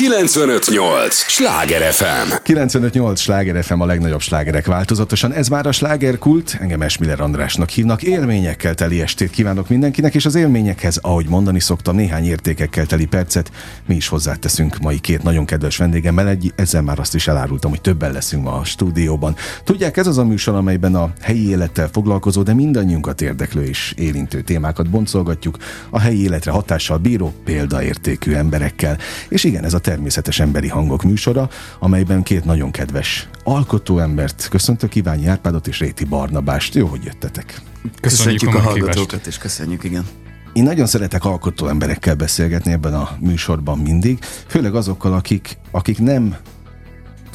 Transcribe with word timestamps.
958! 0.00 1.14
Sláger 1.14 1.92
FM! 1.92 2.32
958! 2.42 3.20
Sláger 3.20 3.64
FM 3.64 3.80
a 3.80 3.86
legnagyobb 3.86 4.20
slágerek 4.20 4.66
változatosan. 4.66 5.32
Ez 5.32 5.48
már 5.48 5.66
a 5.66 5.72
slágerkult, 5.72 6.56
engem 6.60 6.82
Esmiller 6.82 7.20
Andrásnak 7.20 7.68
hívnak. 7.68 8.02
Élményekkel 8.02 8.74
teli 8.74 9.00
estét 9.00 9.30
kívánok 9.30 9.68
mindenkinek, 9.68 10.14
és 10.14 10.26
az 10.26 10.34
élményekhez, 10.34 10.98
ahogy 11.02 11.26
mondani 11.28 11.60
szoktam, 11.60 11.96
néhány 11.96 12.24
értékekkel 12.24 12.86
teli 12.86 13.06
percet 13.06 13.50
mi 13.86 13.94
is 13.94 14.08
hozzáteszünk 14.08 14.78
mai 14.78 14.98
két 14.98 15.22
nagyon 15.22 15.44
kedves 15.44 15.76
vendégemmel. 15.76 16.28
Egy, 16.28 16.52
ezzel 16.56 16.82
már 16.82 16.98
azt 16.98 17.14
is 17.14 17.28
elárultam, 17.28 17.70
hogy 17.70 17.80
többen 17.80 18.12
leszünk 18.12 18.44
ma 18.44 18.52
a 18.52 18.64
stúdióban. 18.64 19.36
Tudják, 19.64 19.96
ez 19.96 20.06
az 20.06 20.18
a 20.18 20.24
műsor, 20.24 20.54
amelyben 20.54 20.94
a 20.94 21.12
helyi 21.20 21.48
élettel 21.48 21.88
foglalkozó, 21.92 22.42
de 22.42 22.54
mindannyiunkat 22.54 23.20
érdeklő 23.20 23.64
és 23.64 23.94
érintő 23.96 24.40
témákat 24.40 24.90
boncolgatjuk 24.90 25.56
a 25.90 26.00
helyi 26.00 26.22
életre 26.22 26.50
hatással 26.50 26.98
bíró 26.98 27.32
példaértékű 27.44 28.32
emberekkel. 28.32 28.98
És 29.28 29.44
igen, 29.44 29.64
ez 29.64 29.74
a 29.74 29.78
természetes 29.90 30.40
emberi 30.40 30.68
hangok 30.68 31.02
műsora, 31.02 31.48
amelyben 31.78 32.22
két 32.22 32.44
nagyon 32.44 32.70
kedves 32.70 33.28
alkotó 33.44 33.98
embert 33.98 34.48
köszöntök, 34.50 34.94
Iványi 34.94 35.26
Árpádot 35.26 35.66
és 35.66 35.78
Réti 35.78 36.04
Barnabást. 36.04 36.74
Jó, 36.74 36.86
hogy 36.86 37.04
jöttetek. 37.04 37.60
Köszönjük, 38.00 38.40
köszönjük 38.40 38.54
a, 38.54 38.58
a 38.58 38.60
hallgatókat, 38.60 39.26
és 39.26 39.38
köszönjük, 39.38 39.84
igen. 39.84 40.06
Én 40.52 40.62
nagyon 40.62 40.86
szeretek 40.86 41.24
alkotó 41.24 41.66
emberekkel 41.66 42.14
beszélgetni 42.14 42.72
ebben 42.72 42.94
a 42.94 43.10
műsorban 43.20 43.78
mindig, 43.78 44.18
főleg 44.46 44.74
azokkal, 44.74 45.12
akik, 45.12 45.58
akik 45.70 45.98
nem 45.98 46.36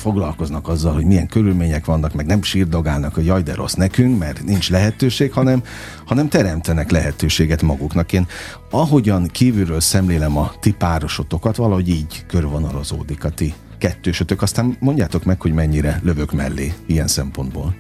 foglalkoznak 0.06 0.68
azzal, 0.68 0.94
hogy 0.94 1.06
milyen 1.06 1.28
körülmények 1.28 1.86
vannak, 1.86 2.14
meg 2.14 2.26
nem 2.26 2.44
sírdogálnak, 2.44 3.14
hogy 3.14 3.26
jaj, 3.26 3.44
de 3.44 3.54
rossz 3.54 3.74
nekünk, 3.74 4.20
mert 4.20 4.44
nincs 4.44 4.70
lehetőség, 4.70 5.32
hanem, 5.32 5.64
hanem 6.06 6.30
teremtenek 6.30 6.92
lehetőséget 6.92 7.62
maguknak. 7.62 8.14
Én 8.14 8.28
ahogyan 8.72 9.28
kívülről 9.28 9.80
szemlélem 9.80 10.38
a 10.38 10.52
ti 10.60 10.72
párosotokat, 10.72 11.56
valahogy 11.56 11.90
így 11.90 12.26
körvonalazódik 12.28 13.24
a 13.24 13.30
ti 13.30 13.54
kettősötök. 13.78 14.42
Aztán 14.42 14.78
mondjátok 14.80 15.24
meg, 15.24 15.42
hogy 15.42 15.54
mennyire 15.54 16.00
lövök 16.04 16.32
mellé 16.32 16.74
ilyen 16.86 17.08
szempontból. 17.08 17.76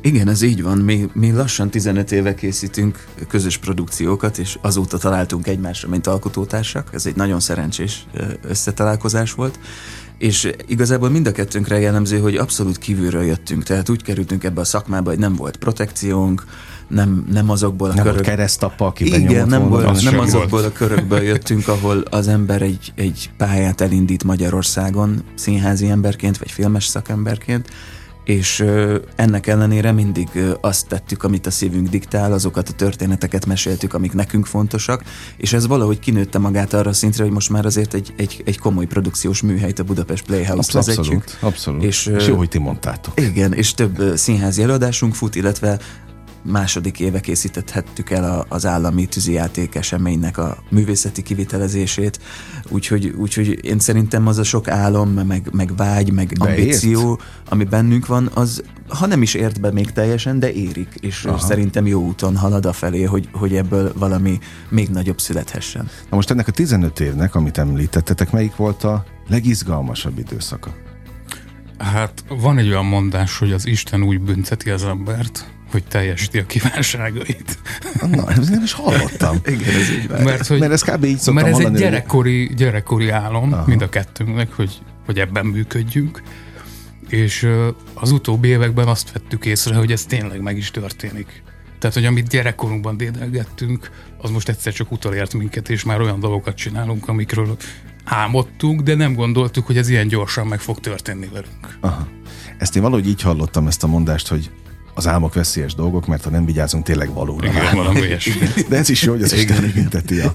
Igen, 0.00 0.28
ez 0.28 0.42
így 0.42 0.62
van. 0.62 0.78
Mi, 0.78 1.08
mi 1.12 1.32
lassan 1.32 1.70
15 1.70 2.12
éve 2.12 2.34
készítünk 2.34 3.06
közös 3.28 3.58
produkciókat, 3.58 4.38
és 4.38 4.58
azóta 4.60 4.98
találtunk 4.98 5.46
egymásra, 5.46 5.88
mint 5.88 6.06
alkotótársak. 6.06 6.88
Ez 6.92 7.06
egy 7.06 7.16
nagyon 7.16 7.40
szerencsés 7.40 8.06
összetalálkozás 8.42 9.32
volt 9.32 9.58
és 10.22 10.50
igazából 10.66 11.10
mind 11.10 11.26
a 11.26 11.32
kettőnkre 11.32 11.78
jellemző, 11.78 12.18
hogy 12.18 12.36
abszolút 12.36 12.78
kívülről 12.78 13.22
jöttünk, 13.22 13.62
tehát 13.62 13.88
úgy 13.88 14.02
kerültünk 14.02 14.44
ebbe 14.44 14.60
a 14.60 14.64
szakmába, 14.64 15.10
hogy 15.10 15.18
nem 15.18 15.34
volt 15.34 15.56
protekciónk, 15.56 16.44
nem, 16.88 17.26
nem 17.32 17.50
azokból 17.50 17.90
a 17.90 17.94
nem 17.94 18.04
körök... 18.04 18.20
keresztapa, 18.20 18.92
Igen, 18.98 19.48
nem, 19.48 19.68
volt, 19.68 19.84
az 19.84 20.02
nem 20.02 20.18
azokból 20.18 20.60
volt. 20.60 20.64
a 20.64 20.72
körökből 20.72 21.22
jöttünk, 21.22 21.68
ahol 21.68 21.98
az 22.10 22.28
ember 22.28 22.62
egy, 22.62 22.92
egy 22.94 23.30
pályát 23.36 23.80
elindít 23.80 24.24
Magyarországon 24.24 25.22
színházi 25.34 25.88
emberként, 25.88 26.38
vagy 26.38 26.50
filmes 26.50 26.84
szakemberként, 26.84 27.70
és 28.24 28.64
ennek 29.16 29.46
ellenére 29.46 29.92
mindig 29.92 30.28
azt 30.60 30.86
tettük, 30.86 31.22
amit 31.22 31.46
a 31.46 31.50
szívünk 31.50 31.88
diktál, 31.88 32.32
azokat 32.32 32.68
a 32.68 32.72
történeteket 32.72 33.46
meséltük, 33.46 33.94
amik 33.94 34.12
nekünk 34.12 34.46
fontosak, 34.46 35.02
és 35.36 35.52
ez 35.52 35.66
valahogy 35.66 35.98
kinőtte 35.98 36.38
magát 36.38 36.72
arra 36.72 36.90
a 36.90 36.92
szintre, 36.92 37.22
hogy 37.22 37.32
most 37.32 37.50
már 37.50 37.66
azért 37.66 37.94
egy, 37.94 38.12
egy, 38.16 38.42
egy 38.44 38.58
komoly 38.58 38.86
produkciós 38.86 39.42
műhelyt 39.42 39.78
a 39.78 39.82
Budapest 39.82 40.24
Playhouse 40.24 40.78
abszolút, 40.78 40.86
vezetjük. 40.86 41.24
Abszolút, 41.40 41.82
és, 41.82 42.06
és 42.06 42.26
jó, 42.26 42.36
hogy 42.36 42.48
ti 42.48 42.58
mondtátok. 42.58 43.20
Igen, 43.20 43.52
és 43.52 43.74
több 43.74 44.02
színházi 44.14 44.62
előadásunk 44.62 45.14
fut, 45.14 45.34
illetve 45.34 45.78
második 46.44 47.00
éve 47.00 47.20
készítettük 47.20 48.10
el 48.10 48.46
az 48.48 48.66
állami 48.66 49.06
tűzijáték 49.06 49.74
eseménynek 49.74 50.38
a 50.38 50.56
művészeti 50.70 51.22
kivitelezését, 51.22 52.20
úgyhogy, 52.68 53.06
úgyhogy 53.06 53.64
én 53.64 53.78
szerintem 53.78 54.26
az 54.26 54.38
a 54.38 54.44
sok 54.44 54.68
álom, 54.68 55.10
meg, 55.10 55.48
meg 55.52 55.76
vágy, 55.76 56.12
meg 56.12 56.32
de 56.32 56.48
ambíció, 56.48 57.10
ért? 57.10 57.22
ami 57.48 57.64
bennünk 57.64 58.06
van, 58.06 58.30
az 58.34 58.62
ha 58.88 59.06
nem 59.06 59.22
is 59.22 59.34
ért 59.34 59.60
be 59.60 59.72
még 59.72 59.90
teljesen, 59.90 60.38
de 60.38 60.52
érik, 60.52 60.94
és 61.00 61.24
Aha. 61.24 61.38
szerintem 61.38 61.86
jó 61.86 62.02
úton 62.02 62.36
halad 62.36 62.66
a 62.66 62.72
felé, 62.72 63.02
hogy, 63.02 63.28
hogy 63.32 63.54
ebből 63.54 63.92
valami 63.96 64.38
még 64.68 64.88
nagyobb 64.88 65.20
születhessen. 65.20 65.88
Na 66.10 66.16
most 66.16 66.30
ennek 66.30 66.48
a 66.48 66.52
15 66.52 67.00
évnek, 67.00 67.34
amit 67.34 67.58
említettetek, 67.58 68.30
melyik 68.30 68.56
volt 68.56 68.84
a 68.84 69.04
legizgalmasabb 69.28 70.18
időszaka? 70.18 70.74
Hát 71.78 72.24
van 72.28 72.58
egy 72.58 72.68
olyan 72.68 72.84
mondás, 72.84 73.38
hogy 73.38 73.52
az 73.52 73.66
Isten 73.66 74.02
úgy 74.02 74.20
bünteti 74.20 74.70
az 74.70 74.84
embert, 74.84 75.50
hogy 75.72 75.84
teljesíti 75.84 76.38
a 76.38 76.46
kívánságait. 76.46 77.58
Na, 78.10 78.30
ez 78.30 78.48
nem 78.48 78.62
is 78.62 78.72
hallottam. 78.72 79.36
Igen, 79.46 79.74
ez 79.74 79.90
így 79.90 80.08
Mert, 80.08 80.46
hogy, 80.46 80.58
mert 80.58 80.72
ez 80.72 80.82
kb. 80.82 81.04
így 81.04 81.20
Mert 81.32 81.46
ez 81.46 81.58
egy 81.58 81.72
gyerekkori, 81.72 82.50
gyerekkori 82.56 83.08
álom, 83.08 83.52
Aha. 83.52 83.64
mind 83.66 83.82
a 83.82 83.88
kettőnknek, 83.88 84.52
hogy, 84.52 84.78
hogy 85.06 85.18
ebben 85.18 85.46
működjünk. 85.46 86.22
És 87.08 87.48
az 87.94 88.10
utóbbi 88.10 88.48
években 88.48 88.88
azt 88.88 89.12
vettük 89.12 89.44
észre, 89.44 89.74
hogy 89.74 89.92
ez 89.92 90.04
tényleg 90.04 90.40
meg 90.40 90.56
is 90.56 90.70
történik. 90.70 91.42
Tehát, 91.78 91.96
hogy 91.96 92.06
amit 92.06 92.28
gyerekkorunkban 92.28 92.96
dédelgettünk, 92.96 93.90
az 94.18 94.30
most 94.30 94.48
egyszer 94.48 94.72
csak 94.72 94.92
utolért 94.92 95.34
minket, 95.34 95.68
és 95.68 95.84
már 95.84 96.00
olyan 96.00 96.20
dolgokat 96.20 96.54
csinálunk, 96.56 97.08
amikről 97.08 97.56
álmodtunk, 98.04 98.80
de 98.80 98.94
nem 98.94 99.14
gondoltuk, 99.14 99.66
hogy 99.66 99.76
ez 99.76 99.88
ilyen 99.88 100.08
gyorsan 100.08 100.46
meg 100.46 100.60
fog 100.60 100.80
történni 100.80 101.28
velünk. 101.32 101.78
Aha. 101.80 102.06
Ezt 102.58 102.76
én 102.76 102.82
valahogy 102.82 103.08
így 103.08 103.22
hallottam, 103.22 103.66
ezt 103.66 103.82
a 103.82 103.86
mondást, 103.86 104.28
hogy 104.28 104.50
az 104.94 105.06
álmok 105.06 105.34
veszélyes 105.34 105.74
dolgok, 105.74 106.06
mert 106.06 106.24
ha 106.24 106.30
nem 106.30 106.44
vigyázunk, 106.44 106.84
tényleg 106.84 107.12
valóra 107.12 107.46
Igen, 107.46 107.76
valami 107.76 108.00
De 108.68 108.76
ez 108.76 108.88
is 108.88 109.02
jó, 109.02 109.12
hogy 109.12 109.22
az 109.22 109.32
Isten 109.32 109.70
bünteti 109.74 110.20
a, 110.20 110.34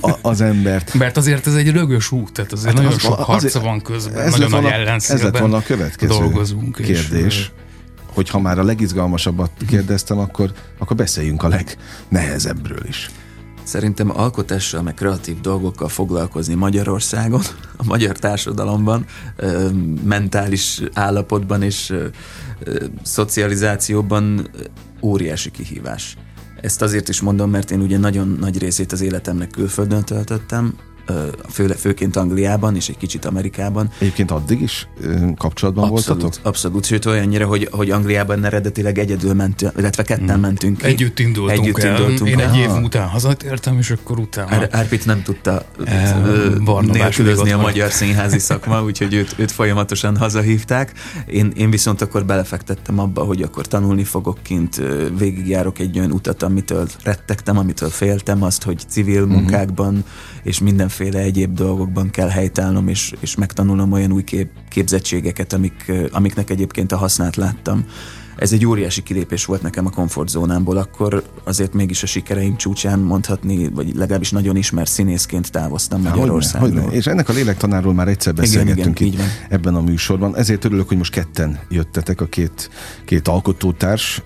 a, 0.00 0.18
az 0.22 0.40
embert. 0.40 0.94
Mert 0.94 1.16
azért 1.16 1.46
ez 1.46 1.54
egy 1.54 1.70
rögös 1.70 2.10
út, 2.10 2.32
tehát 2.32 2.52
azért 2.52 2.66
hát 2.66 2.76
nagyon 2.76 2.92
az, 2.92 3.00
sok 3.00 3.18
harca 3.18 3.46
azért, 3.46 3.64
van 3.64 3.82
közben, 3.82 4.22
ez 4.22 4.32
nagyon 4.32 4.62
nagy 4.62 4.72
ellenszélben 4.72 5.26
Ez 5.26 5.32
lett 5.32 5.40
volna 5.40 5.56
a 5.56 5.62
következő 5.62 6.12
dolgozunk, 6.18 6.74
kérdés. 6.76 7.36
És, 7.36 7.50
hogy 8.06 8.30
ha 8.30 8.38
már 8.38 8.58
a 8.58 8.64
legizgalmasabbat 8.64 9.50
kérdeztem, 9.68 10.18
akkor, 10.18 10.52
akkor 10.78 10.96
beszéljünk 10.96 11.42
a 11.42 11.48
legnehezebbről 11.48 12.86
is. 12.88 13.10
Szerintem 13.64 14.18
alkotással, 14.18 14.82
meg 14.82 14.94
kreatív 14.94 15.40
dolgokkal 15.40 15.88
foglalkozni 15.88 16.54
Magyarországon, 16.54 17.42
a 17.76 17.84
magyar 17.84 18.18
társadalomban, 18.18 19.06
mentális 20.04 20.82
állapotban 20.92 21.62
és 21.62 21.94
szocializációban 23.02 24.50
óriási 25.02 25.50
kihívás. 25.50 26.16
Ezt 26.60 26.82
azért 26.82 27.08
is 27.08 27.20
mondom, 27.20 27.50
mert 27.50 27.70
én 27.70 27.80
ugye 27.80 27.98
nagyon 27.98 28.36
nagy 28.40 28.58
részét 28.58 28.92
az 28.92 29.00
életemnek 29.00 29.50
külföldön 29.50 30.04
töltöttem, 30.04 30.74
főle, 31.50 31.74
főként 31.74 32.16
Angliában 32.16 32.76
és 32.76 32.88
egy 32.88 32.96
kicsit 32.96 33.24
Amerikában. 33.24 33.90
Egyébként 33.98 34.30
addig 34.30 34.60
is 34.60 34.88
kapcsolatban 35.36 35.90
abszolút, 35.90 36.22
voltatok? 36.22 36.46
Abszolút, 36.46 36.84
sőt 36.84 37.04
olyannyira, 37.06 37.46
hogy, 37.46 37.68
hogy 37.70 37.90
Angliában 37.90 38.44
eredetileg 38.44 38.98
egyedül 38.98 39.34
mentünk, 39.34 39.72
illetve 39.78 40.02
ketten 40.02 40.28
hmm. 40.28 40.40
mentünk. 40.40 40.82
Együtt 40.82 41.18
indultunk 41.18 41.66
Együtt 41.66 41.78
el. 41.78 41.90
indultunk 41.90 42.30
Én 42.30 42.40
el. 42.40 42.50
egy 42.50 42.56
év 42.56 42.70
után 42.70 43.08
hazatértem, 43.08 43.78
és 43.78 43.90
akkor 43.90 44.18
utána... 44.18 44.54
Ár, 44.54 44.68
Árpit 44.70 45.06
nem 45.06 45.22
tudta 45.22 45.64
nélkülözni 46.80 47.52
a 47.52 47.58
magyar 47.58 47.90
színházi 47.90 48.38
szakma, 48.38 48.82
úgyhogy 48.82 49.14
őt, 49.14 49.34
őt 49.36 49.52
folyamatosan 49.52 50.16
hazahívták. 50.16 50.92
Én, 51.26 51.52
én 51.56 51.70
viszont 51.70 52.00
akkor 52.00 52.24
belefektettem 52.24 52.98
abba, 52.98 53.22
hogy 53.22 53.42
akkor 53.42 53.66
tanulni 53.66 54.04
fogok 54.04 54.38
kint, 54.42 54.82
végigjárok 55.18 55.78
egy 55.78 55.98
olyan 55.98 56.12
utat, 56.12 56.42
amitől 56.42 56.88
rettegtem, 57.02 57.58
amitől 57.58 57.90
féltem, 57.90 58.42
azt, 58.42 58.62
hogy 58.62 58.82
civil 58.88 59.24
mhm. 59.24 59.32
munkákban 59.32 60.04
és 60.44 60.58
minden 60.60 60.84
mindenféle 60.84 61.18
egyéb 61.18 61.54
dolgokban 61.54 62.10
kell 62.10 62.28
helytállnom, 62.28 62.88
és, 62.88 63.12
és 63.20 63.34
megtanulnom 63.36 63.92
olyan 63.92 64.12
új 64.12 64.24
kép, 64.24 64.48
képzettségeket, 64.68 65.52
amik, 65.52 65.92
amiknek 66.10 66.50
egyébként 66.50 66.92
a 66.92 66.96
hasznát 66.96 67.36
láttam. 67.36 67.84
Ez 68.36 68.52
egy 68.52 68.66
óriási 68.66 69.02
kilépés 69.02 69.44
volt 69.44 69.62
nekem 69.62 69.86
a 69.86 69.90
komfortzónámból, 69.90 70.76
akkor 70.76 71.22
azért 71.44 71.74
mégis 71.74 72.02
a 72.02 72.06
sikereim 72.06 72.56
csúcsán 72.56 72.98
mondhatni, 72.98 73.68
vagy 73.68 73.94
legalábbis 73.94 74.30
nagyon 74.30 74.56
ismert 74.56 74.90
színészként 74.90 75.50
távoztam 75.50 76.02
Magyarországról. 76.02 76.68
Hogyne, 76.68 76.82
hogyne. 76.82 76.96
És 76.96 77.06
ennek 77.06 77.28
a 77.28 77.32
lélektanáról 77.32 77.94
már 77.94 78.08
egyszer 78.08 78.34
beszélgettünk 78.34 79.00
igen, 79.00 79.12
igen, 79.12 79.26
itt 79.26 79.52
ebben 79.52 79.74
a 79.74 79.80
műsorban. 79.80 80.36
Ezért 80.36 80.64
örülök, 80.64 80.88
hogy 80.88 80.96
most 80.96 81.12
ketten 81.12 81.58
jöttetek, 81.68 82.20
a 82.20 82.26
két, 82.26 82.70
két 83.04 83.28
alkotótárs, 83.28 84.22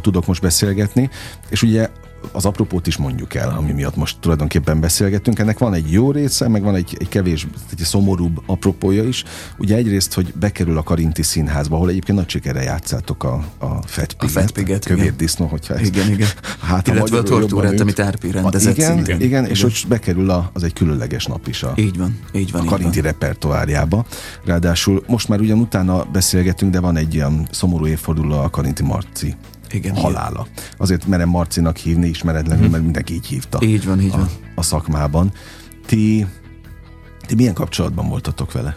tudok 0.00 0.26
most 0.26 0.40
beszélgetni. 0.40 1.10
És 1.48 1.62
ugye 1.62 1.88
az 2.32 2.44
apropót 2.44 2.86
is 2.86 2.96
mondjuk 2.96 3.34
el, 3.34 3.54
ami 3.56 3.72
miatt 3.72 3.96
most 3.96 4.16
tulajdonképpen 4.20 4.80
beszélgettünk. 4.80 5.38
Ennek 5.38 5.58
van 5.58 5.74
egy 5.74 5.92
jó 5.92 6.10
része, 6.10 6.48
meg 6.48 6.62
van 6.62 6.74
egy, 6.74 6.96
egy 7.00 7.08
kevés, 7.08 7.46
egy 7.72 7.78
szomorúbb 7.78 8.42
apropója 8.46 9.04
is. 9.04 9.24
Ugye 9.58 9.76
egyrészt, 9.76 10.14
hogy 10.14 10.32
bekerül 10.34 10.78
a 10.78 10.82
Karinti 10.82 11.22
Színházba, 11.22 11.76
ahol 11.76 11.88
egyébként 11.88 12.18
nagy 12.18 12.28
sikere 12.28 12.62
játszátok 12.62 13.24
a, 13.24 13.44
a 13.58 13.66
Fat 13.86 14.12
Piget, 14.12 14.36
a 14.36 14.40
Fat 14.40 14.50
Piget 14.50 14.84
kövér 14.84 15.04
igen. 15.04 15.16
disznó, 15.16 15.46
hogyha 15.46 15.74
ez, 15.74 15.86
Igen, 15.86 16.10
igen. 16.10 16.28
Hát 16.60 16.88
Illetve 16.88 17.18
a 17.18 17.22
tortúrát, 17.22 17.80
amit 17.80 17.98
Árpi 17.98 18.30
rendezett. 18.30 18.76
Igen, 18.76 18.98
igen, 18.98 19.20
igen, 19.20 19.46
és 19.46 19.62
hogy 19.62 19.84
bekerül 19.88 20.30
a, 20.30 20.50
az 20.52 20.62
egy 20.62 20.72
különleges 20.72 21.26
nap 21.26 21.46
is 21.46 21.62
a, 21.62 21.72
így 21.76 21.98
van, 21.98 22.18
így 22.32 22.52
van, 22.52 22.62
a 22.62 22.64
Karinti 22.64 23.00
van. 23.00 23.10
repertoárjába. 23.10 24.06
Ráadásul 24.44 25.04
most 25.06 25.28
már 25.28 25.40
ugyan 25.40 25.58
utána 25.58 26.04
beszélgetünk, 26.12 26.72
de 26.72 26.80
van 26.80 26.96
egy 26.96 27.14
ilyen 27.14 27.48
szomorú 27.50 27.86
évforduló 27.86 28.38
a 28.38 28.50
Karinti 28.50 28.82
Marci 28.82 29.36
igen, 29.74 29.96
halála. 29.96 30.46
Igen. 30.52 30.64
Azért 30.76 31.06
merem 31.06 31.28
Marcinak 31.28 31.76
hívni 31.76 32.08
ismeretlenül, 32.08 32.62
hmm. 32.62 32.70
mert 32.70 32.82
mindenki 32.82 33.14
így 33.14 33.26
hívta. 33.26 33.58
Így 33.62 33.84
van, 33.86 34.00
így 34.00 34.12
a, 34.12 34.16
van. 34.16 34.28
A 34.54 34.62
szakmában. 34.62 35.32
Ti 35.86 36.26
Ti 37.26 37.34
milyen 37.34 37.54
kapcsolatban 37.54 38.08
voltatok 38.08 38.52
vele? 38.52 38.76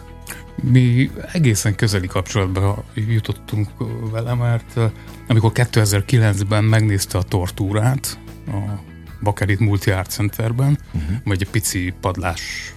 Mi 0.62 1.10
egészen 1.32 1.74
közeli 1.74 2.06
kapcsolatban 2.06 2.84
jutottunk 2.94 3.68
vele, 4.10 4.34
mert 4.34 4.80
amikor 5.28 5.50
2009-ben 5.54 6.64
megnézte 6.64 7.18
a 7.18 7.22
tortúrát 7.22 8.18
a 8.46 8.80
Bakerit 9.22 9.60
Multi 9.60 9.90
Art 9.90 10.10
Centerben, 10.10 10.78
uh-huh. 10.94 11.16
vagy 11.24 11.42
egy 11.42 11.50
pici 11.50 11.94
padlás 12.00 12.74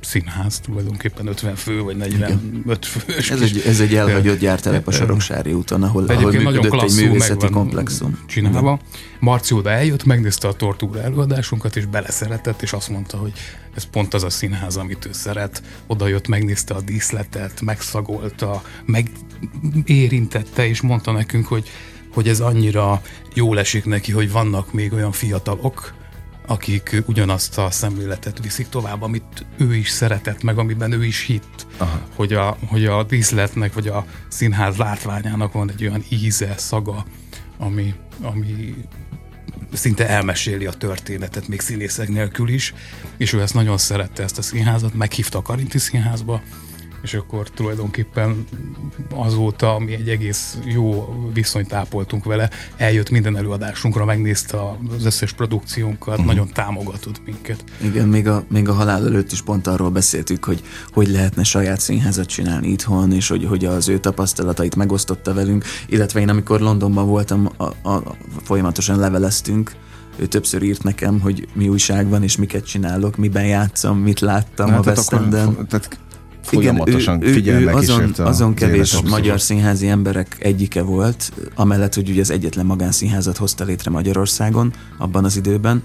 színház, 0.00 0.60
tulajdonképpen 0.60 1.26
50 1.26 1.54
fő, 1.54 1.80
vagy 1.80 1.96
45 1.96 2.86
fő. 2.86 3.14
Ez 3.30 3.40
egy, 3.40 3.62
ez 3.66 3.80
egy 3.80 3.94
elhagyott 3.94 4.38
gyártelep 4.38 4.86
a 4.86 4.90
Soroksári 4.90 5.52
úton, 5.52 5.82
ahol, 5.82 6.04
ahol 6.06 6.32
működött 6.32 6.82
egy 6.82 6.94
művészeti 6.94 7.50
komplexum. 7.50 8.18
Csinálva. 8.26 8.80
Marci 9.20 9.54
oda 9.54 9.70
eljött, 9.70 10.04
megnézte 10.04 10.48
a 10.48 10.52
tortúra 10.52 11.02
előadásunkat, 11.02 11.76
és 11.76 11.86
beleszeretett, 11.86 12.62
és 12.62 12.72
azt 12.72 12.88
mondta, 12.88 13.16
hogy 13.16 13.32
ez 13.74 13.84
pont 13.84 14.14
az 14.14 14.22
a 14.22 14.30
színház, 14.30 14.76
amit 14.76 15.06
ő 15.06 15.12
szeret. 15.12 15.62
Oda 15.86 16.06
jött, 16.06 16.28
megnézte 16.28 16.74
a 16.74 16.80
díszletet, 16.80 17.60
megszagolta, 17.60 18.62
megérintette, 18.84 20.66
és 20.66 20.80
mondta 20.80 21.12
nekünk, 21.12 21.46
hogy 21.46 21.70
hogy 22.12 22.28
ez 22.28 22.40
annyira 22.40 23.02
jól 23.34 23.58
esik 23.58 23.84
neki, 23.84 24.12
hogy 24.12 24.32
vannak 24.32 24.72
még 24.72 24.92
olyan 24.92 25.12
fiatalok, 25.12 25.94
akik 26.46 27.02
ugyanazt 27.06 27.58
a 27.58 27.70
szemléletet 27.70 28.42
viszik 28.42 28.68
tovább, 28.68 29.02
amit 29.02 29.46
ő 29.56 29.74
is 29.74 29.88
szeretett, 29.88 30.42
meg 30.42 30.58
amiben 30.58 30.92
ő 30.92 31.04
is 31.04 31.20
hitt, 31.20 31.66
hogy 32.14 32.32
a, 32.32 32.56
hogy 32.66 32.86
a 32.86 33.02
díszletnek, 33.02 33.74
vagy 33.74 33.88
a 33.88 34.06
színház 34.28 34.76
látványának 34.76 35.52
van 35.52 35.70
egy 35.70 35.86
olyan 35.86 36.04
íze, 36.08 36.54
szaga, 36.56 37.04
ami, 37.58 37.94
ami 38.20 38.74
szinte 39.72 40.08
elmeséli 40.08 40.66
a 40.66 40.72
történetet, 40.72 41.48
még 41.48 41.60
színészek 41.60 42.08
nélkül 42.08 42.48
is, 42.48 42.74
és 43.16 43.32
ő 43.32 43.40
ezt 43.40 43.54
nagyon 43.54 43.78
szerette, 43.78 44.22
ezt 44.22 44.38
a 44.38 44.42
színházat, 44.42 44.94
meghívta 44.94 45.38
a 45.38 45.42
Karinti 45.42 45.78
színházba, 45.78 46.42
és 47.02 47.14
akkor 47.14 47.48
tulajdonképpen 47.48 48.46
azóta 49.14 49.78
mi 49.78 49.92
egy 49.92 50.08
egész 50.08 50.58
jó 50.64 51.14
viszonyt 51.32 51.72
ápoltunk 51.72 52.24
vele, 52.24 52.50
eljött 52.76 53.10
minden 53.10 53.36
előadásunkra, 53.36 54.04
megnézte 54.04 54.58
az 54.96 55.04
összes 55.04 55.32
produkciónkat, 55.32 56.14
uh-huh. 56.14 56.26
nagyon 56.26 56.48
támogatott 56.52 57.24
minket. 57.24 57.64
Igen, 57.82 58.08
még 58.08 58.28
a, 58.28 58.44
még 58.48 58.68
a 58.68 58.72
halál 58.72 59.06
előtt 59.06 59.32
is 59.32 59.42
pont 59.42 59.66
arról 59.66 59.90
beszéltük, 59.90 60.44
hogy 60.44 60.62
hogy 60.92 61.08
lehetne 61.08 61.42
saját 61.42 61.80
színházat 61.80 62.26
csinálni 62.26 62.68
itthon, 62.68 63.12
és 63.12 63.28
hogy, 63.28 63.44
hogy 63.44 63.64
az 63.64 63.88
ő 63.88 63.98
tapasztalatait 63.98 64.76
megosztotta 64.76 65.34
velünk, 65.34 65.64
illetve 65.86 66.20
én 66.20 66.28
amikor 66.28 66.60
Londonban 66.60 67.06
voltam, 67.06 67.50
a, 67.56 67.64
a, 67.88 68.16
folyamatosan 68.42 68.98
leveleztünk, 68.98 69.74
ő 70.16 70.26
többször 70.26 70.62
írt 70.62 70.82
nekem, 70.82 71.20
hogy 71.20 71.48
mi 71.52 71.68
újság 71.68 72.08
van, 72.08 72.22
és 72.22 72.36
miket 72.36 72.66
csinálok, 72.66 73.16
miben 73.16 73.46
játszom, 73.46 73.98
mit 73.98 74.20
láttam 74.20 74.70
Na, 74.70 74.76
a 74.76 74.82
West 74.86 75.08
Tehát 75.68 75.98
folyamatosan 76.42 77.22
Igen, 77.22 77.54
ő, 77.54 77.58
ő, 77.58 77.64
ő 77.64 77.68
azon, 77.68 78.12
azon 78.16 78.54
kevés 78.54 79.00
magyar 79.00 79.40
színházi 79.40 79.88
emberek 79.88 80.36
egyike 80.38 80.82
volt, 80.82 81.32
amellett, 81.54 81.94
hogy 81.94 82.10
ugye 82.10 82.20
az 82.20 82.30
egyetlen 82.30 82.66
magánszínházat 82.66 83.36
hozta 83.36 83.64
létre 83.64 83.90
Magyarországon 83.90 84.72
abban 84.98 85.24
az 85.24 85.36
időben, 85.36 85.82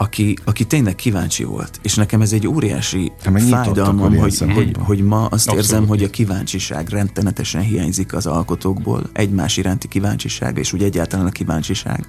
aki, 0.00 0.36
aki 0.44 0.64
tényleg 0.64 0.94
kíváncsi 0.94 1.44
volt. 1.44 1.78
És 1.82 1.94
nekem 1.94 2.20
ez 2.20 2.32
egy 2.32 2.46
óriási 2.46 3.12
fájdalmam, 3.50 4.16
hogy, 4.16 4.38
hogy, 4.38 4.76
hogy 4.78 5.02
ma 5.02 5.24
azt 5.24 5.32
Abszolút. 5.32 5.60
érzem, 5.60 5.86
hogy 5.86 6.02
a 6.02 6.10
kíváncsiság 6.10 6.88
rendtenetesen 6.88 7.62
hiányzik 7.62 8.14
az 8.14 8.26
alkotókból, 8.26 9.02
egymás 9.12 9.56
iránti 9.56 9.88
kíváncsiság, 9.88 10.58
és 10.58 10.72
úgy 10.72 10.82
egyáltalán 10.82 11.26
a 11.26 11.30
kíváncsiság. 11.30 12.08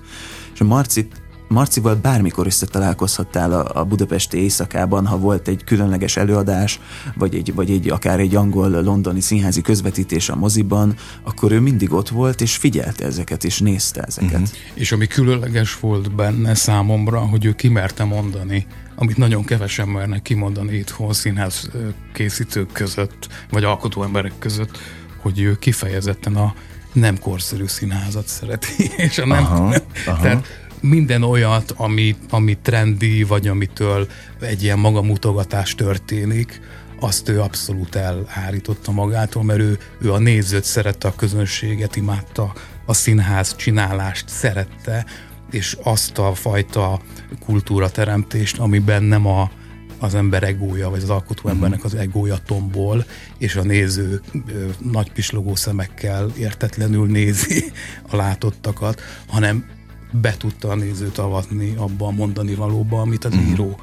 És 0.54 0.62
a 0.62 0.64
Marcit 0.64 1.22
Marcival 1.52 1.96
bármikor 1.96 2.46
összetalálkozhattál 2.46 3.52
a, 3.54 3.80
a 3.80 3.84
budapesti 3.84 4.38
éjszakában, 4.38 5.06
ha 5.06 5.18
volt 5.18 5.48
egy 5.48 5.64
különleges 5.64 6.18
előadás, 6.18 6.80
vagy 7.16 7.36
egy, 7.36 7.54
vagy 7.54 7.72
egy 7.72 7.90
akár 7.90 8.20
egy 8.20 8.36
angol-londoni 8.36 9.22
színházi 9.22 9.62
közvetítés 9.62 10.30
a 10.30 10.36
moziban, 10.36 10.96
akkor 11.24 11.52
ő 11.52 11.60
mindig 11.60 11.94
ott 11.94 12.10
volt, 12.10 12.42
és 12.42 12.56
figyelte 12.56 13.06
ezeket, 13.06 13.44
és 13.44 13.60
nézte 13.60 14.02
ezeket. 14.02 14.32
Uh-huh. 14.32 14.58
És 14.74 14.92
ami 14.92 15.08
különleges 15.08 15.80
volt 15.80 16.16
benne 16.16 16.54
számomra, 16.54 17.20
hogy 17.20 17.46
ő 17.46 17.54
kimerte 17.54 18.04
mondani, 18.04 18.66
amit 18.96 19.18
nagyon 19.18 19.44
kevesen 19.44 19.88
mernek 19.88 20.22
kimondani 20.22 20.76
itthon 20.76 21.14
színház 21.14 21.70
készítők 22.14 22.72
között, 22.72 23.28
vagy 23.50 23.64
alkotó 23.64 24.04
emberek 24.04 24.34
között, 24.40 24.78
hogy 25.22 25.40
ő 25.40 25.58
kifejezetten 25.60 26.36
a 26.36 26.54
nem 26.94 27.20
korszerű 27.20 27.66
színházat 27.66 28.28
szereti, 28.28 28.92
és 29.08 29.18
a 29.18 29.26
nem, 29.26 29.44
aha, 29.44 29.64
aha. 30.06 30.22
tehát 30.22 30.70
minden 30.82 31.24
olyat, 31.24 31.74
ami, 31.78 32.16
ami 32.30 32.58
trendi, 32.62 33.24
vagy 33.24 33.48
amitől 33.48 34.08
egy 34.40 34.64
ilyen 34.64 34.80
magamutogatás 34.80 35.76
történik, 35.76 36.62
azt 37.00 37.30
ő 37.30 37.42
abszolút 37.42 37.96
elhárította 37.96 38.92
magától, 38.92 39.44
mert 39.44 39.60
ő, 39.60 39.78
ő 40.02 40.14
a 40.14 40.18
nézőt 40.18 40.64
szerette, 40.64 41.08
a 41.08 41.16
közönséget 41.16 41.96
imádta, 41.96 42.54
a 42.86 42.94
színház 42.94 43.56
csinálást 43.56 44.30
szerette, 44.30 45.06
és 45.52 45.78
azt 45.84 46.18
a 46.18 46.34
fajta 46.34 47.02
kultúrateremtést, 47.40 48.60
amiben 48.60 49.04
nem 49.04 49.28
a, 49.28 49.52
az 50.00 50.16
ember 50.16 50.44
egója, 50.44 50.90
vagy 50.90 51.02
az 51.02 51.10
alkotó 51.10 51.42
mhm. 51.44 51.52
embernek 51.52 51.84
az 51.84 51.96
egója 51.96 52.38
tombol, 52.46 53.06
és 53.38 53.56
a 53.56 53.64
néző 53.64 54.22
ö, 54.48 54.66
nagy 54.92 55.12
pislogó 55.12 55.56
szemekkel 55.56 56.32
értetlenül 56.38 57.08
nézi 57.08 57.72
a 58.12 58.16
látottakat, 58.16 59.02
hanem 59.28 59.66
be 60.12 60.36
tudta 60.38 60.70
a 60.70 60.76
nézőt 60.76 61.18
avatni 61.18 61.74
abba 61.78 62.08
a 62.08 62.12
mondani 62.12 62.56
valóba, 62.56 63.02
amit 63.02 63.26
az 63.26 63.36
mm. 63.36 63.52
író 63.52 63.80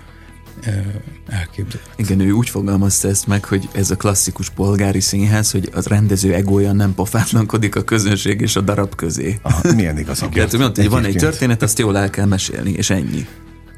elképzelt. 1.28 1.90
Igen, 1.96 2.20
ő 2.20 2.30
úgy 2.30 2.48
fogalmazta 2.48 3.08
ezt 3.08 3.26
meg, 3.26 3.44
hogy 3.44 3.69
ez 3.72 3.90
a 3.90 3.96
klasszikus 3.96 4.50
polgári 4.50 5.00
színház, 5.00 5.50
hogy 5.50 5.70
az 5.75 5.86
rendező 5.86 6.34
egója 6.34 6.72
nem 6.72 6.94
pofátlankodik 6.94 7.76
a 7.76 7.82
közönség 7.82 8.40
és 8.40 8.56
a 8.56 8.60
darab 8.60 8.94
közé. 8.94 9.38
Aha, 9.42 9.72
milyen 9.75 9.98
igaz. 9.98 10.22
Igen, 10.30 10.48
mondta, 10.58 10.80
hogy 10.80 10.90
van 10.90 11.04
egy 11.04 11.16
történet, 11.16 11.62
azt 11.62 11.78
jól 11.78 11.96
el 11.96 12.10
kell 12.10 12.26
mesélni, 12.26 12.70
és 12.70 12.90
ennyi. 12.90 13.26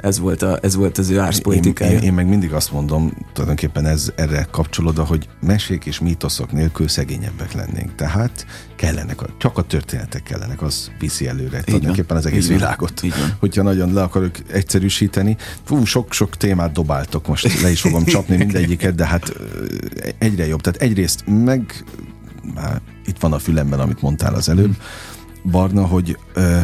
Ez 0.03 0.19
volt, 0.19 0.43
a, 0.43 0.59
ez 0.63 0.75
volt 0.75 0.99
az 0.99 1.11
ő 1.11 1.19
árszpolitikája. 1.19 1.91
Én, 1.91 1.97
én, 1.97 2.03
én 2.03 2.13
meg 2.13 2.29
mindig 2.29 2.53
azt 2.53 2.73
mondom, 2.73 3.13
tulajdonképpen 3.33 3.87
ez 3.87 4.13
erre 4.17 4.47
kapcsolódva, 4.51 5.05
hogy 5.05 5.29
mesék 5.41 5.85
és 5.85 5.99
mítoszok 5.99 6.53
nélkül 6.53 6.89
szegényebbek 6.89 7.53
lennénk. 7.53 7.95
Tehát 7.95 8.47
kellenek, 8.77 9.23
a, 9.23 9.27
csak 9.39 9.59
a 9.59 9.63
történetek 9.63 10.23
kellenek, 10.23 10.63
az 10.63 10.91
viszi 10.99 11.27
előre 11.27 11.59
Így 11.59 11.65
tulajdonképpen 11.65 12.17
az 12.17 12.27
egész 12.27 12.49
Így 12.49 12.57
világot. 12.57 13.03
Így 13.03 13.15
van. 13.19 13.37
Hogyha 13.41 13.63
nagyon 13.63 13.93
le 13.93 14.03
akarok 14.03 14.35
egyszerűsíteni. 14.53 15.37
Fú, 15.65 15.85
sok-sok 15.85 16.37
témát 16.37 16.73
dobáltok, 16.73 17.27
most 17.27 17.63
le 17.63 17.71
is 17.71 17.81
fogom 17.81 18.05
csapni 18.15 18.37
mindegyiket, 18.37 18.95
de 18.95 19.07
hát 19.07 19.33
egyre 20.19 20.47
jobb. 20.47 20.61
Tehát 20.61 20.81
egyrészt 20.81 21.25
meg, 21.27 21.85
már 22.55 22.81
itt 23.07 23.19
van 23.19 23.33
a 23.33 23.39
fülemben, 23.39 23.81
amit 23.81 24.03
mondtál 24.03 24.35
az 24.35 24.49
előbb, 24.49 24.77
Barna, 25.51 25.87
hogy 25.87 26.19
ö, 26.35 26.59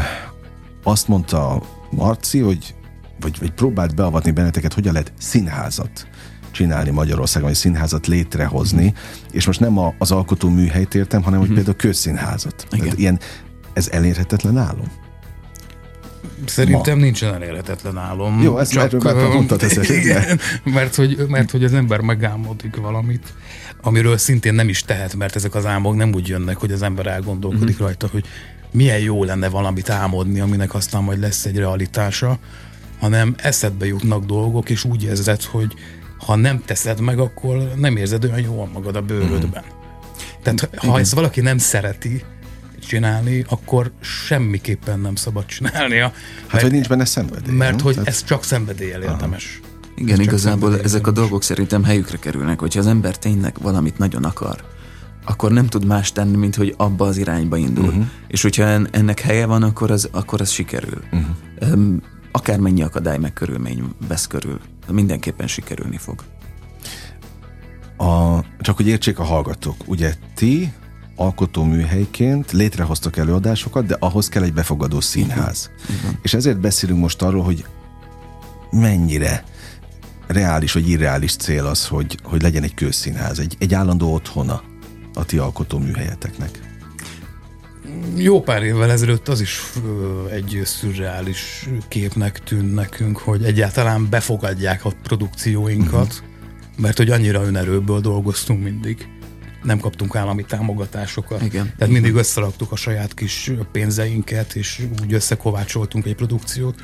azt 0.83 1.09
mondta 1.09 1.63
Marci, 1.91 2.39
hogy 2.39 2.75
vagy, 3.21 3.39
vagy 3.41 3.51
próbált 3.51 3.95
beavatni 3.95 4.31
benneteket, 4.31 4.73
hogyan 4.73 4.93
lehet 4.93 5.13
színházat 5.19 6.07
csinálni 6.51 6.91
Magyarországon, 6.91 7.49
vagy 7.49 7.59
színházat 7.59 8.07
létrehozni, 8.07 8.95
és 9.33 9.47
most 9.47 9.61
nem 9.61 9.79
a, 9.79 9.95
az 9.99 10.11
alkotó 10.11 10.49
műhelyt 10.49 10.95
értem, 10.95 11.23
hanem 11.23 11.41
hogy 11.41 11.51
mm. 11.51 11.55
például 11.55 11.77
közszínházat. 11.77 12.67
Igen. 12.71 12.85
Tehát 12.85 12.99
ilyen, 12.99 13.19
ez 13.73 13.89
elérhetetlen 13.89 14.57
álom? 14.57 14.91
Szerintem 16.45 16.99
Ma. 16.99 17.05
nincsen 17.05 17.35
elérhetetlen 17.35 17.99
álom. 17.99 18.43
Jó, 18.43 18.59
ezt 18.59 18.73
csak, 18.73 19.05
erről 19.05 19.29
mondtad 19.29 19.63
igen, 19.89 20.41
mert, 20.65 20.95
hogy, 20.95 21.27
mert 21.29 21.51
hogy 21.51 21.65
az 21.65 21.73
ember 21.73 22.01
megálmodik 22.01 22.77
valamit, 22.77 23.35
amiről 23.83 24.17
szintén 24.17 24.55
nem 24.55 24.69
is 24.69 24.83
tehet, 24.83 25.15
mert 25.15 25.37
ezek 25.37 25.55
az 25.55 25.67
álmok 25.67 25.97
nem 25.97 26.13
úgy 26.15 26.29
jönnek, 26.29 26.57
hogy 26.57 26.73
az 26.73 26.83
ember 26.83 27.07
elgondolkodik 27.07 27.75
mm-hmm. 27.75 27.85
rajta, 27.85 28.09
hogy 28.13 28.25
milyen 28.73 28.99
jó 28.99 29.25
lenne 29.25 29.49
valamit 29.49 29.91
álmodni, 29.91 30.41
aminek 30.41 30.75
aztán 30.75 31.03
majd 31.03 31.21
lesz 31.21 31.45
egy 31.45 31.57
realitása, 31.57 32.39
hanem 33.01 33.35
eszedbe 33.37 33.87
jutnak 33.87 34.25
dolgok, 34.25 34.71
és 34.71 34.85
úgy 34.85 35.03
érzed, 35.03 35.43
hogy 35.43 35.75
ha 36.27 36.37
nem 36.37 36.63
teszed 36.65 37.01
meg, 37.01 37.19
akkor 37.19 37.73
nem 37.77 37.97
érzed 37.97 38.25
olyan 38.25 38.41
jól 38.41 38.69
magad 38.73 38.97
a 38.97 39.03
bőrödben. 39.03 39.65
Mm. 39.67 39.75
Tehát 40.43 40.61
ha 40.61 40.87
Igen. 40.87 40.99
ezt 40.99 41.15
valaki 41.15 41.41
nem 41.41 41.59
szereti 41.59 42.25
csinálni, 42.87 43.45
akkor 43.49 43.93
semmiképpen 44.01 45.01
nem 45.01 45.15
szabad 45.15 45.47
csinálnia. 45.47 46.05
Hát, 46.05 46.51
mert, 46.53 46.63
hogy 46.63 46.73
nincs 46.73 46.89
benne 46.89 47.05
szenvedély. 47.05 47.55
Mert 47.55 47.77
nem? 47.77 47.85
hogy 47.85 47.95
Tehát... 47.95 48.09
ez 48.09 48.25
csak 48.25 48.45
szenvedéllyel 48.45 49.03
érdemes. 49.03 49.61
Igen, 49.97 50.19
ez 50.19 50.27
igazából 50.27 50.81
ezek 50.81 51.07
a 51.07 51.11
dolgok 51.11 51.43
szerintem 51.43 51.85
helyükre 51.85 52.17
kerülnek, 52.17 52.61
hogyha 52.61 52.81
az 52.81 52.87
ember 52.87 53.17
tényleg 53.17 53.57
valamit 53.61 53.99
nagyon 53.99 54.25
akar, 54.25 54.65
akkor 55.25 55.53
nem 55.53 55.67
tud 55.67 55.85
más 55.85 56.13
tenni, 56.13 56.37
mint 56.37 56.55
hogy 56.55 56.75
abba 56.77 57.07
az 57.07 57.17
irányba 57.17 57.57
indul. 57.57 57.85
Uh-huh. 57.85 58.05
És 58.29 58.43
hogyha 58.43 58.63
ennek 58.91 59.21
helye 59.21 59.47
van, 59.47 59.63
akkor 59.63 59.91
az, 59.91 60.09
akkor 60.13 60.41
az 60.41 60.51
sikerül. 60.51 61.03
Uh-huh. 61.13 61.73
Um, 61.73 62.03
akármennyi 62.37 62.83
akadály 62.83 63.19
meg 63.19 63.33
körülmény 63.33 63.85
vesz 64.09 64.27
körül, 64.27 64.61
mindenképpen 64.91 65.47
sikerülni 65.47 65.97
fog. 65.97 66.23
A, 67.97 68.41
csak 68.61 68.77
hogy 68.77 68.87
értsék 68.87 69.19
a 69.19 69.23
hallgatók, 69.25 69.77
ugye 69.87 70.15
ti 70.35 70.73
alkotóműhelyként 71.15 72.53
létrehoztak 72.53 73.17
előadásokat, 73.17 73.87
de 73.87 73.97
ahhoz 73.99 74.29
kell 74.29 74.43
egy 74.43 74.53
befogadó 74.53 75.01
színház. 75.01 75.71
Igen. 76.01 76.19
És 76.23 76.35
ezért 76.35 76.61
beszélünk 76.61 77.01
most 77.01 77.23
arról, 77.23 77.43
hogy 77.43 77.65
mennyire 78.71 79.45
reális 80.27 80.73
vagy 80.73 80.89
irreális 80.89 81.37
cél 81.37 81.67
az, 81.67 81.87
hogy, 81.87 82.19
hogy 82.23 82.43
legyen 82.43 82.63
egy 82.63 82.75
közszínház, 82.75 83.39
egy, 83.39 83.57
egy 83.59 83.75
állandó 83.75 84.13
otthona 84.15 84.63
a 85.15 85.25
ti 85.25 85.39
alkotó 85.39 85.79
műhelyeteknek? 85.79 86.66
Jó 88.17 88.41
pár 88.41 88.63
évvel 88.63 88.91
ezelőtt 88.91 89.29
az 89.29 89.41
is 89.41 89.61
egy 90.31 90.61
szürreális 90.65 91.69
képnek 91.89 92.39
tűnt 92.39 92.75
nekünk, 92.75 93.19
hogy 93.19 93.45
egyáltalán 93.45 94.09
befogadják 94.11 94.85
a 94.85 94.93
produkcióinkat, 95.03 96.13
uh-huh. 96.13 96.29
mert 96.79 96.97
hogy 96.97 97.11
annyira 97.11 97.45
önerőből 97.45 98.01
dolgoztunk 98.01 98.63
mindig. 98.63 99.09
Nem 99.63 99.79
kaptunk 99.79 100.17
állami 100.17 100.45
támogatásokat. 100.45 101.43
Igen. 101.43 101.73
Tehát 101.79 101.93
mindig 101.93 102.15
összeraktuk 102.15 102.73
a 102.73 102.77
saját 102.77 103.15
kis 103.15 103.53
pénzeinket, 103.73 104.55
és 104.55 104.83
úgy 105.03 105.13
összekovácsoltunk 105.13 106.07
egy 106.07 106.15
produkciót, 106.15 106.75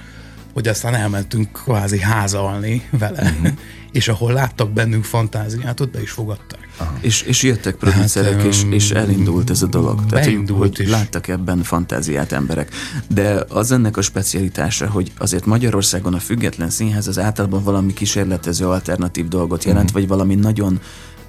hogy 0.53 0.69
aztán 0.69 0.95
elmentünk 0.95 1.53
kvázi 1.53 2.01
házalni 2.01 2.89
vele, 2.91 3.23
uh-huh. 3.23 3.53
és 3.93 4.09
ahol 4.09 4.33
láttak 4.33 4.73
bennünk 4.73 5.05
fantáziát, 5.05 5.81
ott 5.81 5.91
be 5.91 6.03
is 6.03 6.11
fogadták. 6.11 6.62
És, 7.01 7.23
és 7.23 7.43
jöttek 7.43 7.75
producerek, 7.75 8.35
hát, 8.37 8.45
és, 8.45 8.63
és 8.71 8.91
elindult 8.91 9.51
ez 9.51 9.63
a 9.63 9.67
dolog. 9.67 10.07
Tehát, 10.07 10.25
hogy, 10.25 10.51
hogy 10.51 10.89
láttak 10.89 11.29
ebben 11.29 11.63
fantáziát 11.63 12.33
emberek. 12.33 12.71
De 13.09 13.45
az 13.49 13.73
ennek 13.73 13.97
a 13.97 14.03
specialitása, 14.03 14.89
hogy 14.89 15.13
azért 15.19 15.47
Magyarországon 15.47 16.15
a 16.15 16.19
független 16.19 16.71
színház 16.71 17.09
az 17.09 17.19
általában 17.19 17.63
valami 17.63 17.93
kísérletező 17.93 18.67
alternatív 18.67 19.29
dolgot 19.29 19.65
jelent, 19.65 19.85
uh-huh. 19.85 20.01
vagy 20.01 20.09
valami 20.09 20.35
nagyon 20.35 20.81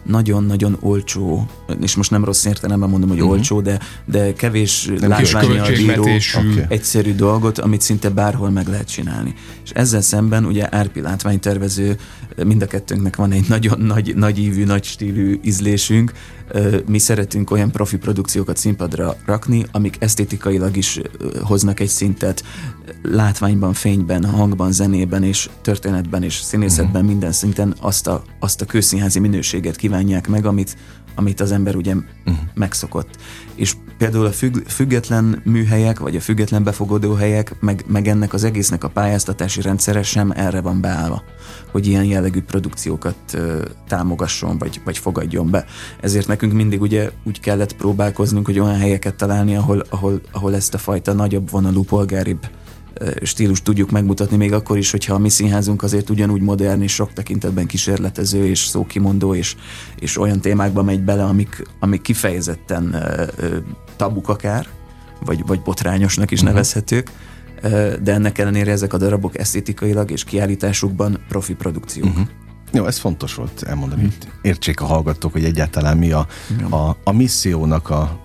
nagyon-nagyon 0.05 0.77
olcsó, 0.79 1.47
és 1.81 1.95
most 1.95 2.11
nem 2.11 2.25
rossz 2.25 2.45
értelemben 2.45 2.89
mondom, 2.89 3.09
hogy 3.09 3.17
uh-huh. 3.17 3.33
olcsó, 3.33 3.61
de, 3.61 3.79
de 4.05 4.33
kevés 4.33 4.89
látványjal 4.99 5.67
bíró, 5.71 6.01
okay. 6.01 6.65
egyszerű 6.67 7.15
dolgot, 7.15 7.59
amit 7.59 7.81
szinte 7.81 8.09
bárhol 8.09 8.49
meg 8.49 8.67
lehet 8.67 8.87
csinálni. 8.87 9.33
És 9.63 9.69
ezzel 9.69 10.01
szemben 10.01 10.45
ugye 10.45 10.67
Árpi 10.71 11.01
látványtervező, 11.01 11.97
mind 12.43 12.61
a 12.61 12.67
kettőnknek 12.67 13.15
van 13.15 13.31
egy 13.31 13.45
nagyon 13.47 13.79
nagy, 13.79 14.15
nagy 14.15 14.39
ívű, 14.39 14.63
nagy 14.63 14.83
stílű 14.83 15.39
ízlésünk, 15.43 16.11
mi 16.87 16.97
szeretünk 16.97 17.51
olyan 17.51 17.71
profi 17.71 17.97
produkciókat 17.97 18.57
színpadra 18.57 19.15
rakni, 19.25 19.65
amik 19.71 19.95
esztétikailag 19.99 20.77
is 20.77 20.99
hoznak 21.41 21.79
egy 21.79 21.87
szintet, 21.87 22.43
látványban, 23.01 23.73
fényben, 23.73 24.25
hangban, 24.25 24.71
zenében 24.71 25.23
és 25.23 25.49
történetben 25.61 26.23
és 26.23 26.33
színészetben 26.33 26.91
uh-huh. 26.91 27.09
minden 27.09 27.31
szinten 27.31 27.75
azt 27.79 28.07
a, 28.07 28.23
azt 28.39 28.61
a 28.61 28.65
kőszínházi 28.65 29.19
minőséget 29.19 29.75
kívánják 29.75 29.92
meg, 30.27 30.45
amit, 30.45 30.77
amit 31.15 31.41
az 31.41 31.51
ember 31.51 31.75
ugye 31.75 31.93
uh-huh. 31.93 32.37
megszokott. 32.53 33.17
És 33.55 33.75
például 33.97 34.25
a 34.25 34.31
függ, 34.31 34.67
független 34.67 35.41
műhelyek, 35.43 35.99
vagy 35.99 36.15
a 36.15 36.19
független 36.19 36.63
befogadó 36.63 37.13
helyek, 37.13 37.55
meg, 37.59 37.83
meg 37.87 38.07
ennek 38.07 38.33
az 38.33 38.43
egésznek 38.43 38.83
a 38.83 38.87
pályáztatási 38.89 39.61
rendszere 39.61 40.03
sem 40.03 40.31
erre 40.31 40.61
van 40.61 40.81
beállva, 40.81 41.23
hogy 41.71 41.87
ilyen 41.87 42.03
jellegű 42.03 42.41
produkciókat 42.41 43.15
ö, 43.33 43.65
támogasson, 43.87 44.57
vagy, 44.57 44.81
vagy 44.83 44.97
fogadjon 44.97 45.49
be. 45.49 45.65
Ezért 46.01 46.27
nekünk 46.27 46.53
mindig 46.53 46.81
ugye 46.81 47.09
úgy 47.23 47.39
kellett 47.39 47.75
próbálkoznunk, 47.75 48.45
hogy 48.45 48.59
olyan 48.59 48.77
helyeket 48.77 49.15
találni, 49.15 49.55
ahol, 49.55 49.83
ahol, 49.89 50.21
ahol 50.31 50.55
ezt 50.55 50.73
a 50.73 50.77
fajta 50.77 51.13
nagyobb 51.13 51.49
vonalú, 51.49 51.83
polgáribb 51.83 52.47
stílus 53.23 53.61
tudjuk 53.61 53.91
megmutatni, 53.91 54.37
még 54.37 54.53
akkor 54.53 54.77
is, 54.77 54.91
hogyha 54.91 55.13
a 55.13 55.17
mi 55.17 55.29
színházunk 55.29 55.83
azért 55.83 56.09
ugyanúgy 56.09 56.41
modern 56.41 56.81
és 56.81 56.93
sok 56.93 57.13
tekintetben 57.13 57.65
kísérletező 57.65 58.45
és 58.45 58.59
szókimondó, 58.59 59.35
és, 59.35 59.55
és 59.99 60.17
olyan 60.17 60.39
témákba 60.39 60.83
megy 60.83 61.01
bele, 61.01 61.23
amik, 61.23 61.63
amik 61.79 62.01
kifejezetten 62.01 62.95
tabuk 63.95 64.29
akár, 64.29 64.67
vagy, 65.25 65.45
vagy 65.45 65.61
botrányosnak 65.61 66.31
is 66.31 66.37
uh-huh. 66.39 66.53
nevezhetők, 66.53 67.11
de 68.01 68.13
ennek 68.13 68.37
ellenére 68.37 68.71
ezek 68.71 68.93
a 68.93 68.97
darabok 68.97 69.37
esztétikailag 69.37 70.11
és 70.11 70.23
kiállításukban 70.23 71.23
profi 71.27 71.53
produkciók. 71.53 72.05
Uh-huh. 72.05 72.27
Jó, 72.71 72.85
ez 72.85 72.97
fontos 72.97 73.35
volt 73.35 73.63
elmondani, 73.63 74.01
hogy 74.01 74.17
értsék 74.41 74.81
a 74.81 74.85
hallgatók, 74.85 75.31
hogy 75.31 75.43
egyáltalán 75.43 75.97
mi 75.97 76.11
a, 76.11 76.27
a, 76.69 76.97
a 77.03 77.11
missziónak 77.11 77.89
a, 77.89 78.22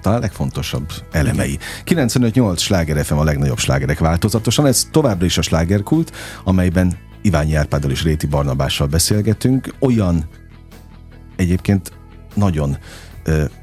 talán 0.00 0.20
legfontosabb 0.20 0.92
elemei. 1.10 1.58
95-8 1.84 2.58
sláger 2.58 3.04
FM 3.04 3.14
a 3.14 3.24
legnagyobb 3.24 3.58
slágerek 3.58 3.98
változatosan, 3.98 4.66
ez 4.66 4.88
továbbra 4.90 5.24
is 5.24 5.38
a 5.38 5.42
slágerkult, 5.42 6.16
amelyben 6.44 6.98
Iványi 7.22 7.54
Árpáddal 7.54 7.90
és 7.90 8.02
Réti 8.02 8.26
Barnabással 8.26 8.86
beszélgetünk. 8.86 9.74
Olyan 9.78 10.24
egyébként 11.36 11.92
nagyon 12.34 12.76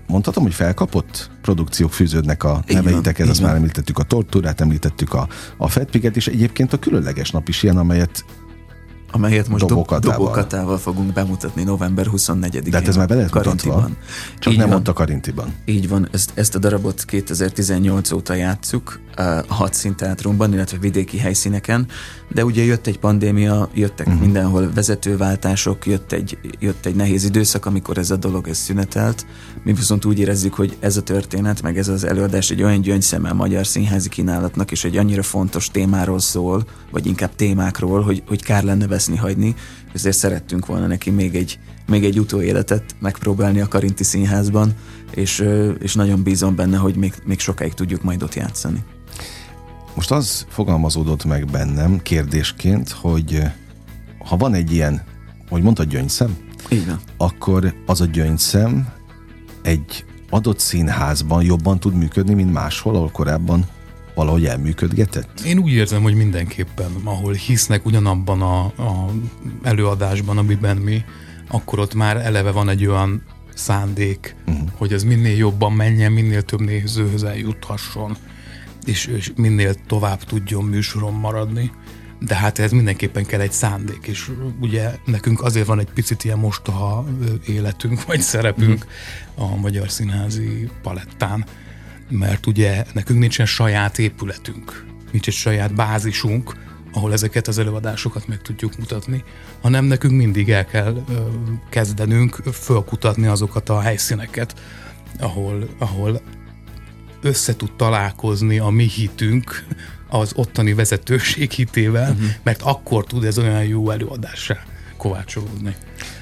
mondhatom, 0.07 0.43
hogy 0.43 0.53
felkapott 0.53 1.29
produkciók 1.41 1.93
fűződnek 1.93 2.43
a 2.43 2.63
neveitekhez, 2.67 3.29
azt 3.29 3.41
már 3.41 3.55
említettük 3.55 3.97
a 3.97 4.03
tortúrát, 4.03 4.61
említettük 4.61 5.13
a, 5.13 5.27
a 5.57 5.67
Fedpiget, 5.67 6.15
és 6.15 6.27
egyébként 6.27 6.73
a 6.73 6.79
különleges 6.79 7.31
nap 7.31 7.47
is 7.47 7.63
ilyen, 7.63 7.77
amelyet 7.77 8.25
amelyet 9.15 9.47
most 9.47 9.65
dobokatával. 9.65 10.17
dobokatával 10.17 10.77
fogunk 10.77 11.13
bemutatni 11.13 11.63
november 11.63 12.07
24-én. 12.11 12.63
De 12.69 12.77
hát 12.77 12.87
ez 12.87 12.95
már 12.95 13.07
be 13.07 13.15
lehet 13.15 13.33
mutatva, 13.33 13.89
csak 14.39 14.51
Így 14.51 14.57
nem 14.57 14.67
van. 14.67 14.75
mondta 14.75 14.93
Karintiban. 14.93 15.53
Így 15.65 15.89
van, 15.89 16.07
ezt, 16.11 16.31
ezt 16.33 16.55
a 16.55 16.59
darabot 16.59 17.05
2018 17.05 18.11
óta 18.11 18.33
játszuk 18.33 18.99
a 19.15 19.53
hat 19.53 19.73
színteátrumban, 19.73 20.53
illetve 20.53 20.77
vidéki 20.77 21.17
helyszíneken, 21.17 21.87
de 22.33 22.45
ugye 22.45 22.63
jött 22.63 22.87
egy 22.87 22.99
pandémia, 22.99 23.69
jöttek 23.73 24.07
uh-huh. 24.07 24.21
mindenhol 24.21 24.71
vezetőváltások, 24.73 25.85
jött 25.85 26.11
egy, 26.11 26.37
jött 26.59 26.85
egy 26.85 26.95
nehéz 26.95 27.23
időszak, 27.23 27.65
amikor 27.65 27.97
ez 27.97 28.11
a 28.11 28.15
dolog 28.15 28.47
ez 28.47 28.57
szünetelt. 28.57 29.25
Mi 29.63 29.73
viszont 29.73 30.05
úgy 30.05 30.19
érezzük, 30.19 30.53
hogy 30.53 30.77
ez 30.79 30.97
a 30.97 31.01
történet, 31.01 31.61
meg 31.61 31.77
ez 31.77 31.87
az 31.87 32.03
előadás 32.03 32.49
egy 32.49 32.63
olyan 32.63 32.81
gyöngyszeme 32.81 33.29
a 33.29 33.33
magyar 33.33 33.67
színházi 33.67 34.09
kínálatnak, 34.09 34.71
és 34.71 34.83
egy 34.83 34.97
annyira 34.97 35.23
fontos 35.23 35.69
témáról 35.69 36.19
szól, 36.19 36.63
vagy 36.91 37.05
inkább 37.05 37.35
témákról, 37.35 38.01
hogy, 38.01 38.23
hogy 38.27 38.43
kár 38.43 38.63
lenne 38.63 38.87
veszni 39.05 39.17
hagyni, 39.27 39.55
ezért 39.93 40.17
szerettünk 40.17 40.65
volna 40.65 40.87
neki 40.87 41.09
még 41.09 41.35
egy, 41.35 41.59
még 41.87 42.03
egy 42.03 42.19
utóéletet 42.19 42.95
megpróbálni 42.99 43.59
a 43.59 43.67
Karinti 43.67 44.03
Színházban, 44.03 44.73
és, 45.11 45.43
és 45.79 45.93
nagyon 45.93 46.23
bízom 46.23 46.55
benne, 46.55 46.77
hogy 46.77 46.95
még, 46.95 47.13
még 47.23 47.39
sokáig 47.39 47.73
tudjuk 47.73 48.03
majd 48.03 48.23
ott 48.23 48.33
játszani. 48.33 48.83
Most 49.95 50.11
az 50.11 50.45
fogalmazódott 50.49 51.25
meg 51.25 51.45
bennem 51.45 52.01
kérdésként, 52.01 52.89
hogy 52.89 53.41
ha 54.25 54.37
van 54.37 54.53
egy 54.53 54.71
ilyen, 54.71 55.01
hogy 55.49 55.61
mondtad 55.61 55.87
gyöngyszem, 55.87 56.37
Igen. 56.69 56.99
akkor 57.17 57.73
az 57.85 58.01
a 58.01 58.05
gyöngyszem 58.05 58.87
egy 59.61 60.05
adott 60.29 60.59
színházban 60.59 61.43
jobban 61.43 61.79
tud 61.79 61.93
működni, 61.93 62.33
mint 62.33 62.53
máshol, 62.53 62.95
ahol 62.95 63.11
korábban 63.11 63.65
valahogy 64.15 64.45
elműködgetett? 64.45 65.39
Én 65.39 65.57
úgy 65.57 65.71
érzem, 65.71 66.01
hogy 66.01 66.15
mindenképpen, 66.15 66.91
ahol 67.03 67.33
hisznek 67.33 67.85
ugyanabban 67.85 68.41
a, 68.41 68.63
a 68.65 69.11
előadásban, 69.63 70.37
amiben 70.37 70.77
mi, 70.77 71.03
akkor 71.47 71.79
ott 71.79 71.93
már 71.93 72.17
eleve 72.17 72.51
van 72.51 72.69
egy 72.69 72.85
olyan 72.85 73.23
szándék, 73.55 74.35
uh-huh. 74.47 74.69
hogy 74.73 74.93
ez 74.93 75.03
minél 75.03 75.37
jobban 75.37 75.71
menjen, 75.71 76.11
minél 76.11 76.41
több 76.41 76.61
nézőhöz 76.61 77.23
eljuthasson, 77.23 78.17
és, 78.85 79.05
és 79.05 79.31
minél 79.35 79.75
tovább 79.87 80.23
tudjon 80.23 80.63
műsoron 80.63 81.13
maradni. 81.13 81.71
De 82.19 82.35
hát 82.35 82.59
ez 82.59 82.71
mindenképpen 82.71 83.25
kell 83.25 83.39
egy 83.39 83.51
szándék, 83.51 84.07
és 84.07 84.31
ugye 84.59 84.95
nekünk 85.05 85.43
azért 85.43 85.65
van 85.65 85.79
egy 85.79 85.89
picit 85.93 86.23
ilyen 86.23 86.39
mostoha 86.39 87.05
életünk, 87.47 88.05
vagy 88.05 88.21
szerepünk 88.21 88.85
uh-huh. 89.35 89.53
a 89.53 89.55
magyar 89.55 89.89
színházi 89.89 90.69
palettán, 90.81 91.45
mert 92.09 92.45
ugye 92.45 92.85
nekünk 92.93 93.19
nincsen 93.19 93.45
saját 93.45 93.99
épületünk, 93.99 94.85
nincs 95.11 95.27
egy 95.27 95.33
saját 95.33 95.73
bázisunk, 95.73 96.55
ahol 96.93 97.13
ezeket 97.13 97.47
az 97.47 97.57
előadásokat 97.57 98.27
meg 98.27 98.41
tudjuk 98.41 98.77
mutatni, 98.77 99.23
hanem 99.61 99.85
nekünk 99.85 100.13
mindig 100.13 100.49
el 100.49 100.65
kell 100.65 101.03
ö, 101.09 101.13
kezdenünk 101.69 102.33
fölkutatni 102.53 103.27
azokat 103.27 103.69
a 103.69 103.79
helyszíneket, 103.79 104.55
ahol, 105.19 105.69
ahol 105.77 106.21
össze 107.21 107.55
tud 107.55 107.71
találkozni 107.75 108.59
a 108.59 108.69
mi 108.69 108.87
hitünk 108.87 109.65
az 110.07 110.33
ottani 110.35 110.73
vezetőség 110.73 111.51
hitével, 111.51 112.11
uh-huh. 112.11 112.27
mert 112.43 112.61
akkor 112.61 113.05
tud 113.05 113.23
ez 113.23 113.37
olyan 113.37 113.63
jó 113.63 113.89
előadásra 113.89 114.57
kovácsolódni. 115.05 115.75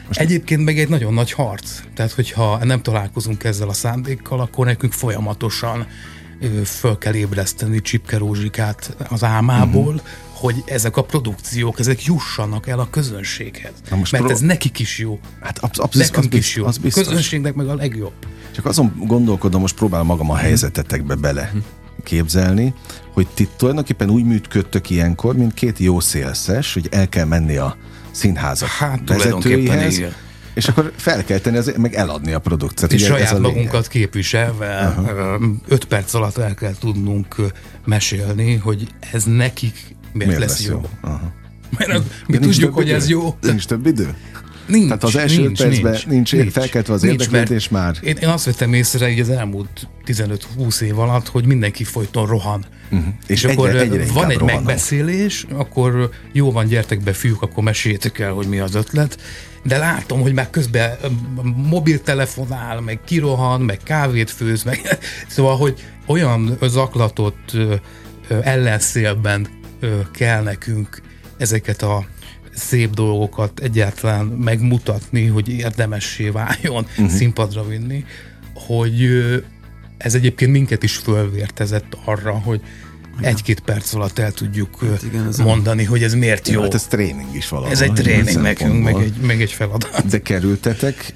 Most 0.08 0.20
Egyébként 0.20 0.64
meg 0.64 0.80
egy 0.80 0.90
nagyon 0.90 1.14
nagy 1.14 1.32
harc. 1.32 1.82
Tehát, 1.94 2.12
hogyha 2.12 2.66
nem 2.66 2.82
találkozunk 2.82 3.44
ezzel 3.44 3.70
a 3.70 3.74
szándékkal, 3.74 4.40
akkor 4.40 4.66
nekünk 4.66 4.94
folyamatosan 4.94 5.88
föl 6.66 6.98
kell 6.98 7.14
ébreszteni 7.14 7.82
Csipke 7.82 8.18
Rózsikát 8.18 8.96
az 9.10 9.24
álmából, 9.24 9.94
uh-huh. 9.94 10.02
hogy 10.32 10.64
ezek 10.66 10.98
a 10.98 11.04
produkciók, 11.04 11.80
ezek 11.80 12.04
jussanak 12.04 12.68
el 12.68 12.80
a 12.80 12.90
közönséghez. 12.90 13.72
Na 13.90 13.96
most 13.96 14.12
Mert 14.12 14.24
pró- 14.24 14.34
ez 14.34 14.42
nekik 14.42 14.80
is 14.80 14.98
jó. 14.98 15.20
Hát 15.40 15.58
absz- 15.60 15.80
absz- 15.80 15.98
Nekünk 15.98 16.34
az 16.34 16.40
is 16.40 16.56
jó. 16.56 16.66
Az 16.66 16.78
biztos. 16.78 17.08
Közönségnek 17.08 17.54
meg 17.54 17.68
a 17.68 17.76
legjobb. 17.76 18.14
Csak 18.52 18.66
azon 18.66 18.94
gondolkodom, 18.98 19.62
most 19.62 19.76
próbálom 19.76 20.08
magam 20.08 20.30
a 20.30 20.36
helyzetetekbe 20.36 21.16
bele 21.16 21.42
uh-huh. 21.42 21.64
képzelni, 22.04 22.74
hogy 23.14 23.28
ti 23.34 23.48
tulajdonképpen 23.58 24.10
úgy 24.10 24.24
működtök 24.24 24.90
ilyenkor, 24.90 25.36
mint 25.36 25.54
két 25.54 25.80
jó 25.80 26.00
szélszes, 26.00 26.74
hogy 26.74 26.88
el 26.92 27.10
kell 27.10 27.26
menni 27.26 27.58
a 27.58 27.78
színházak 28.14 28.70
hát, 28.70 29.00
vezetőihez, 29.06 30.02
és 30.54 30.68
akkor 30.68 30.92
fel 30.96 31.24
kell 31.24 31.40
tenni, 31.40 31.58
az, 31.58 31.74
meg 31.78 31.94
eladni 31.94 32.34
a 32.34 32.40
produkciót. 32.40 32.94
És 32.94 33.04
saját 33.04 33.32
ez 33.32 33.38
a 33.38 33.40
magunkat 33.40 33.88
képviselve 33.88 34.96
uh-huh. 34.98 35.44
öt 35.68 35.86
perc 35.86 36.14
alatt 36.14 36.38
el 36.38 36.54
kell 36.54 36.74
tudnunk 36.80 37.36
mesélni, 37.86 38.56
hogy 38.56 38.88
ez 39.12 39.24
nekik 39.24 39.96
miért, 40.14 40.28
miért 40.28 40.40
lesz, 40.40 40.50
lesz 40.50 40.68
jó. 40.68 40.74
jó. 40.74 41.12
Uh-huh. 41.12 41.30
Mert 41.78 42.04
mi 42.28 42.38
tudjuk, 42.38 42.74
hogy 42.74 42.92
ez 42.92 43.10
jó. 43.10 43.38
Nincs 43.42 43.66
több 43.66 43.86
idő? 43.86 44.16
Nincs, 44.66 44.86
Tehát 44.86 45.04
az 45.04 45.16
első 45.16 45.42
nincs, 45.42 45.62
percben 45.62 45.92
nincs, 45.92 46.06
nincs, 46.08 46.34
nincs 46.34 46.52
felkeltve 46.52 46.94
az 46.94 47.04
érdeklődés 47.04 47.70
már? 47.70 47.98
Én, 48.02 48.16
én 48.16 48.30
azt 48.30 48.46
vettem 48.46 48.74
észre 48.74 49.08
hogy 49.08 49.20
az 49.20 49.30
elmúlt 49.30 49.88
15-20 50.06 50.82
év 50.82 51.00
alatt, 51.00 51.28
hogy 51.28 51.46
mindenki 51.46 51.84
folyton 51.84 52.26
rohan. 52.26 52.66
Uh-huh. 52.92 53.08
És, 53.28 53.44
és 53.44 53.52
akkor 53.52 53.70
egyre, 53.70 53.80
egyre 53.82 54.06
van 54.14 54.30
egy 54.30 54.38
rohanok. 54.38 54.64
megbeszélés, 54.64 55.46
akkor 55.54 56.10
jó 56.32 56.52
van, 56.52 56.68
gyertek 56.68 57.04
be 57.04 57.14
fiúk, 57.14 57.42
akkor 57.42 57.64
meséljétek 57.64 58.20
el, 58.20 58.32
hogy 58.32 58.48
mi 58.48 58.60
az 58.60 58.76
ötlet. 58.76 59.18
De 59.64 59.78
látom, 59.78 60.22
hogy 60.22 60.34
már 60.34 60.50
közben 60.50 60.98
mobiltelefonál, 61.70 62.82
meg 62.82 63.00
kirohan, 63.06 63.62
meg 63.62 63.80
kávét 63.84 64.32
főz, 64.32 64.64
meg 64.64 64.98
szóval, 65.28 65.58
hogy 65.58 65.84
olyan 66.06 66.58
zaklatott 66.62 67.58
ellenszélben 68.42 69.48
kell 70.12 70.44
nekünk 70.44 71.02
ezeket 71.38 71.82
a 71.82 72.06
szép 72.56 72.94
dolgokat 72.94 73.60
egyáltalán 73.60 74.26
megmutatni, 74.26 75.26
hogy 75.26 75.50
érdemessé 75.50 76.30
váljon 76.30 76.84
uh-huh. 76.84 77.10
színpadra 77.10 77.68
vinni, 77.68 78.06
hogy 78.54 79.10
ez 79.98 80.16
egyébként 80.16 80.52
minket 80.52 80.84
is 80.84 80.96
fölvértezett 80.96 81.98
arra, 82.06 82.32
hogy 82.32 82.62
egy-két 83.22 83.60
perc 83.60 83.94
alatt 83.94 84.20
el 84.20 84.32
tudjuk 84.32 84.80
hát 84.80 85.04
igen, 85.04 85.34
mondani, 85.44 85.84
hogy 85.84 86.04
ez 86.04 86.14
miért 86.14 86.48
jó. 86.48 86.62
Hát 86.62 86.74
ez 86.74 86.88
tréning 86.88 87.36
is 87.36 87.50
valahol. 87.50 87.72
Ez 87.72 87.82
egy 87.82 87.94
tréning 87.94 88.42
nekünk, 88.42 88.84
meg 88.84 88.96
egy, 88.96 89.16
meg 89.22 89.42
egy 89.42 89.52
feladat. 89.52 90.08
De 90.10 90.22
kerültetek 90.22 91.16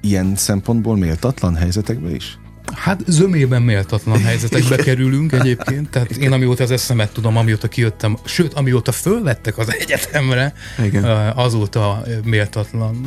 ilyen 0.00 0.36
szempontból 0.36 0.96
méltatlan 0.96 1.54
helyzetekbe 1.54 2.14
is? 2.14 2.38
Hát 2.76 3.02
zömében 3.06 3.62
méltatlan 3.62 4.22
helyzetekbe 4.22 4.76
kerülünk 4.76 5.32
egyébként, 5.32 5.90
tehát 5.90 6.10
én 6.10 6.32
amióta 6.32 6.62
az 6.62 6.70
eszemet 6.70 7.12
tudom, 7.12 7.36
amióta 7.36 7.68
kijöttem, 7.68 8.16
sőt, 8.24 8.54
amióta 8.54 8.92
fölvettek 8.92 9.58
az 9.58 9.74
egyetemre, 9.74 10.52
Igen. 10.82 11.04
azóta 11.30 12.02
méltatlan 12.24 13.06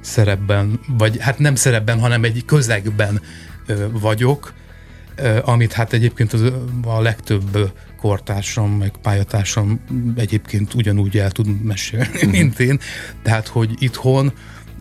szerepben, 0.00 0.80
vagy 0.98 1.16
hát 1.20 1.38
nem 1.38 1.54
szerepben, 1.54 2.00
hanem 2.00 2.24
egy 2.24 2.44
közegben 2.44 3.20
vagyok, 3.92 4.52
amit 5.44 5.72
hát 5.72 5.92
egyébként 5.92 6.32
az, 6.32 6.52
a 6.84 7.00
legtöbb 7.00 7.72
kortársam, 8.00 8.70
meg 8.70 8.92
pályatársam 9.02 9.80
egyébként 10.16 10.74
ugyanúgy 10.74 11.18
el 11.18 11.30
tud 11.30 11.62
mesélni, 11.62 12.14
uh-huh. 12.14 12.30
mint 12.30 12.60
én. 12.60 12.80
Tehát, 13.22 13.48
hogy 13.48 13.74
itthon 13.78 14.32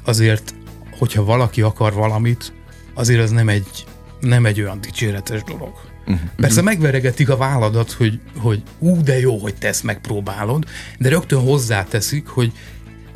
azért, 0.03 0.55
hogyha 0.97 1.23
valaki 1.23 1.61
akar 1.61 1.93
valamit, 1.93 2.53
azért 2.93 3.21
az 3.21 3.31
nem 3.31 3.49
egy 3.49 3.85
nem 4.19 4.45
egy 4.45 4.61
olyan 4.61 4.81
dicséretes 4.81 5.43
dolog. 5.43 5.73
Uh-huh. 6.07 6.29
Persze 6.35 6.61
megveregetik 6.61 7.29
a 7.29 7.37
válladat, 7.37 7.91
hogy, 7.91 8.19
hogy 8.37 8.63
ú, 8.79 9.01
de 9.03 9.19
jó, 9.19 9.37
hogy 9.37 9.55
te 9.55 9.67
ezt 9.67 9.83
megpróbálod, 9.83 10.65
de 10.99 11.09
rögtön 11.09 11.39
hozzáteszik, 11.39 12.27
hogy 12.27 12.51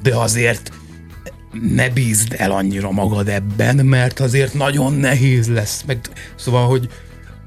de 0.02 0.16
azért 0.16 0.72
ne 1.74 1.90
bízd 1.90 2.36
el 2.38 2.52
annyira 2.52 2.92
magad 2.92 3.28
ebben, 3.28 3.76
mert 3.76 4.20
azért 4.20 4.54
nagyon 4.54 4.94
nehéz 4.94 5.48
lesz. 5.48 5.84
Meg, 5.88 6.00
szóval, 6.36 6.68
hogy, 6.68 6.90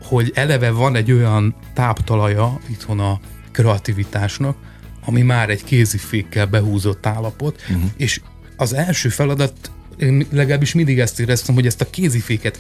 hogy 0.03 0.33
eleve 0.35 0.71
van 0.71 0.97
egy 0.97 1.13
olyan 1.13 1.55
táptalaja 1.75 2.61
itthon 2.71 3.01
a 3.01 3.21
kreativitásnak, 3.53 4.57
ami 5.05 5.23
már 5.23 5.51
egy 5.51 5.65
kézifékkel 5.65 6.47
behúzott 6.47 7.07
állapot, 7.07 7.63
uh-huh. 7.69 7.91
és 7.97 8.21
az 8.57 8.75
első 8.75 9.09
feladat, 9.09 9.71
én 9.99 10.27
legalábbis 10.31 10.75
mindig 10.75 10.99
ezt 10.99 11.21
éreztem, 11.21 11.55
hogy 11.55 11.67
ezt 11.67 11.81
a 11.81 11.91
kéziféket 11.91 12.59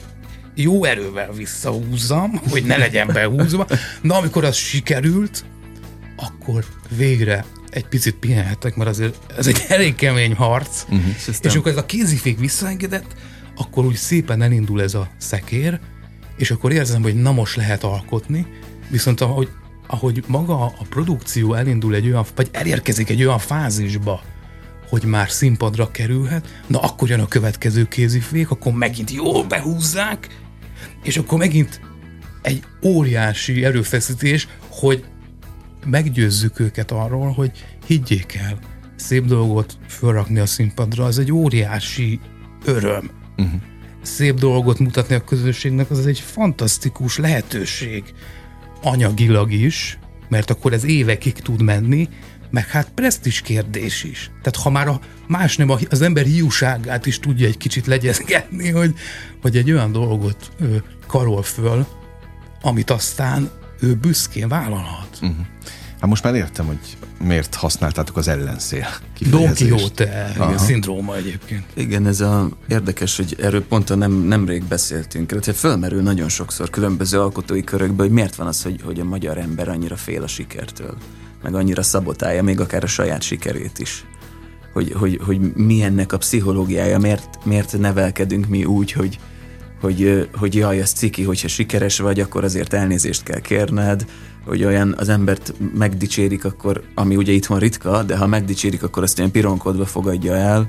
jó 0.55 0.85
erővel 0.85 1.33
visszahúzzam, 1.33 2.41
hogy 2.51 2.65
ne 2.65 2.77
legyen 2.77 3.07
behúzva, 3.13 3.67
de 4.03 4.15
amikor 4.15 4.45
az 4.45 4.57
sikerült, 4.57 5.45
akkor 6.17 6.65
végre 6.97 7.45
egy 7.71 7.87
picit 7.87 8.15
pihenhetek, 8.15 8.77
mert 8.77 8.91
azért 8.91 9.33
ez 9.37 9.47
egy 9.47 9.65
elég 9.69 9.95
kemény 9.95 10.35
harc, 10.35 10.83
uh-huh, 10.83 11.15
és 11.43 11.55
amikor 11.55 11.71
ez 11.71 11.77
a 11.77 11.87
kézifék 11.87 12.39
visszaengedett, 12.39 13.15
akkor 13.57 13.85
úgy 13.85 13.95
szépen 13.95 14.43
elindul 14.43 14.83
ez 14.83 14.95
a 14.95 15.09
szekér, 15.17 15.81
és 16.37 16.51
akkor 16.51 16.73
érzem, 16.73 17.03
hogy 17.03 17.15
na 17.15 17.33
most 17.33 17.57
lehet 17.57 17.85
alkotni, 17.85 18.47
viszont 18.89 19.21
ahogy, 19.21 19.49
ahogy 19.87 20.25
maga 20.27 20.65
a 20.65 20.87
produkció 20.89 21.55
elindul 21.55 21.95
egy 21.95 22.07
olyan, 22.07 22.25
vagy 22.35 22.49
elérkezik 22.53 23.11
egy 23.11 23.25
olyan 23.25 23.39
fázisba, 23.39 24.23
hogy 24.89 25.05
már 25.05 25.31
színpadra 25.31 25.91
kerülhet, 25.91 26.63
na 26.67 26.81
akkor 26.81 27.09
jön 27.09 27.21
a 27.21 27.29
következő 27.29 27.89
kézifék, 27.89 28.51
akkor 28.51 28.73
megint 28.73 29.11
jól 29.11 29.45
behúzzák, 29.45 30.29
és 31.03 31.17
akkor 31.17 31.39
megint 31.39 31.81
egy 32.43 32.63
óriási 32.83 33.65
erőfeszítés, 33.65 34.49
hogy 34.69 35.05
meggyőzzük 35.87 36.61
őket 36.61 36.91
arról, 36.91 37.33
hogy 37.33 37.65
higgyék 37.87 38.35
el, 38.35 38.59
szép 38.97 39.25
dolgot 39.25 39.79
fölrakni 39.89 40.39
a 40.39 40.47
színpadra, 40.47 41.05
az 41.05 41.19
egy 41.19 41.33
óriási 41.33 42.21
öröm. 42.65 43.11
Uh-huh. 43.37 43.61
Szép 44.03 44.35
dolgot 44.35 44.79
mutatni 44.79 45.15
a 45.15 45.25
közösségnek, 45.25 45.91
az 45.91 46.07
egy 46.07 46.21
fantasztikus 46.21 47.19
lehetőség. 47.19 48.05
Anyagilag 48.83 49.53
is, 49.53 49.99
mert 50.29 50.51
akkor 50.51 50.73
ez 50.73 50.85
évekig 50.85 51.33
tud 51.33 51.63
menni, 51.63 52.09
meg 52.55 52.69
hát 52.69 52.91
presztis 52.95 53.41
kérdés 53.41 54.05
is. 54.05 54.31
Tehát 54.43 54.57
ha 54.57 54.71
már 54.71 54.89
a 54.89 55.01
más 55.27 55.57
nem 55.57 55.71
az 55.91 56.03
ember 56.03 56.25
hiúságát 56.25 57.07
is 57.07 57.19
tudja 57.19 57.47
egy 57.47 57.57
kicsit 57.57 57.87
legyezgetni, 57.87 58.71
hogy, 58.71 58.95
hogy 59.43 59.57
egy 59.57 59.73
olyan 59.73 59.93
dolgot 59.93 60.51
ő, 60.61 60.83
karol 61.07 61.43
föl, 61.43 61.87
amit 62.63 62.91
aztán 62.91 63.51
ő 63.81 63.95
büszkén 63.95 64.49
vállalhat. 64.49 65.19
Uh-huh. 65.23 65.37
Hát 66.01 66.09
most 66.09 66.23
már 66.23 66.35
értem, 66.35 66.67
hogy 66.67 66.79
miért 67.19 67.55
használtátok 67.55 68.17
az 68.17 68.29
ellenszél 68.29 68.87
Don 69.31 69.55
Quixote 69.55 70.35
szindróma 70.57 71.17
egyébként. 71.17 71.65
Igen, 71.75 72.07
ez 72.07 72.21
a 72.21 72.49
érdekes, 72.69 73.17
hogy 73.17 73.37
erről 73.41 73.65
pont 73.65 73.91
a 73.91 73.95
nem, 73.95 74.13
nemrég 74.13 74.65
beszéltünk. 74.65 75.27
Tehát 75.27 75.61
fölmerül 75.61 76.03
nagyon 76.03 76.29
sokszor 76.29 76.71
különböző 76.71 77.21
alkotói 77.21 77.65
körökben, 77.65 78.07
hogy 78.07 78.15
miért 78.15 78.35
van 78.35 78.47
az, 78.47 78.63
hogy, 78.63 78.81
hogy 78.85 79.01
a 79.01 79.05
magyar 79.05 79.39
ember 79.39 79.69
annyira 79.69 79.97
fél 79.97 80.23
a 80.23 80.27
sikertől, 80.27 80.97
meg 81.45 81.55
annyira 81.55 81.83
szabotálja 81.83 82.43
még 82.43 82.61
akár 82.61 82.83
a 82.83 82.87
saját 82.87 83.23
sikerét 83.23 83.79
is. 83.79 84.05
Hogy, 84.73 84.93
hogy, 84.93 85.21
hogy 85.25 85.41
mi 85.55 85.83
ennek 85.83 86.13
a 86.13 86.19
pszichológiája, 86.19 86.99
miért, 86.99 87.45
miért 87.45 87.79
nevelkedünk 87.79 88.49
mi 88.49 88.65
úgy, 88.65 88.93
hogy, 88.93 89.19
hogy, 89.81 90.29
hogy 90.37 90.55
jaj, 90.55 90.81
ez 90.81 90.93
ciki, 90.93 91.23
hogyha 91.23 91.49
sikeres 91.49 91.99
vagy, 91.99 92.21
akkor 92.21 92.45
azért 92.45 92.73
elnézést 92.73 93.23
kell 93.23 93.41
kérned, 93.41 94.05
hogy 94.45 94.65
olyan 94.65 94.95
az 94.99 95.09
embert 95.09 95.55
megdicsérik, 95.75 96.45
akkor, 96.45 96.83
ami 96.95 97.17
ugye 97.17 97.33
itthon 97.33 97.59
ritka, 97.59 98.03
de 98.03 98.17
ha 98.17 98.27
megdicsérik, 98.27 98.83
akkor 98.83 99.03
azt 99.03 99.19
olyan 99.19 99.31
pironkodva 99.31 99.87
fogadja 99.87 100.35
el. 100.35 100.69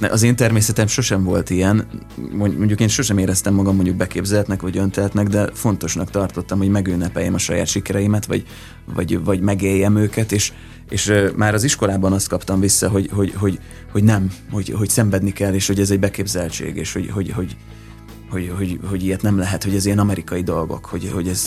Az 0.00 0.22
én 0.22 0.36
természetem 0.36 0.86
sosem 0.86 1.24
volt 1.24 1.50
ilyen, 1.50 1.88
mondjuk 2.32 2.80
én 2.80 2.88
sosem 2.88 3.18
éreztem 3.18 3.54
magam 3.54 3.74
mondjuk 3.74 3.96
beképzeltnek 3.96 4.62
vagy 4.62 4.76
önteltnek, 4.76 5.26
de 5.26 5.50
fontosnak 5.52 6.10
tartottam, 6.10 6.58
hogy 6.58 6.68
megünnepeljem 6.68 7.34
a 7.34 7.38
saját 7.38 7.66
sikereimet, 7.66 8.26
vagy, 8.26 8.46
vagy, 8.94 9.24
vagy 9.24 9.40
megéljem 9.40 9.96
őket, 9.96 10.32
és, 10.32 10.52
és 10.88 11.12
már 11.36 11.54
az 11.54 11.64
iskolában 11.64 12.12
azt 12.12 12.28
kaptam 12.28 12.60
vissza, 12.60 12.88
hogy, 12.88 13.08
hogy, 13.12 13.32
hogy, 13.36 13.58
hogy 13.92 14.04
nem, 14.04 14.32
hogy, 14.50 14.74
hogy 14.76 14.88
szenvedni 14.88 15.32
kell, 15.32 15.54
és 15.54 15.66
hogy 15.66 15.80
ez 15.80 15.90
egy 15.90 16.00
beképzeltség, 16.00 16.76
és 16.76 16.92
hogy, 16.92 17.10
hogy, 17.10 17.30
hogy, 17.30 17.56
hogy, 18.32 18.52
hogy, 18.56 18.78
hogy 18.88 19.04
ilyet 19.04 19.22
nem 19.22 19.38
lehet, 19.38 19.64
hogy 19.64 19.74
ez 19.74 19.86
ilyen 19.86 19.98
amerikai 19.98 20.42
dolgok, 20.42 20.84
hogy, 20.86 21.10
hogy 21.14 21.28
ez, 21.28 21.46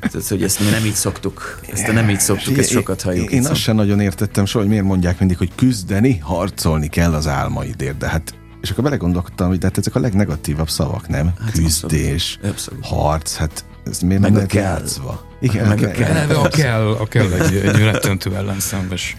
ez, 0.00 0.28
hogy 0.28 0.42
ezt 0.42 0.60
mi 0.60 0.66
nem 0.70 0.84
így 0.84 0.94
szoktuk, 0.94 1.60
ezt 1.72 1.92
nem 1.92 2.08
így 2.08 2.20
szoktuk, 2.20 2.58
ezt 2.58 2.70
sokat 2.70 3.02
halljuk. 3.02 3.30
Én, 3.30 3.42
én 3.42 3.46
azt 3.46 3.60
sem 3.60 3.76
nagyon 3.76 4.00
értettem 4.00 4.44
soha, 4.46 4.58
hogy 4.58 4.72
miért 4.72 4.86
mondják 4.86 5.18
mindig, 5.18 5.36
hogy 5.36 5.50
küzdeni, 5.54 6.18
harcolni 6.18 6.88
kell 6.88 7.14
az 7.14 7.26
álmaidért, 7.26 7.96
de 7.96 8.08
hát 8.08 8.34
és 8.60 8.70
akkor 8.70 8.84
belegondoltam, 8.84 9.48
hogy 9.48 9.58
de 9.58 9.66
hát 9.66 9.78
ezek 9.78 9.94
a 9.94 10.00
legnegatívabb 10.00 10.68
szavak, 10.70 11.08
nem? 11.08 11.32
Hát 11.44 11.52
Küzdés, 11.52 12.38
abszolút. 12.42 12.86
harc, 12.86 13.36
hát 13.36 13.64
ez 13.84 14.00
miért 14.00 14.20
meg 14.20 14.32
nem 14.32 14.46
kell. 14.46 14.62
játszva? 14.62 15.28
Igen, 15.40 15.68
meg 15.68 15.82
a 15.82 15.90
kell. 15.90 16.28
A 16.28 16.48
kell, 16.48 16.86
a 16.86 17.06
kell 17.06 17.32
egy, 17.32 17.56
egy 17.56 17.78
rettentő 17.78 18.34
ellenszembes 18.34 19.16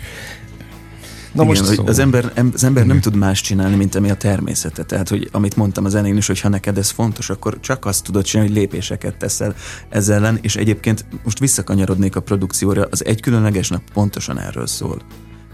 Na 1.35 1.43
Igen, 1.43 1.55
most 1.55 1.75
hogy 1.75 1.87
az 1.89 1.99
ember, 1.99 2.31
az 2.53 2.63
ember 2.63 2.85
nem 2.85 2.99
tud 2.99 3.15
más 3.15 3.41
csinálni, 3.41 3.75
mint 3.75 3.95
ami 3.95 4.09
a 4.09 4.15
természete. 4.15 4.83
Tehát, 4.83 5.09
hogy 5.09 5.29
amit 5.31 5.55
mondtam 5.55 5.85
az 5.85 5.95
elején 5.95 6.17
is, 6.17 6.27
hogy 6.27 6.39
ha 6.39 6.49
neked 6.49 6.77
ez 6.77 6.89
fontos, 6.89 7.29
akkor 7.29 7.59
csak 7.59 7.85
azt 7.85 8.03
tudod 8.03 8.23
csinálni, 8.23 8.51
hogy 8.51 8.59
lépéseket 8.59 9.17
teszel 9.17 9.55
ezzel 9.89 10.15
ellen, 10.15 10.37
és 10.41 10.55
egyébként 10.55 11.05
most 11.23 11.39
visszakanyarodnék 11.39 12.15
a 12.15 12.19
produkcióra, 12.19 12.87
az 12.91 13.05
egy 13.05 13.21
különleges 13.21 13.69
nap 13.69 13.81
pontosan 13.93 14.39
erről 14.39 14.67
szól. 14.67 15.01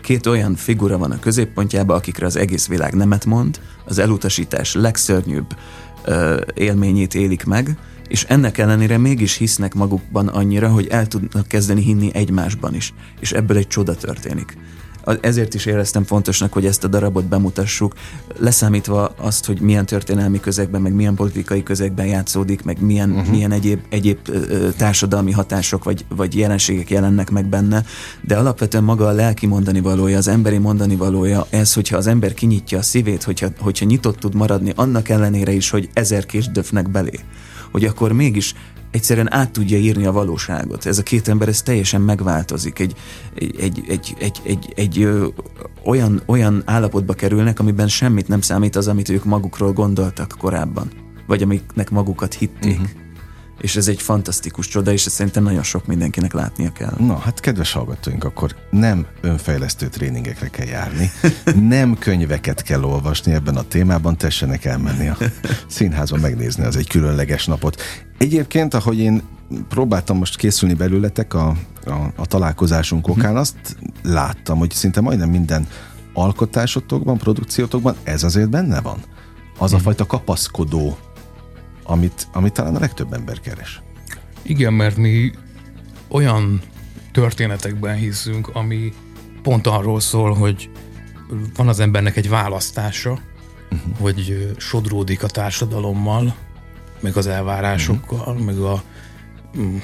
Két 0.02 0.26
olyan 0.26 0.56
figura 0.56 0.98
van 0.98 1.12
a 1.12 1.20
középpontjában, 1.20 1.98
akikre 1.98 2.26
az 2.26 2.36
egész 2.36 2.68
világ 2.68 2.94
nemet 2.94 3.26
mond, 3.26 3.60
az 3.86 3.98
elutasítás 4.00 4.74
legszörnyűbb 4.74 5.56
ö, 6.06 6.42
élményét 6.54 7.16
élik 7.16 7.44
meg, 7.44 7.78
és 8.08 8.24
ennek 8.24 8.58
ellenére 8.58 8.98
mégis 8.98 9.36
hisznek 9.36 9.74
magukban 9.74 10.28
annyira, 10.28 10.70
hogy 10.70 10.88
el 10.88 11.08
tudnak 11.08 11.48
kezdeni 11.48 11.82
hinni 11.82 12.10
egymásban 12.14 12.76
is, 12.76 12.94
és 13.20 13.32
ebből 13.32 13.58
egy 13.58 13.68
csoda 13.68 13.96
történik 13.96 14.58
ezért 15.22 15.54
is 15.54 15.66
éreztem 15.66 16.04
fontosnak, 16.04 16.54
hogy 16.54 16.66
ezt 16.66 16.84
a 16.84 16.88
darabot 16.88 17.26
bemutassuk, 17.26 17.94
leszámítva 18.38 19.14
azt, 19.18 19.46
hogy 19.46 19.60
milyen 19.60 19.86
történelmi 19.86 20.40
közegben, 20.40 20.82
meg 20.82 20.94
milyen 20.94 21.16
politikai 21.16 21.64
közegben 21.64 22.06
játszódik, 22.06 22.64
meg 22.64 22.82
milyen, 22.82 23.12
uh-huh. 23.12 23.28
milyen 23.28 23.52
egyéb, 23.52 23.80
egyéb 23.90 24.18
társadalmi 24.78 25.32
hatások 25.32 25.84
vagy, 25.84 26.06
vagy 26.10 26.38
jelenségek 26.38 26.90
jelennek 26.90 27.30
meg 27.30 27.46
benne, 27.46 27.86
de 28.22 28.38
alapvetően 28.38 28.84
maga 28.84 29.08
a 29.08 29.12
lelki 29.12 29.46
mondani 29.46 29.82
valója, 29.82 30.18
az 30.18 30.28
emberi 30.28 30.58
mondani 30.58 30.96
valója, 30.96 31.48
ez, 31.50 31.74
hogyha 31.74 31.98
az 31.98 32.08
ember 32.08 32.34
kinyitja 32.34 32.78
a 32.78 32.82
szívét, 32.82 33.24
hogyha, 33.24 33.48
hogyha 33.60 33.86
nyitott 33.86 34.20
tud 34.20 34.36
maradni, 34.36 34.74
annak 34.76 35.10
ellenére 35.10 35.52
is, 35.52 35.70
hogy 35.70 35.90
ezer 35.94 36.26
kés 36.26 36.48
döfnek 36.48 36.90
belé, 36.90 37.20
hogy 37.72 37.86
akkor 37.86 38.12
mégis 38.12 38.54
egyszerűen 38.92 39.34
át 39.34 39.52
tudja 39.52 39.78
írni 39.78 40.06
a 40.06 40.12
valóságot. 40.12 40.86
Ez 40.86 40.98
a 40.98 41.04
két 41.04 41.28
ember 41.28 41.48
ez 41.48 41.62
teljesen 41.62 42.02
megváltozik. 42.02 42.80
Egy, 42.80 42.96
egy, 43.36 43.56
egy, 43.60 43.84
egy, 43.88 44.16
egy, 44.20 44.42
egy, 44.44 44.74
egy 44.76 45.02
ö, 45.02 45.28
olyan, 45.86 46.22
olyan 46.26 46.62
állapotba 46.66 47.14
kerülnek, 47.14 47.60
amiben 47.60 47.88
semmit 47.88 48.28
nem 48.28 48.42
számít 48.42 48.76
az, 48.76 48.88
amit 48.88 49.10
ők 49.10 49.24
magukról 49.24 49.74
gondoltak 49.74 50.36
korábban. 50.40 50.92
Vagy 51.28 51.42
amiknek 51.42 51.90
magukat 51.90 52.34
hitték. 52.34 52.80
Uh-huh 52.80 53.00
és 53.62 53.76
ez 53.76 53.88
egy 53.88 54.02
fantasztikus 54.02 54.68
csoda, 54.68 54.92
és 54.92 55.06
ezt 55.06 55.16
szerintem 55.16 55.44
nagyon 55.44 55.64
sok 55.64 55.86
mindenkinek 55.86 56.34
látnia 56.34 56.72
kell. 56.72 56.94
Na, 56.98 57.18
hát 57.18 57.40
kedves 57.40 57.72
hallgatóink, 57.72 58.24
akkor 58.24 58.56
nem 58.70 59.06
önfejlesztő 59.22 59.88
tréningekre 59.88 60.48
kell 60.48 60.68
járni, 60.68 61.12
nem 61.76 61.98
könyveket 61.98 62.62
kell 62.62 62.84
olvasni 62.84 63.34
ebben 63.34 63.56
a 63.56 63.64
témában, 63.64 64.18
tessenek 64.18 64.66
elmenni 64.66 65.08
a 65.08 65.18
színházba 65.68 66.18
megnézni 66.18 66.64
az 66.64 66.76
egy 66.76 66.88
különleges 66.88 67.46
napot. 67.46 67.82
Egyébként, 68.18 68.74
ahogy 68.74 69.00
én 69.00 69.22
próbáltam 69.70 70.18
most 70.18 70.38
készülni 70.38 70.74
belőletek 70.74 71.34
a, 71.34 71.56
a, 71.86 71.92
a 72.16 72.26
találkozásunk 72.26 73.08
okán, 73.08 73.32
mhm. 73.32 73.40
azt 73.40 73.78
láttam, 74.04 74.58
hogy 74.58 74.72
szinte 74.72 75.02
majdnem 75.02 75.30
minden 75.30 75.68
alkotásotokban, 76.14 77.18
produkciótokban 77.18 77.96
ez 78.04 78.24
azért 78.24 78.50
benne 78.50 78.82
van. 78.82 78.98
Az 79.58 79.74
a 79.74 79.80
fajta 79.80 80.06
kapaszkodó 80.06 80.98
amit, 81.84 82.28
amit 82.34 82.54
talán 82.54 82.76
a 82.76 82.80
legtöbb 82.80 83.14
ember 83.14 83.40
keres. 83.40 83.82
Igen, 84.42 84.74
mert 84.74 84.98
mi 84.98 85.32
olyan 86.08 86.62
történetekben 87.12 87.96
hiszünk, 87.96 88.48
ami 88.48 88.94
pont 89.42 89.68
arról 89.68 90.00
szól, 90.00 90.34
hogy 90.34 90.70
van 91.56 91.68
az 91.68 91.80
embernek 91.80 92.18
egy 92.18 92.30
választása, 92.30 93.12
uh-huh. 93.72 93.98
hogy 94.00 94.52
sodródik 94.58 95.24
a 95.24 95.28
társadalommal, 95.28 96.36
meg 97.00 97.18
az 97.18 97.28
elvárásokkal, 97.28 98.20
uh-huh. 98.20 98.46
meg 98.46 98.58
a 98.58 98.84
mm, 99.58 99.78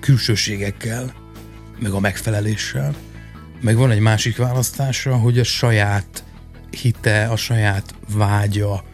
külsőségekkel, 0.00 1.12
meg 1.78 1.92
a 1.92 2.00
megfeleléssel. 2.00 2.94
Meg 3.60 3.76
van 3.76 3.90
egy 3.90 4.00
másik 4.00 4.36
választása, 4.36 5.16
hogy 5.16 5.38
a 5.38 5.44
saját 5.44 6.24
hite, 6.70 7.24
a 7.24 7.36
saját 7.36 7.94
vágya, 8.14 8.84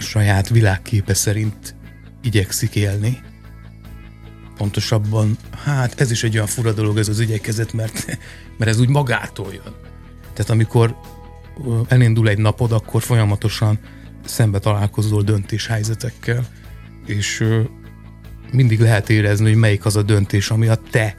saját 0.00 0.48
világképe 0.48 1.14
szerint 1.14 1.74
igyekszik 2.22 2.74
élni. 2.74 3.18
Pontosabban, 4.56 5.36
hát 5.64 6.00
ez 6.00 6.10
is 6.10 6.24
egy 6.24 6.34
olyan 6.34 6.46
fura 6.46 6.72
dolog 6.72 6.98
ez 6.98 7.08
az 7.08 7.20
igyekezet, 7.20 7.72
mert, 7.72 8.18
mert 8.58 8.70
ez 8.70 8.80
úgy 8.80 8.88
magától 8.88 9.52
jön. 9.52 9.74
Tehát 10.32 10.50
amikor 10.50 10.96
elindul 11.88 12.28
egy 12.28 12.38
napod, 12.38 12.72
akkor 12.72 13.02
folyamatosan 13.02 13.78
szembe 14.24 14.58
találkozol 14.58 15.22
döntéshelyzetekkel, 15.22 16.46
és 17.06 17.44
mindig 18.52 18.80
lehet 18.80 19.10
érezni, 19.10 19.48
hogy 19.48 19.58
melyik 19.58 19.84
az 19.84 19.96
a 19.96 20.02
döntés, 20.02 20.50
ami 20.50 20.68
a 20.68 20.78
te 20.90 21.16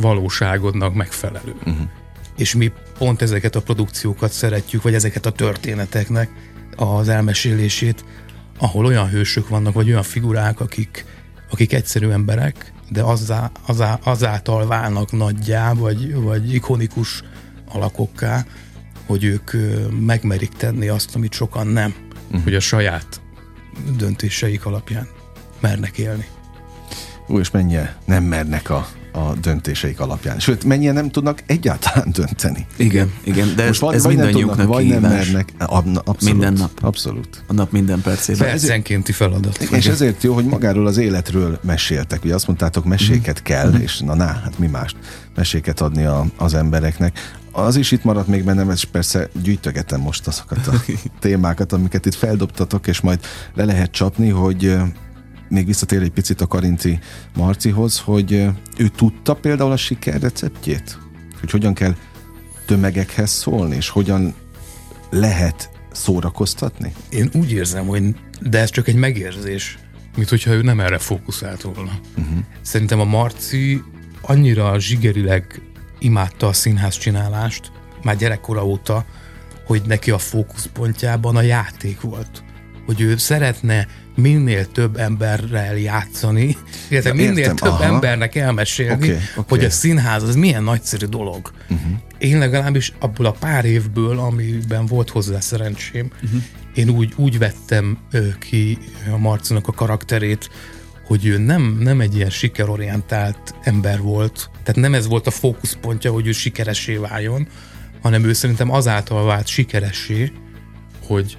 valóságodnak 0.00 0.94
megfelelő. 0.94 1.54
Uh-huh. 1.58 1.88
És 2.36 2.54
mi 2.54 2.72
pont 2.98 3.22
ezeket 3.22 3.56
a 3.56 3.62
produkciókat 3.62 4.32
szeretjük, 4.32 4.82
vagy 4.82 4.94
ezeket 4.94 5.26
a 5.26 5.32
történeteknek 5.32 6.30
az 6.76 7.08
elmesélését, 7.08 8.04
ahol 8.58 8.84
olyan 8.84 9.08
hősök 9.08 9.48
vannak, 9.48 9.74
vagy 9.74 9.88
olyan 9.88 10.02
figurák, 10.02 10.60
akik, 10.60 11.04
akik 11.50 11.72
egyszerű 11.72 12.08
emberek, 12.08 12.72
de 12.88 13.02
azzá, 13.02 13.50
azzá, 13.66 13.98
azáltal 14.02 14.66
válnak 14.66 15.12
nagyjá, 15.12 15.72
vagy, 15.72 16.14
vagy 16.14 16.54
ikonikus 16.54 17.22
alakokká, 17.68 18.46
hogy 19.06 19.24
ők 19.24 19.50
megmerik 20.00 20.52
tenni 20.52 20.88
azt, 20.88 21.14
amit 21.14 21.32
sokan 21.32 21.66
nem, 21.66 21.94
uh-huh. 22.26 22.42
hogy 22.42 22.54
a 22.54 22.60
saját 22.60 23.20
döntéseik 23.96 24.66
alapján 24.66 25.08
mernek 25.60 25.98
élni. 25.98 26.26
Ú, 27.26 27.38
és 27.38 27.50
mennyire 27.50 27.96
nem 28.04 28.24
mernek 28.24 28.70
a 28.70 28.88
a 29.12 29.32
döntéseik 29.40 30.00
alapján. 30.00 30.38
Sőt, 30.38 30.64
mennyien 30.64 30.94
nem 30.94 31.10
tudnak 31.10 31.42
egyáltalán 31.46 32.12
dönteni. 32.12 32.66
Igen, 32.76 33.12
igen, 33.24 33.52
de 33.56 33.66
Most 33.66 33.82
ez, 33.82 33.88
vagy, 33.88 33.94
ez 33.94 34.02
vagy 34.02 34.14
mindannyiunknak 34.14 34.56
tudnak, 34.56 34.74
vagy 34.74 34.86
nem 34.86 35.00
mernek. 35.00 35.52
Abszolút, 35.58 36.22
minden 36.22 36.52
nap. 36.52 36.70
Abszolút. 36.80 37.44
A 37.46 37.52
nap 37.52 37.72
minden 37.72 38.00
percében. 38.00 38.48
Percenkénti 38.48 39.12
feladat. 39.12 39.62
Igen, 39.62 39.78
és 39.78 39.86
ezért 39.86 40.22
jó, 40.22 40.34
hogy 40.34 40.44
magáról 40.44 40.86
az 40.86 40.96
életről 40.96 41.58
meséltek. 41.62 42.24
Ugye 42.24 42.34
azt 42.34 42.46
mondtátok, 42.46 42.84
meséket 42.84 43.40
mm. 43.40 43.44
kell, 43.44 43.70
mm. 43.70 43.80
és 43.80 43.98
na, 43.98 44.14
na, 44.14 44.24
hát 44.24 44.58
mi 44.58 44.66
mást 44.66 44.96
meséket 45.34 45.80
adni 45.80 46.04
a, 46.04 46.26
az 46.36 46.54
embereknek. 46.54 47.40
Az 47.52 47.76
is 47.76 47.90
itt 47.90 48.04
maradt 48.04 48.26
még 48.28 48.44
bennem, 48.44 48.70
és 48.70 48.84
persze 48.84 49.28
gyűjtögetem 49.42 50.00
most 50.00 50.26
azokat 50.26 50.66
a 50.66 50.72
témákat, 51.20 51.72
amiket 51.72 52.06
itt 52.06 52.14
feldobtatok, 52.14 52.86
és 52.86 53.00
majd 53.00 53.20
le 53.54 53.64
lehet 53.64 53.90
csapni, 53.90 54.28
hogy 54.28 54.76
még 55.52 55.66
visszatér 55.66 56.02
egy 56.02 56.10
picit 56.10 56.40
a 56.40 56.46
Karinti 56.46 56.98
Marcihoz, 57.36 57.98
hogy 57.98 58.32
ő 58.76 58.88
tudta 58.96 59.34
például 59.34 59.72
a 59.72 59.76
siker 59.76 60.20
receptjét? 60.20 60.98
Hogy 61.40 61.50
hogyan 61.50 61.74
kell 61.74 61.94
tömegekhez 62.66 63.30
szólni, 63.30 63.76
és 63.76 63.88
hogyan 63.88 64.34
lehet 65.10 65.70
szórakoztatni? 65.92 66.92
Én 67.10 67.30
úgy 67.34 67.52
érzem, 67.52 67.86
hogy 67.86 68.14
de 68.40 68.58
ez 68.58 68.70
csak 68.70 68.88
egy 68.88 68.94
megérzés, 68.94 69.78
mint 70.16 70.28
hogyha 70.28 70.52
ő 70.52 70.62
nem 70.62 70.80
erre 70.80 70.98
fókuszált 70.98 71.62
volna. 71.62 72.00
Uh-huh. 72.18 72.38
Szerintem 72.60 73.00
a 73.00 73.04
Marci 73.04 73.82
annyira 74.20 74.78
zsigerileg 74.78 75.62
imádta 75.98 76.46
a 76.46 76.52
színház 76.52 76.98
csinálást, 76.98 77.72
már 78.02 78.16
gyerekkora 78.16 78.66
óta, 78.66 79.04
hogy 79.66 79.82
neki 79.86 80.10
a 80.10 80.18
fókuszpontjában 80.18 81.36
a 81.36 81.42
játék 81.42 82.00
volt. 82.00 82.42
Hogy 82.86 83.00
ő 83.00 83.16
szeretne 83.16 83.86
minél 84.14 84.66
több 84.66 84.96
emberrel 84.96 85.76
játszani, 85.76 86.56
illetve 86.88 87.08
ja, 87.08 87.14
minél 87.14 87.38
értem, 87.38 87.56
több 87.56 87.72
aha. 87.72 87.84
embernek 87.84 88.34
elmesélni, 88.34 89.08
okay, 89.08 89.20
okay. 89.36 89.44
hogy 89.48 89.64
a 89.64 89.70
színház 89.70 90.22
az 90.22 90.34
milyen 90.34 90.62
nagyszerű 90.62 91.06
dolog. 91.06 91.50
Uh-huh. 91.62 91.92
Én 92.18 92.38
legalábbis 92.38 92.92
abból 92.98 93.26
a 93.26 93.30
pár 93.30 93.64
évből, 93.64 94.18
amiben 94.18 94.86
volt 94.86 95.10
hozzá 95.10 95.40
szerencsém, 95.40 96.10
uh-huh. 96.22 96.42
én 96.74 96.88
úgy, 96.88 97.12
úgy 97.16 97.38
vettem 97.38 97.98
ki 98.38 98.78
a 99.12 99.16
Marcinak 99.16 99.68
a 99.68 99.72
karakterét, 99.72 100.50
hogy 101.06 101.26
ő 101.26 101.38
nem, 101.38 101.78
nem 101.80 102.00
egy 102.00 102.16
ilyen 102.16 102.30
sikerorientált 102.30 103.54
ember 103.62 104.00
volt, 104.00 104.50
tehát 104.62 104.80
nem 104.80 104.94
ez 104.94 105.06
volt 105.06 105.26
a 105.26 105.30
fókuszpontja, 105.30 106.12
hogy 106.12 106.26
ő 106.26 106.32
sikeressé 106.32 106.96
váljon, 106.96 107.48
hanem 108.02 108.24
ő 108.24 108.32
szerintem 108.32 108.70
azáltal 108.70 109.24
vált 109.24 109.46
sikeressé, 109.46 110.32
hogy 111.06 111.38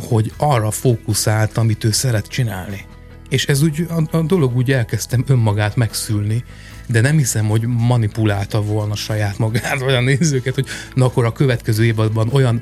hogy 0.00 0.32
arra 0.36 0.70
fókuszált, 0.70 1.56
amit 1.56 1.84
ő 1.84 1.90
szeret 1.90 2.26
csinálni. 2.26 2.84
És 3.28 3.46
ez 3.46 3.62
úgy, 3.62 3.86
a, 3.88 4.16
a 4.16 4.22
dolog 4.22 4.56
úgy 4.56 4.72
elkezdtem 4.72 5.24
önmagát 5.26 5.76
megszülni, 5.76 6.44
de 6.86 7.00
nem 7.00 7.16
hiszem, 7.16 7.46
hogy 7.48 7.66
manipulálta 7.66 8.62
volna 8.62 8.94
saját 8.94 9.38
magát, 9.38 9.82
olyan 9.82 10.04
nézőket, 10.04 10.54
hogy 10.54 10.66
na 10.94 11.04
akkor 11.04 11.24
a 11.24 11.32
következő 11.32 11.84
évadban 11.84 12.28
olyan 12.32 12.60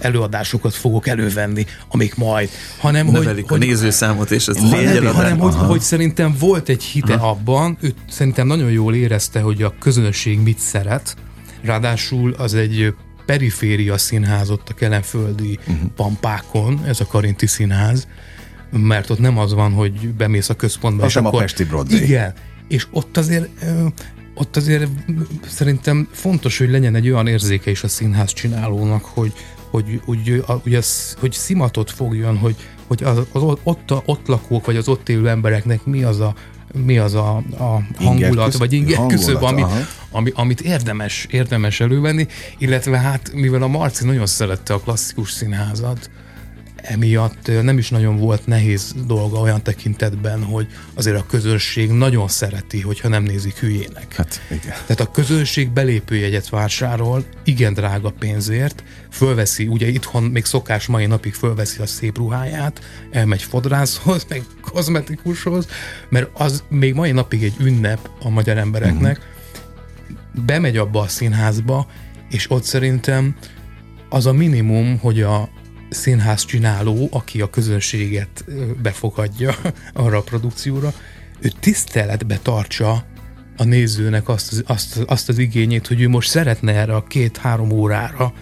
előadásokat 0.00 0.74
fogok 0.74 1.06
elővenni, 1.06 1.66
amik 1.88 2.14
majd, 2.14 2.48
hanem 2.78 3.06
hogy, 3.06 3.44
a 3.46 3.56
nézőszámot 3.56 4.30
és 4.30 4.48
az 4.48 4.58
hanem, 4.58 5.14
hanem 5.14 5.38
hogy, 5.38 5.54
hogy 5.54 5.80
szerintem 5.80 6.36
volt 6.38 6.68
egy 6.68 6.82
hite 6.82 7.14
Aha. 7.14 7.28
abban, 7.28 7.78
ő 7.80 7.92
szerintem 8.08 8.46
nagyon 8.46 8.70
jól 8.70 8.94
érezte, 8.94 9.40
hogy 9.40 9.62
a 9.62 9.74
közönség 9.78 10.38
mit 10.38 10.58
szeret, 10.58 11.16
ráadásul 11.62 12.32
az 12.32 12.54
egy 12.54 12.94
periféria 13.26 13.98
színház 13.98 14.50
ott 14.50 14.68
a 14.68 14.74
kelenföldi 14.74 15.58
uh-huh. 15.60 15.90
pampákon, 15.96 16.84
ez 16.84 17.00
a 17.00 17.06
Karinti 17.06 17.46
színház, 17.46 18.08
mert 18.70 19.10
ott 19.10 19.18
nem 19.18 19.38
az 19.38 19.54
van, 19.54 19.72
hogy 19.72 20.08
bemész 20.08 20.48
a 20.48 20.54
központba. 20.54 21.04
Az 21.04 21.08
és 21.08 21.16
akkor, 21.16 21.34
a 21.34 21.38
Pesti 21.38 21.64
Broadway. 21.64 22.02
Igen, 22.02 22.34
és 22.68 22.86
ott 22.90 23.16
azért 23.16 23.48
ott 24.38 24.56
azért 24.56 24.88
szerintem 25.46 26.08
fontos, 26.12 26.58
hogy 26.58 26.70
legyen 26.70 26.94
egy 26.94 27.10
olyan 27.10 27.26
érzéke 27.26 27.70
is 27.70 27.82
a 27.82 27.88
színház 27.88 28.32
csinálónak, 28.32 29.04
hogy, 29.04 29.32
hogy, 29.70 30.00
hogy, 30.04 30.44
hogy, 30.62 30.74
az, 30.74 31.16
hogy 31.20 31.32
szimatot 31.32 31.90
fogjon, 31.90 32.36
hogy, 32.36 32.56
hogy 32.86 33.02
az, 33.02 33.18
az 33.32 33.42
ott, 33.62 33.92
ott 34.04 34.26
lakók, 34.26 34.66
vagy 34.66 34.76
az 34.76 34.88
ott 34.88 35.08
élő 35.08 35.28
embereknek 35.28 35.84
mi 35.84 36.02
az 36.02 36.20
a 36.20 36.34
mi 36.84 36.98
az 36.98 37.14
a, 37.14 37.36
a 37.58 37.82
hangulat, 37.96 38.56
vagy 38.56 38.72
inger 38.72 39.06
küszöb, 39.06 39.42
ami, 39.42 39.64
ami, 40.10 40.32
amit 40.34 40.60
érdemes, 40.60 41.26
érdemes 41.30 41.80
elővenni, 41.80 42.26
illetve 42.58 42.98
hát 42.98 43.32
mivel 43.32 43.62
a 43.62 43.66
Marci 43.66 44.04
nagyon 44.04 44.26
szerette 44.26 44.74
a 44.74 44.78
klasszikus 44.80 45.30
színházat, 45.30 46.10
emiatt 46.88 47.62
nem 47.62 47.78
is 47.78 47.90
nagyon 47.90 48.16
volt 48.16 48.46
nehéz 48.46 48.94
dolga 49.06 49.38
olyan 49.38 49.62
tekintetben, 49.62 50.42
hogy 50.44 50.66
azért 50.94 51.16
a 51.16 51.26
közönség 51.26 51.90
nagyon 51.90 52.28
szereti, 52.28 52.80
hogyha 52.80 53.08
nem 53.08 53.22
nézik 53.22 53.58
hülyének. 53.58 54.14
Hát 54.14 54.40
igen. 54.50 54.74
Tehát 54.86 55.00
a 55.00 55.10
közönség 55.10 55.70
belépőjegyet 55.70 56.48
vásárol, 56.48 57.24
igen 57.44 57.74
drága 57.74 58.10
pénzért, 58.18 58.84
fölveszi, 59.10 59.66
ugye 59.66 59.88
itthon 59.88 60.22
még 60.22 60.44
szokás 60.44 60.86
mai 60.86 61.06
napig 61.06 61.34
fölveszi 61.34 61.80
a 61.80 61.86
szép 61.86 62.16
ruháját, 62.16 62.80
elmegy 63.10 63.42
fodrászhoz, 63.42 64.26
meg 64.28 64.42
kozmetikushoz, 64.60 65.66
mert 66.08 66.30
az 66.32 66.64
még 66.68 66.94
mai 66.94 67.10
napig 67.10 67.42
egy 67.42 67.54
ünnep 67.60 68.10
a 68.20 68.28
magyar 68.28 68.58
embereknek, 68.58 69.18
uh-huh. 69.18 70.44
bemegy 70.44 70.76
abba 70.76 71.00
a 71.00 71.08
színházba, 71.08 71.86
és 72.30 72.50
ott 72.50 72.64
szerintem 72.64 73.36
az 74.08 74.26
a 74.26 74.32
minimum, 74.32 74.98
hogy 74.98 75.22
a 75.22 75.48
színház 75.90 76.44
csináló, 76.44 77.08
aki 77.10 77.40
a 77.40 77.50
közönséget 77.50 78.44
befogadja 78.82 79.54
arra 79.92 80.16
a 80.16 80.22
produkcióra, 80.22 80.92
ő 81.40 81.50
tiszteletbe 81.60 82.38
tartsa 82.42 83.04
a 83.56 83.64
nézőnek 83.64 84.28
azt, 84.28 84.64
azt, 84.66 84.98
azt 85.06 85.28
az 85.28 85.38
igényét, 85.38 85.86
hogy 85.86 86.00
ő 86.00 86.08
most 86.08 86.28
szeretne 86.28 86.72
erre 86.72 86.94
a 86.94 87.02
két-három 87.02 87.70
órára 87.70 88.32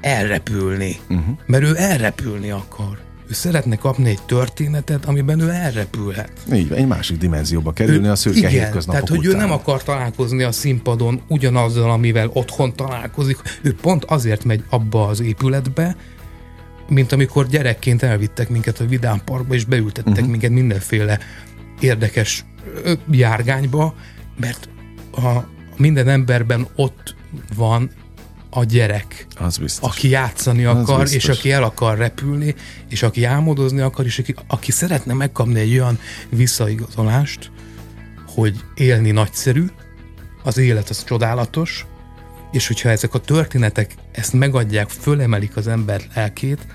elrepülni. 0.00 0.96
Uh-huh. 1.08 1.38
Mert 1.46 1.64
ő 1.64 1.76
elrepülni 1.76 2.50
akar. 2.50 2.98
Ő 3.30 3.32
szeretne 3.32 3.76
kapni 3.76 4.08
egy 4.08 4.22
történetet, 4.26 5.04
amiben 5.04 5.40
ő 5.40 5.50
elrepülhet. 5.50 6.32
Így, 6.52 6.72
egy 6.72 6.86
másik 6.86 7.18
dimenzióba 7.18 7.72
kerülni 7.72 8.06
ő, 8.06 8.10
a 8.10 8.16
szürke 8.16 8.38
igen, 8.38 8.50
hétköznapok 8.50 8.92
tehát, 8.92 9.08
hogy 9.08 9.26
után. 9.26 9.40
ő 9.40 9.42
nem 9.44 9.52
akar 9.52 9.82
találkozni 9.82 10.42
a 10.42 10.52
színpadon 10.52 11.20
ugyanazzal, 11.28 11.90
amivel 11.90 12.30
otthon 12.32 12.74
találkozik. 12.74 13.38
Ő 13.62 13.74
pont 13.74 14.04
azért 14.04 14.44
megy 14.44 14.64
abba 14.68 15.06
az 15.06 15.20
épületbe, 15.20 15.96
mint 16.88 17.12
amikor 17.12 17.46
gyerekként 17.46 18.02
elvittek 18.02 18.48
minket 18.48 18.80
a 18.80 18.86
Vidám 18.86 19.20
Parkba, 19.24 19.54
és 19.54 19.64
beültettek 19.64 20.12
uh-huh. 20.12 20.28
minket 20.28 20.50
mindenféle 20.50 21.18
érdekes 21.80 22.44
járgányba, 23.10 23.94
mert 24.40 24.68
a 25.12 25.38
minden 25.76 26.08
emberben 26.08 26.66
ott 26.76 27.14
van 27.56 27.90
a 28.50 28.64
gyerek, 28.64 29.26
az 29.36 29.58
biztos. 29.58 29.90
aki 29.90 30.08
játszani 30.08 30.64
akar, 30.64 31.00
az 31.00 31.12
és 31.12 31.28
aki 31.28 31.50
el 31.50 31.62
akar 31.62 31.98
repülni, 31.98 32.54
és 32.88 33.02
aki 33.02 33.24
álmodozni 33.24 33.80
akar, 33.80 34.04
és 34.04 34.18
aki, 34.18 34.34
aki 34.46 34.72
szeretne 34.72 35.12
megkapni 35.12 35.60
egy 35.60 35.72
olyan 35.72 35.98
visszaigazolást, 36.28 37.50
hogy 38.26 38.60
élni 38.74 39.10
nagyszerű, 39.10 39.64
az 40.42 40.58
élet 40.58 40.88
az 40.88 41.04
csodálatos, 41.04 41.86
és 42.52 42.66
hogyha 42.66 42.88
ezek 42.88 43.14
a 43.14 43.18
történetek 43.18 43.94
ezt 44.12 44.32
megadják, 44.32 44.88
fölemelik 44.88 45.56
az 45.56 45.66
ember 45.66 46.00
lelkét, 46.14 46.66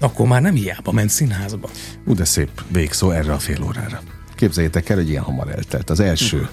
akkor 0.00 0.26
már 0.26 0.42
nem 0.42 0.54
hiába 0.54 0.92
ment 0.92 1.10
színházba. 1.10 1.70
Ú, 2.06 2.14
de 2.14 2.24
szép 2.24 2.50
végszó 2.68 3.10
erre 3.10 3.32
a 3.32 3.38
fél 3.38 3.62
órára. 3.62 4.00
Képzeljétek 4.34 4.88
el, 4.88 4.96
hogy 4.96 5.08
ilyen 5.08 5.22
hamar 5.22 5.48
eltelt 5.48 5.90
az 5.90 6.00
első 6.00 6.48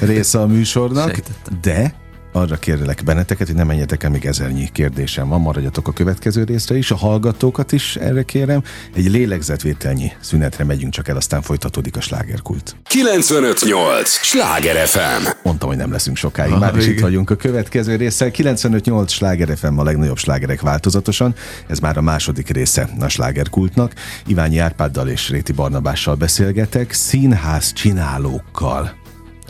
része 0.00 0.40
a 0.40 0.46
műsornak, 0.46 1.08
Sejtettem. 1.08 1.58
de 1.62 1.94
arra 2.34 2.56
kérlek 2.56 3.04
benneteket, 3.04 3.46
hogy 3.46 3.56
ne 3.56 3.64
menjetek 3.64 4.02
el, 4.02 4.10
még 4.10 4.26
ezernyi 4.26 4.68
kérdésem 4.72 5.28
van, 5.28 5.40
maradjatok 5.40 5.88
a 5.88 5.92
következő 5.92 6.44
részre 6.44 6.76
is, 6.76 6.90
a 6.90 6.96
hallgatókat 6.96 7.72
is 7.72 7.96
erre 7.96 8.22
kérem. 8.22 8.62
Egy 8.94 9.10
lélegzetvételnyi 9.10 10.12
szünetre 10.20 10.64
megyünk 10.64 10.92
csak 10.92 11.08
el, 11.08 11.16
aztán 11.16 11.42
folytatódik 11.42 11.96
a 11.96 12.00
slágerkult. 12.00 12.76
958! 12.82 14.08
Sláger 14.08 14.86
FM! 14.86 15.28
Mondtam, 15.42 15.68
hogy 15.68 15.78
nem 15.78 15.92
leszünk 15.92 16.16
sokáig, 16.16 16.52
ah, 16.52 16.58
már 16.58 16.76
is 16.76 16.86
itt 16.86 17.00
vagyunk 17.00 17.30
a 17.30 17.36
következő 17.36 17.96
résszel. 17.96 18.30
958 18.30 19.12
Sláger 19.12 19.56
FM 19.56 19.78
a 19.78 19.82
legnagyobb 19.82 20.18
slágerek 20.18 20.60
változatosan. 20.60 21.34
Ez 21.68 21.78
már 21.78 21.96
a 21.96 22.02
második 22.02 22.48
része 22.48 22.88
a 23.00 23.08
slágerkultnak. 23.08 23.92
Iványi 24.26 24.58
Árpáddal 24.58 25.08
és 25.08 25.30
Réti 25.30 25.52
Barnabással 25.52 26.14
beszélgetek, 26.14 26.92
színház 26.92 27.72
csinálókkal. 27.72 29.02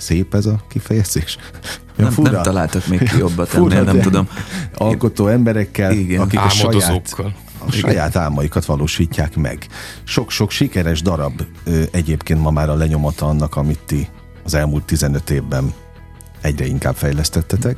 Szép 0.04 0.34
ez 0.34 0.46
a 0.46 0.60
kifejezés? 0.68 1.38
Nem, 1.96 2.10
fura. 2.10 2.30
nem 2.30 2.42
találtak 2.42 2.86
még 2.86 3.08
ki 3.08 3.18
jobbat 3.18 3.54
ennél, 3.54 3.82
nem 3.82 4.00
tudom. 4.00 4.28
Alkotó 4.74 5.26
emberekkel, 5.26 5.92
Igen. 5.92 6.20
akik 6.20 6.40
a 6.40 6.48
saját, 6.48 7.14
a 7.66 7.70
saját 7.70 8.16
álmaikat 8.16 8.64
valósítják 8.64 9.36
meg. 9.36 9.66
Sok-sok 10.04 10.50
sikeres 10.50 11.02
darab 11.02 11.42
egyébként 11.90 12.40
ma 12.40 12.50
már 12.50 12.68
a 12.68 12.74
lenyomata 12.74 13.26
annak, 13.26 13.56
amit 13.56 13.78
ti 13.86 14.08
az 14.44 14.54
elmúlt 14.54 14.84
15 14.84 15.30
évben 15.30 15.72
egyre 16.40 16.66
inkább 16.66 16.94
fejlesztettetek. 16.94 17.76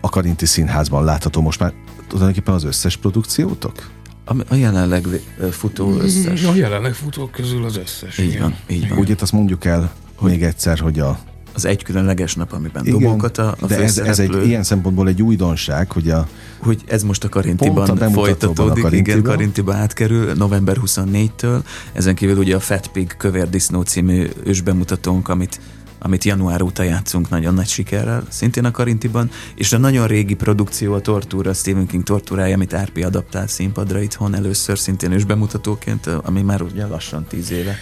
A 0.00 0.08
Karinti 0.08 0.46
Színházban 0.46 1.04
látható 1.04 1.40
most 1.40 1.60
már 1.60 1.72
tulajdonképpen 2.08 2.54
az 2.54 2.64
összes 2.64 2.96
produkciótok? 2.96 3.90
A, 4.24 4.34
a 4.48 4.54
jelenleg 4.54 5.06
futó 5.50 5.98
összes. 5.98 6.44
A 6.44 6.54
jelenleg 6.54 6.94
futó 6.94 7.26
közül 7.26 7.64
az 7.64 7.76
összes. 7.76 8.18
Így 8.18 8.28
igen. 8.28 8.40
van, 8.40 8.56
így 8.68 8.88
van. 8.88 8.98
Úgy 8.98 9.16
azt 9.20 9.32
mondjuk 9.32 9.64
el 9.64 9.92
még 10.20 10.42
egyszer, 10.42 10.78
hogy 10.78 10.98
a 10.98 11.18
az 11.56 11.64
egy 11.64 11.82
különleges 11.82 12.34
nap, 12.34 12.52
amiben 12.52 12.86
Igen, 12.86 12.98
dobókat 12.98 13.38
a, 13.38 13.56
a 13.60 13.66
de 13.66 13.82
ez, 13.82 13.98
ez 13.98 14.18
egy 14.18 14.46
ilyen 14.46 14.62
szempontból 14.62 15.08
egy 15.08 15.22
újdonság, 15.22 15.92
hogy 15.92 16.10
a 16.10 16.28
hogy 16.58 16.82
ez 16.86 17.02
most 17.02 17.24
a 17.24 17.28
Karintiban 17.28 17.90
a 17.90 18.10
folytatódik, 18.10 18.84
a 18.84 18.86
Karintiba. 18.86 18.96
igen, 18.96 19.22
Karintiba 19.22 19.74
átkerül 19.74 20.32
november 20.32 20.76
24-től. 20.86 21.60
Ezen 21.92 22.14
kívül 22.14 22.36
ugye 22.36 22.56
a 22.56 22.60
Fat 22.60 22.86
Pig 22.86 23.14
Kövér 23.16 23.50
Disznó 23.50 23.82
című 23.82 24.26
ősbemutatónk, 24.44 25.28
amit 25.28 25.60
amit 25.98 26.24
január 26.24 26.62
óta 26.62 26.82
játszunk 26.82 27.28
nagyon 27.28 27.54
nagy 27.54 27.66
sikerrel, 27.68 28.22
szintén 28.28 28.64
a 28.64 28.70
Karintiban, 28.70 29.30
és 29.54 29.72
a 29.72 29.78
nagyon 29.78 30.06
régi 30.06 30.34
produkció 30.34 30.92
a 30.92 31.00
Tortúra, 31.00 31.52
Stephen 31.52 31.86
King 31.86 32.02
tortúrája, 32.02 32.54
amit 32.54 32.74
Árpi 32.74 33.02
adaptált 33.02 33.48
színpadra 33.48 34.00
itthon 34.00 34.34
először, 34.34 34.78
szintén 34.78 35.12
is 35.12 35.24
bemutatóként, 35.24 36.06
ami 36.06 36.42
már 36.42 36.62
ugye 36.62 36.86
lassan 36.86 37.24
tíz 37.28 37.50
éve. 37.50 37.76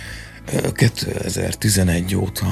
2011 0.72 2.16
óta 2.16 2.46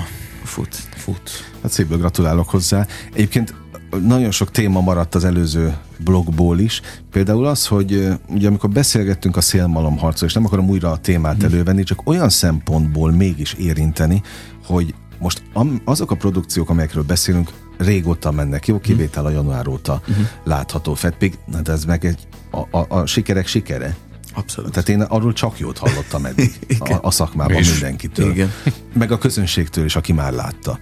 Fut. 0.44 0.74
Fut. 0.96 1.30
Hát 1.62 1.70
szépen 1.70 1.98
gratulálok 1.98 2.48
hozzá. 2.48 2.86
Egyébként 3.12 3.54
nagyon 4.00 4.30
sok 4.30 4.50
téma 4.50 4.80
maradt 4.80 5.14
az 5.14 5.24
előző 5.24 5.76
blogból 5.98 6.58
is. 6.58 6.80
Például 7.10 7.46
az, 7.46 7.66
hogy 7.66 8.08
ugye 8.28 8.48
amikor 8.48 8.70
beszélgettünk 8.70 9.36
a 9.36 9.40
szélmalom 9.40 9.98
harcról, 9.98 10.28
és 10.28 10.34
nem 10.34 10.44
akarom 10.44 10.68
újra 10.68 10.90
a 10.90 10.96
témát 10.96 11.36
hmm. 11.36 11.44
elővenni, 11.44 11.82
csak 11.82 12.00
olyan 12.04 12.28
szempontból 12.28 13.10
mégis 13.10 13.52
érinteni, 13.52 14.22
hogy 14.64 14.94
most 15.18 15.42
azok 15.84 16.10
a 16.10 16.16
produkciók, 16.16 16.70
amelyekről 16.70 17.02
beszélünk, 17.02 17.50
régóta 17.78 18.30
mennek, 18.30 18.66
jó 18.66 18.80
kivétel 18.80 19.26
a 19.26 19.30
január 19.30 19.68
óta 19.68 20.00
uh-huh. 20.08 20.26
látható 20.44 20.94
Fetpig, 20.94 21.38
de 21.62 21.72
ez 21.72 21.84
meg 21.84 22.04
egy, 22.04 22.26
a, 22.50 22.78
a, 22.78 22.86
a 22.88 23.06
sikerek 23.06 23.46
sikere. 23.46 23.96
Abszolút. 24.34 24.72
Tehát 24.72 24.88
én 24.88 25.00
arról 25.00 25.32
csak 25.32 25.58
jót 25.58 25.78
hallottam 25.78 26.24
eddig 26.24 26.52
a, 26.78 26.98
a 27.02 27.10
szakmában 27.10 27.56
és, 27.56 27.70
mindenkitől. 27.70 28.30
Igen. 28.30 28.52
Meg 28.92 29.12
a 29.12 29.18
közönségtől 29.18 29.84
is, 29.84 29.96
aki 29.96 30.12
már 30.12 30.32
látta. 30.32 30.78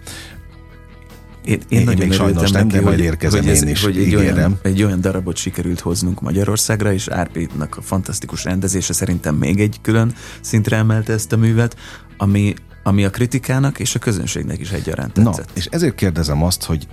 Én, 1.44 1.60
én, 1.68 1.78
én 1.78 1.84
nagyon 1.84 2.06
még 2.06 2.16
sajnos 2.16 2.50
nem, 2.50 2.68
de 2.68 2.80
majd 2.80 2.98
érkezem 2.98 3.40
hogy 3.40 3.48
ez, 3.48 3.62
én 3.62 3.68
is, 3.68 3.84
hogy 3.84 3.98
egy 3.98 4.14
olyan, 4.14 4.58
egy 4.62 4.82
olyan 4.82 5.00
darabot 5.00 5.36
sikerült 5.36 5.80
hoznunk 5.80 6.20
Magyarországra, 6.20 6.92
és 6.92 7.08
Árpétnak 7.08 7.76
a 7.76 7.82
fantasztikus 7.82 8.44
rendezése 8.44 8.92
szerintem 8.92 9.34
még 9.34 9.60
egy 9.60 9.78
külön 9.82 10.14
szintre 10.40 10.76
emelte 10.76 11.12
ezt 11.12 11.32
a 11.32 11.36
művet, 11.36 11.76
ami, 12.16 12.54
ami 12.82 13.04
a 13.04 13.10
kritikának 13.10 13.78
és 13.78 13.94
a 13.94 13.98
közönségnek 13.98 14.58
is 14.58 14.70
egyaránt 14.70 15.12
tetszett. 15.12 15.46
Na, 15.46 15.52
és 15.54 15.66
ezért 15.66 15.94
kérdezem 15.94 16.42
azt, 16.42 16.64
hogy 16.64 16.86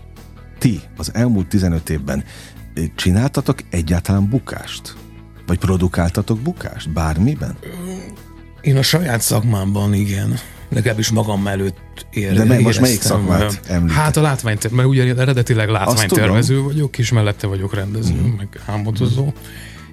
ti 0.57 0.81
az 0.97 1.13
elmúlt 1.13 1.47
15 1.47 1.89
évben 1.89 2.23
csináltatok 2.95 3.59
egyáltalán 3.69 4.29
bukást? 4.29 4.95
Vagy 5.47 5.57
produkáltatok 5.57 6.39
bukást? 6.39 6.89
Bármiben? 6.89 7.57
Én 8.61 8.77
a 8.77 8.81
saját 8.81 9.21
szakmámban 9.21 9.93
igen. 9.93 10.39
Legalábbis 10.69 11.09
magam 11.09 11.47
előtt 11.47 12.05
ér, 12.11 12.33
De 12.33 12.43
meg 12.43 12.61
most 12.61 12.79
melyik 12.79 13.01
szakmát 13.01 13.61
említed? 13.67 13.97
Hát 13.97 14.17
a 14.17 14.21
látvány, 14.21 14.57
mert 14.71 14.87
ugye 14.87 15.15
eredetileg 15.15 15.69
látványtervező 15.69 16.61
vagyok, 16.61 16.97
és 16.97 17.11
mellette 17.11 17.47
vagyok 17.47 17.73
rendező, 17.73 18.13
mm. 18.13 18.35
meg 18.37 18.61
álmodozó. 18.65 19.33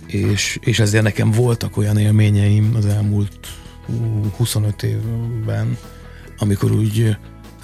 És, 0.07 0.59
és 0.61 0.79
ezért 0.79 1.03
nekem 1.03 1.31
voltak 1.31 1.77
olyan 1.77 1.99
élményeim 1.99 2.75
az 2.77 2.87
elmúlt 2.87 3.39
25 4.37 4.83
évben, 4.83 5.79
amikor 6.39 6.73
úgy 6.73 7.17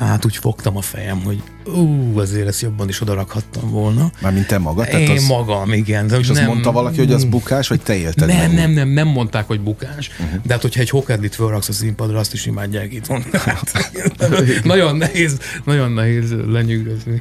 hát 0.06 0.24
úgy 0.24 0.36
fogtam 0.36 0.76
a 0.76 0.80
fejem, 0.80 1.22
hogy 1.22 1.42
ú, 1.66 2.18
azért 2.18 2.46
ezt 2.46 2.60
jobban 2.60 2.88
is 2.88 3.00
odarakhattam 3.00 3.70
volna. 3.70 4.10
Mármint 4.20 4.46
te 4.46 4.58
magad? 4.58 4.86
Tehát 4.86 5.08
Én 5.08 5.16
az... 5.16 5.26
magam, 5.26 5.72
igen. 5.72 6.06
De 6.06 6.18
és 6.18 6.26
nem, 6.26 6.36
azt 6.36 6.46
mondta 6.46 6.72
valaki, 6.72 6.98
hogy 6.98 7.12
az 7.12 7.24
bukás, 7.24 7.68
vagy 7.68 7.80
te 7.80 7.96
élted 7.96 8.28
Nem, 8.28 8.36
meg? 8.36 8.54
nem, 8.54 8.70
nem, 8.70 8.88
nem 8.88 9.08
mondták, 9.08 9.46
hogy 9.46 9.60
bukás, 9.60 10.10
uh-huh. 10.20 10.42
de 10.42 10.52
hát 10.52 10.62
hogyha 10.62 10.80
egy 10.80 10.90
hokedlit 10.90 11.34
felraksz 11.34 11.68
a 11.68 11.72
színpadra, 11.72 12.18
azt 12.18 12.32
is 12.32 12.46
imádják 12.46 12.92
itt. 12.92 13.06
Hát, 13.40 13.92
nagyon 14.64 14.96
nehéz, 14.96 15.38
nagyon 15.64 15.92
nehéz 15.92 16.34
lenyűgözni 16.46 17.20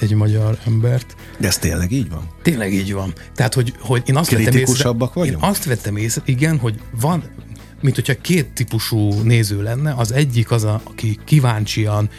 egy 0.00 0.14
magyar 0.14 0.58
embert. 0.66 1.14
De 1.38 1.46
ez 1.46 1.58
tényleg 1.58 1.92
így 1.92 2.10
van? 2.10 2.28
Tényleg 2.42 2.72
így 2.72 2.92
van. 2.92 3.12
Tehát, 3.34 3.54
hogy, 3.54 3.74
hogy 3.78 4.02
én 4.06 4.16
azt 4.16 4.30
vettem 4.30 4.56
észre, 4.56 4.90
én 5.24 5.36
azt 5.40 5.64
vettem 5.64 5.96
észre, 5.96 6.22
igen, 6.24 6.58
hogy 6.58 6.80
van, 7.00 7.22
mint 7.80 7.94
hogyha 7.94 8.20
két 8.20 8.48
típusú 8.48 9.22
néző 9.22 9.62
lenne. 9.62 9.92
Az 9.92 10.12
egyik 10.12 10.50
az, 10.50 10.64
a, 10.64 10.80
aki 10.84 11.18
kíváncsian, 11.24 12.10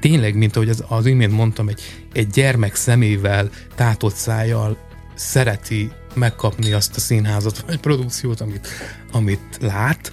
tényleg, 0.00 0.36
mint 0.36 0.56
ahogy 0.56 0.68
az, 0.68 0.84
az 0.88 1.06
imént 1.06 1.32
mondtam, 1.32 1.68
egy, 1.68 1.80
egy 2.12 2.26
gyermek 2.26 2.74
szemével, 2.74 3.50
tátott 3.74 4.14
szájjal 4.14 4.76
szereti 5.14 5.90
megkapni 6.14 6.72
azt 6.72 6.96
a 6.96 7.00
színházat 7.00 7.64
vagy 7.66 7.78
produkciót, 7.78 8.40
amit, 8.40 8.68
amit 9.12 9.58
lát, 9.60 10.12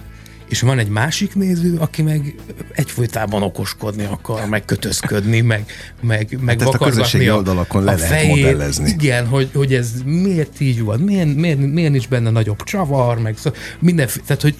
és 0.50 0.60
van 0.60 0.78
egy 0.78 0.88
másik 0.88 1.34
néző, 1.34 1.76
aki 1.78 2.02
meg 2.02 2.34
egyfolytában 2.72 3.42
okoskodni 3.42 4.04
akar, 4.04 4.48
meg 4.48 4.64
kötözködni, 4.64 5.40
meg, 5.40 5.64
meg, 6.00 6.38
meg 6.40 6.60
hát 6.60 6.74
a, 6.74 6.86
a 7.02 7.32
oldalakon 7.32 7.84
le 7.84 7.92
a 7.92 7.94
lehet 7.94 8.10
fejét. 8.10 8.28
modellezni. 8.28 8.88
Igen, 8.88 9.26
hogy, 9.26 9.50
hogy 9.54 9.74
ez 9.74 9.92
miért 10.04 10.60
így 10.60 10.82
van, 10.82 11.00
miért, 11.00 11.34
miért, 11.34 11.58
miért 11.58 11.90
nincs 11.90 12.08
benne 12.08 12.30
nagyobb 12.30 12.62
csavar, 12.62 13.18
meg 13.18 13.36
szó, 13.36 13.50
minden, 13.78 14.08
tehát 14.26 14.42
hogy 14.42 14.56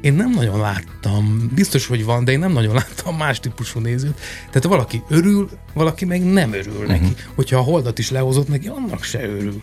én 0.00 0.14
nem 0.14 0.30
nagyon 0.30 0.60
láttam, 0.60 1.50
biztos, 1.54 1.86
hogy 1.86 2.04
van, 2.04 2.24
de 2.24 2.32
én 2.32 2.38
nem 2.38 2.52
nagyon 2.52 2.74
láttam 2.74 3.16
más 3.16 3.40
típusú 3.40 3.80
nézőt. 3.80 4.20
Tehát 4.38 4.64
valaki 4.64 5.02
örül, 5.08 5.48
valaki 5.74 6.04
meg 6.04 6.24
nem 6.24 6.52
örül 6.52 6.72
uh-huh. 6.72 6.88
neki. 6.88 7.14
Hogyha 7.34 7.56
a 7.56 7.62
holdat 7.62 7.98
is 7.98 8.10
lehozott 8.10 8.48
neki, 8.48 8.68
annak 8.68 9.02
se 9.02 9.24
örül. 9.24 9.62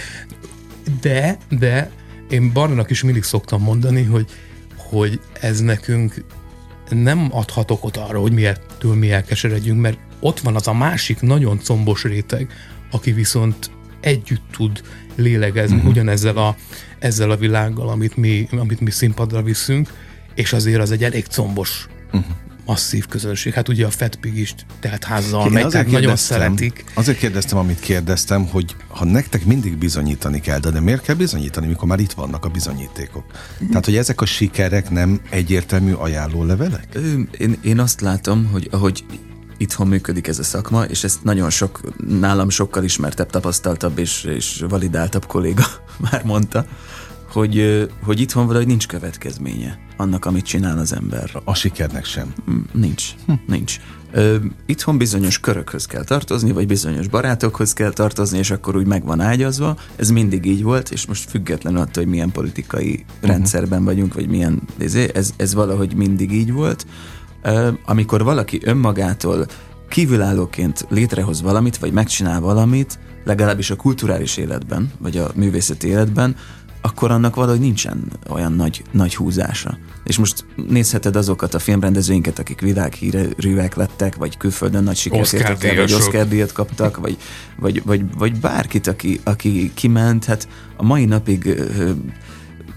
de, 1.02 1.38
de 1.48 1.90
én 2.30 2.52
Barnának 2.52 2.90
is 2.90 3.02
mindig 3.02 3.22
szoktam 3.22 3.62
mondani, 3.62 4.02
hogy 4.02 4.26
hogy 4.92 5.20
ez 5.40 5.60
nekünk 5.60 6.24
nem 6.88 7.28
adhat 7.30 7.70
okot 7.70 7.96
arra, 7.96 8.20
hogy 8.20 8.32
miértől 8.32 8.94
mi 8.94 9.10
elkeseredjünk, 9.10 9.80
mert 9.80 9.98
ott 10.20 10.40
van 10.40 10.54
az 10.56 10.66
a 10.66 10.72
másik 10.72 11.20
nagyon 11.20 11.58
combos 11.58 12.02
réteg, 12.02 12.52
aki 12.90 13.12
viszont 13.12 13.70
együtt 14.00 14.42
tud 14.50 14.82
lélegezni 15.14 15.76
uh-huh. 15.76 15.90
ugyanezzel 15.90 16.36
a, 16.36 16.56
ezzel 16.98 17.30
a 17.30 17.36
világgal, 17.36 17.88
amit 17.88 18.16
mi, 18.16 18.48
amit 18.50 18.80
mi 18.80 18.90
színpadra 18.90 19.42
viszünk, 19.42 19.92
és 20.34 20.52
azért 20.52 20.80
az 20.80 20.90
egy 20.90 21.04
elég 21.04 21.26
combos 21.26 21.86
uh-huh 22.12 22.24
masszív 22.64 23.06
közönség. 23.06 23.52
Hát 23.52 23.68
ugye 23.68 23.86
a 23.86 23.90
Fetpig 23.90 24.36
is 24.36 24.54
telt 24.80 25.04
házzal 25.04 25.50
megy, 25.50 25.66
tehát 25.66 25.90
nagyon 25.90 26.16
szeretik. 26.16 26.84
Azért 26.94 27.18
kérdeztem, 27.18 27.58
amit 27.58 27.80
kérdeztem, 27.80 28.46
hogy 28.46 28.76
ha 28.88 29.04
nektek 29.04 29.44
mindig 29.44 29.76
bizonyítani 29.76 30.40
kell, 30.40 30.58
de, 30.58 30.70
de 30.70 30.80
miért 30.80 31.02
kell 31.02 31.14
bizonyítani, 31.14 31.66
mikor 31.66 31.88
már 31.88 31.98
itt 31.98 32.12
vannak 32.12 32.44
a 32.44 32.48
bizonyítékok? 32.48 33.24
Tehát, 33.68 33.84
hogy 33.84 33.96
ezek 33.96 34.20
a 34.20 34.26
sikerek 34.26 34.90
nem 34.90 35.20
egyértelmű 35.30 35.92
ajánlólevelek? 35.92 36.98
Én, 37.38 37.58
én 37.62 37.78
azt 37.78 38.00
látom, 38.00 38.46
hogy 38.52 38.68
ahogy 38.70 39.04
itthon 39.56 39.86
működik 39.86 40.26
ez 40.26 40.38
a 40.38 40.42
szakma, 40.42 40.84
és 40.84 41.04
ezt 41.04 41.24
nagyon 41.24 41.50
sok, 41.50 41.80
nálam 42.06 42.48
sokkal 42.48 42.84
ismertebb, 42.84 43.30
tapasztaltabb 43.30 43.98
és, 43.98 44.24
és 44.24 44.64
validáltabb 44.68 45.26
kolléga 45.26 45.64
már 46.10 46.24
mondta, 46.24 46.66
hogy, 47.32 47.88
hogy 48.04 48.20
itthon 48.20 48.46
valahogy 48.46 48.66
nincs 48.66 48.86
következménye 48.86 49.78
annak, 49.96 50.24
amit 50.24 50.44
csinál 50.44 50.78
az 50.78 50.92
ember. 50.92 51.30
A 51.44 51.54
sikernek 51.54 52.04
sem. 52.04 52.32
Mm, 52.50 52.60
nincs, 52.72 53.14
hm. 53.26 53.32
nincs. 53.46 53.76
Ö, 54.12 54.36
itthon 54.66 54.98
bizonyos 54.98 55.40
körökhöz 55.40 55.86
kell 55.86 56.04
tartozni, 56.04 56.52
vagy 56.52 56.66
bizonyos 56.66 57.08
barátokhoz 57.08 57.72
kell 57.72 57.92
tartozni, 57.92 58.38
és 58.38 58.50
akkor 58.50 58.76
úgy 58.76 58.86
meg 58.86 59.04
van 59.04 59.20
ágyazva. 59.20 59.76
Ez 59.96 60.10
mindig 60.10 60.46
így 60.46 60.62
volt, 60.62 60.90
és 60.90 61.06
most 61.06 61.30
független 61.30 61.76
attól, 61.76 62.02
hogy 62.02 62.12
milyen 62.12 62.30
politikai 62.30 62.92
uh-huh. 62.92 63.30
rendszerben 63.30 63.84
vagyunk, 63.84 64.14
vagy 64.14 64.28
milyen, 64.28 64.62
ez, 65.14 65.32
ez 65.36 65.54
valahogy 65.54 65.94
mindig 65.94 66.32
így 66.32 66.52
volt. 66.52 66.86
Ö, 67.42 67.68
amikor 67.84 68.22
valaki 68.22 68.60
önmagától 68.64 69.46
kívülállóként 69.88 70.86
létrehoz 70.88 71.42
valamit, 71.42 71.76
vagy 71.76 71.92
megcsinál 71.92 72.40
valamit, 72.40 72.98
legalábbis 73.24 73.70
a 73.70 73.76
kulturális 73.76 74.36
életben, 74.36 74.92
vagy 74.98 75.16
a 75.16 75.30
művészeti 75.34 75.88
életben, 75.88 76.36
akkor 76.82 77.10
annak 77.10 77.34
valahogy 77.34 77.60
nincsen 77.60 78.04
olyan 78.28 78.52
nagy, 78.52 78.82
nagy 78.90 79.14
húzása. 79.14 79.78
És 80.04 80.18
most 80.18 80.44
nézheted 80.68 81.16
azokat 81.16 81.54
a 81.54 81.58
filmrendezőinket, 81.58 82.38
akik 82.38 82.60
világhírűek 82.60 83.74
lettek, 83.74 84.16
vagy 84.16 84.36
külföldön 84.36 84.84
nagy 84.84 84.96
sikert 84.96 85.32
értek 85.32 85.64
el, 85.64 85.76
vagy 85.76 85.92
Oscar 85.92 86.28
díjat 86.28 86.52
kaptak, 86.52 86.96
vagy, 86.96 87.16
vagy, 87.58 87.82
vagy, 87.84 88.02
vagy 88.18 88.40
bárkit, 88.40 88.86
aki, 88.86 89.20
aki 89.24 89.70
kiment, 89.74 90.24
hát 90.24 90.48
a 90.76 90.82
mai 90.82 91.04
napig 91.04 91.62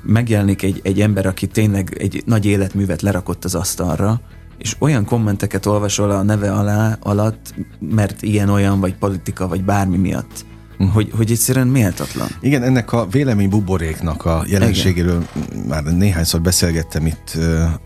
megjelenik 0.04 0.63
egy, 0.63 0.80
egy 0.84 1.02
ember, 1.02 1.26
aki 1.26 1.48
tényleg 1.48 1.96
egy 2.00 2.24
nagy 2.26 2.46
életművet 2.46 3.02
lerakott 3.02 3.44
az 3.44 3.56
asztalra, 3.56 4.22
és 4.58 4.76
olyan 4.80 5.06
kommenteket 5.06 5.65
olvasol 5.65 6.12
a 6.12 6.24
neve 6.24 6.52
alá, 6.52 6.98
alatt, 7.02 7.54
mert 7.80 8.22
ilyen-olyan, 8.22 8.80
vagy 8.80 8.96
politika, 8.96 9.48
vagy 9.48 9.63
bármi 9.63 9.98
miatt. 9.98 10.46
Hogy, 10.93 11.12
hogy 11.15 11.32
egyszerűen 11.32 11.67
méltatlan. 11.67 12.28
Igen, 12.39 12.63
ennek 12.63 12.91
a 12.91 13.08
vélemény 13.12 13.50
buboréknak 13.50 14.26
a 14.26 14.43
jelenségéről 14.48 15.26
Igen. 15.36 15.65
már 15.67 15.84
néhányszor 15.84 16.41
beszélgettem 16.41 17.06
itt 17.06 17.38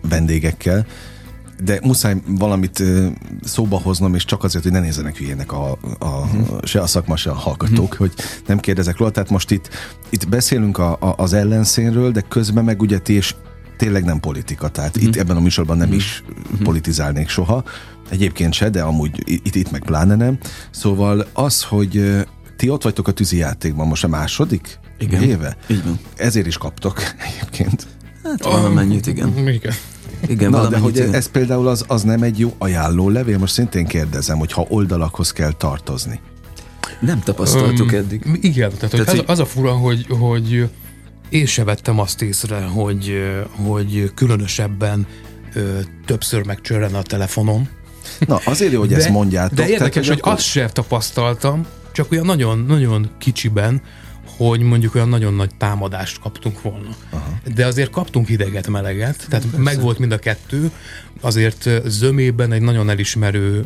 vendégekkel, 0.09 0.85
de 1.63 1.79
muszáj 1.83 2.15
valamit 2.25 2.83
szóba 3.43 3.77
hoznom, 3.77 4.15
és 4.15 4.25
csak 4.25 4.43
azért, 4.43 4.63
hogy 4.63 4.73
ne 4.73 4.79
nézzenek 4.79 5.17
hülyének 5.17 5.51
a, 5.51 5.77
a, 5.99 6.05
uh-huh. 6.05 6.63
se 6.63 6.81
a 6.81 6.88
szakma, 6.88 7.15
se 7.15 7.29
a 7.29 7.33
hallgatók, 7.33 7.91
uh-huh. 7.91 7.97
hogy 7.97 8.12
nem 8.45 8.59
kérdezek 8.59 8.97
róla. 8.97 9.12
Tehát 9.12 9.29
most 9.29 9.51
itt, 9.51 9.69
itt 10.09 10.29
beszélünk 10.29 10.77
a, 10.77 10.97
a, 10.99 11.13
az 11.17 11.33
ellenszénről, 11.33 12.12
de 12.12 12.21
közben 12.21 12.63
meg 12.63 12.81
ugye 12.81 12.99
ti 12.99 13.13
és 13.13 13.35
tényleg 13.77 14.03
nem 14.03 14.19
politika. 14.19 14.69
Tehát 14.69 14.95
uh-huh. 14.95 15.03
itt 15.03 15.15
ebben 15.15 15.38
a 15.38 15.39
műsorban 15.39 15.77
nem 15.77 15.88
uh-huh. 15.88 16.03
is 16.03 16.23
politizálnék 16.63 17.29
soha. 17.29 17.63
Egyébként 18.09 18.53
se, 18.53 18.69
de 18.69 18.81
amúgy 18.81 19.21
itt, 19.25 19.55
itt 19.55 19.71
meg 19.71 19.83
pláne 19.83 20.15
nem. 20.15 20.38
Szóval 20.71 21.27
az, 21.33 21.63
hogy 21.63 22.25
ti 22.59 22.69
ott 22.69 22.83
vagytok 22.83 23.07
a 23.07 23.11
tűzi 23.11 23.37
játékban 23.37 23.87
most 23.87 24.03
a 24.03 24.07
második 24.07 24.79
igen. 24.97 25.23
éve? 25.23 25.57
Igen. 25.67 25.99
Ezért 26.15 26.47
is 26.47 26.57
kaptok 26.57 27.01
egyébként. 27.27 27.87
Hát 28.23 28.43
valamennyit, 28.43 29.07
igen. 29.07 29.37
Igen. 29.37 29.73
Igen, 30.27 30.49
Na, 30.49 30.67
de 30.67 30.77
hogy 30.77 30.95
igen. 30.95 31.13
ez 31.13 31.27
például 31.27 31.67
az, 31.67 31.85
az 31.87 32.03
nem 32.03 32.23
egy 32.23 32.39
jó 32.39 32.55
ajánló 32.57 33.09
levél, 33.09 33.37
most 33.37 33.53
szintén 33.53 33.85
kérdezem, 33.85 34.37
hogy 34.37 34.51
ha 34.51 34.65
oldalakhoz 34.69 35.31
kell 35.31 35.51
tartozni. 35.51 36.19
Nem 36.99 37.19
tapasztaltuk 37.19 37.91
um, 37.91 37.97
eddig. 37.97 38.25
Igen, 38.41 38.71
tehát, 38.73 38.89
tehát 38.89 39.09
hogy 39.09 39.19
az, 39.19 39.23
az 39.27 39.39
a 39.39 39.45
fura, 39.45 39.71
hogy, 39.71 40.05
hogy 40.09 40.69
én 41.29 41.45
se 41.45 41.63
vettem 41.63 41.99
azt 41.99 42.21
észre, 42.21 42.61
hogy, 42.61 43.13
hogy 43.65 44.11
különösebben 44.15 45.07
ö, 45.53 45.79
többször 46.05 46.45
megcsörren 46.45 46.95
a 46.95 47.01
telefonom. 47.01 47.69
Na, 48.27 48.39
azért 48.43 48.71
jó, 48.71 48.79
hogy 48.79 48.89
de, 48.89 48.95
ezt 48.95 49.09
mondjátok. 49.09 49.57
De 49.57 49.67
érdekes, 49.67 50.07
hogy 50.07 50.17
akkor... 50.17 50.31
azt 50.31 50.43
sem 50.43 50.67
tapasztaltam, 50.67 51.65
csak 51.99 52.12
olyan 52.12 52.25
nagyon-nagyon 52.25 53.09
kicsiben, 53.17 53.81
hogy 54.38 54.62
mondjuk 54.62 54.95
olyan 54.95 55.09
nagyon 55.09 55.33
nagy 55.33 55.55
támadást 55.57 56.19
kaptunk 56.19 56.62
volna. 56.62 56.89
Aha. 57.09 57.39
De 57.55 57.65
azért 57.65 57.89
kaptunk 57.89 58.27
hideget, 58.27 58.67
meleget, 58.67 59.25
tehát 59.29 59.45
Persze. 59.45 59.57
meg 59.57 59.81
volt 59.81 59.99
mind 59.99 60.12
a 60.12 60.17
kettő. 60.17 60.71
Azért 61.21 61.69
zömében 61.85 62.51
egy 62.51 62.62
nagyon 62.62 62.89
elismerő 62.89 63.65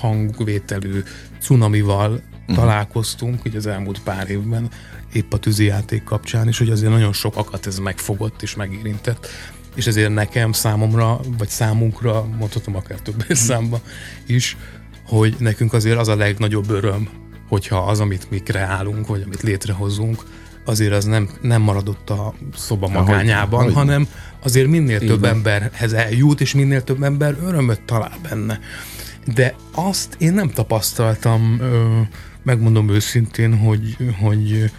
hangvételű 0.00 1.02
cunamival 1.40 2.10
uh-huh. 2.10 2.56
találkoztunk 2.56 3.44
ugye 3.44 3.56
az 3.56 3.66
elmúlt 3.66 4.00
pár 4.02 4.30
évben, 4.30 4.68
épp 5.12 5.32
a 5.32 5.38
tűzijáték 5.38 6.04
kapcsán, 6.04 6.48
és 6.48 6.58
hogy 6.58 6.70
azért 6.70 6.92
nagyon 6.92 7.12
sokakat 7.12 7.66
ez 7.66 7.78
megfogott 7.78 8.42
és 8.42 8.54
megérintett. 8.54 9.26
És 9.74 9.86
ezért 9.86 10.14
nekem, 10.14 10.52
számomra, 10.52 11.20
vagy 11.38 11.48
számunkra, 11.48 12.24
mondhatom 12.38 12.76
akár 12.76 12.98
több 12.98 13.24
számba 13.30 13.80
is, 14.26 14.56
hogy 15.08 15.34
nekünk 15.38 15.72
azért 15.72 15.98
az 15.98 16.08
a 16.08 16.16
legnagyobb 16.16 16.70
öröm, 16.70 17.08
hogyha 17.48 17.78
az, 17.78 18.00
amit 18.00 18.30
mi 18.30 18.38
kreálunk, 18.38 19.06
vagy 19.06 19.22
amit 19.24 19.42
létrehozunk, 19.42 20.22
azért 20.64 20.92
az 20.92 21.04
nem, 21.04 21.28
nem 21.40 21.62
maradott 21.62 22.10
a 22.10 22.34
szoba 22.56 22.88
magányában, 22.88 23.64
hogy, 23.64 23.72
hanem 23.72 24.08
azért 24.42 24.68
minél 24.68 24.98
több 24.98 25.18
Igen. 25.18 25.34
emberhez 25.34 25.92
eljut, 25.92 26.40
és 26.40 26.54
minél 26.54 26.84
több 26.84 27.02
ember 27.02 27.36
örömöt 27.44 27.80
talál 27.80 28.18
benne. 28.22 28.60
De 29.34 29.54
azt 29.74 30.16
én 30.18 30.32
nem 30.32 30.50
tapasztaltam, 30.50 31.60
megmondom 32.42 32.88
őszintén, 32.88 33.58
hogy, 33.58 33.96
hogy 34.20 34.70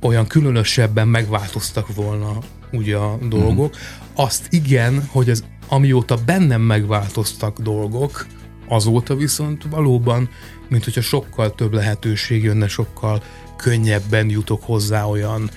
olyan 0.00 0.26
különösebben 0.26 1.08
megváltoztak 1.08 1.94
volna 1.94 2.38
ugye 2.72 2.96
a 2.96 3.18
dolgok. 3.28 3.74
Uh-huh. 3.74 4.24
Azt 4.26 4.46
igen, 4.50 5.08
hogy 5.10 5.30
az 5.30 5.44
amióta 5.68 6.16
bennem 6.26 6.60
megváltoztak 6.60 7.58
dolgok, 7.58 8.26
Azóta 8.68 9.16
viszont 9.16 9.62
valóban, 9.70 10.28
mint 10.68 10.84
hogyha 10.84 11.00
sokkal 11.00 11.54
több 11.54 11.72
lehetőség 11.72 12.42
jönne, 12.42 12.68
sokkal 12.68 13.22
könnyebben 13.56 14.30
jutok 14.30 14.62
hozzá 14.62 15.04
olyan, 15.04 15.50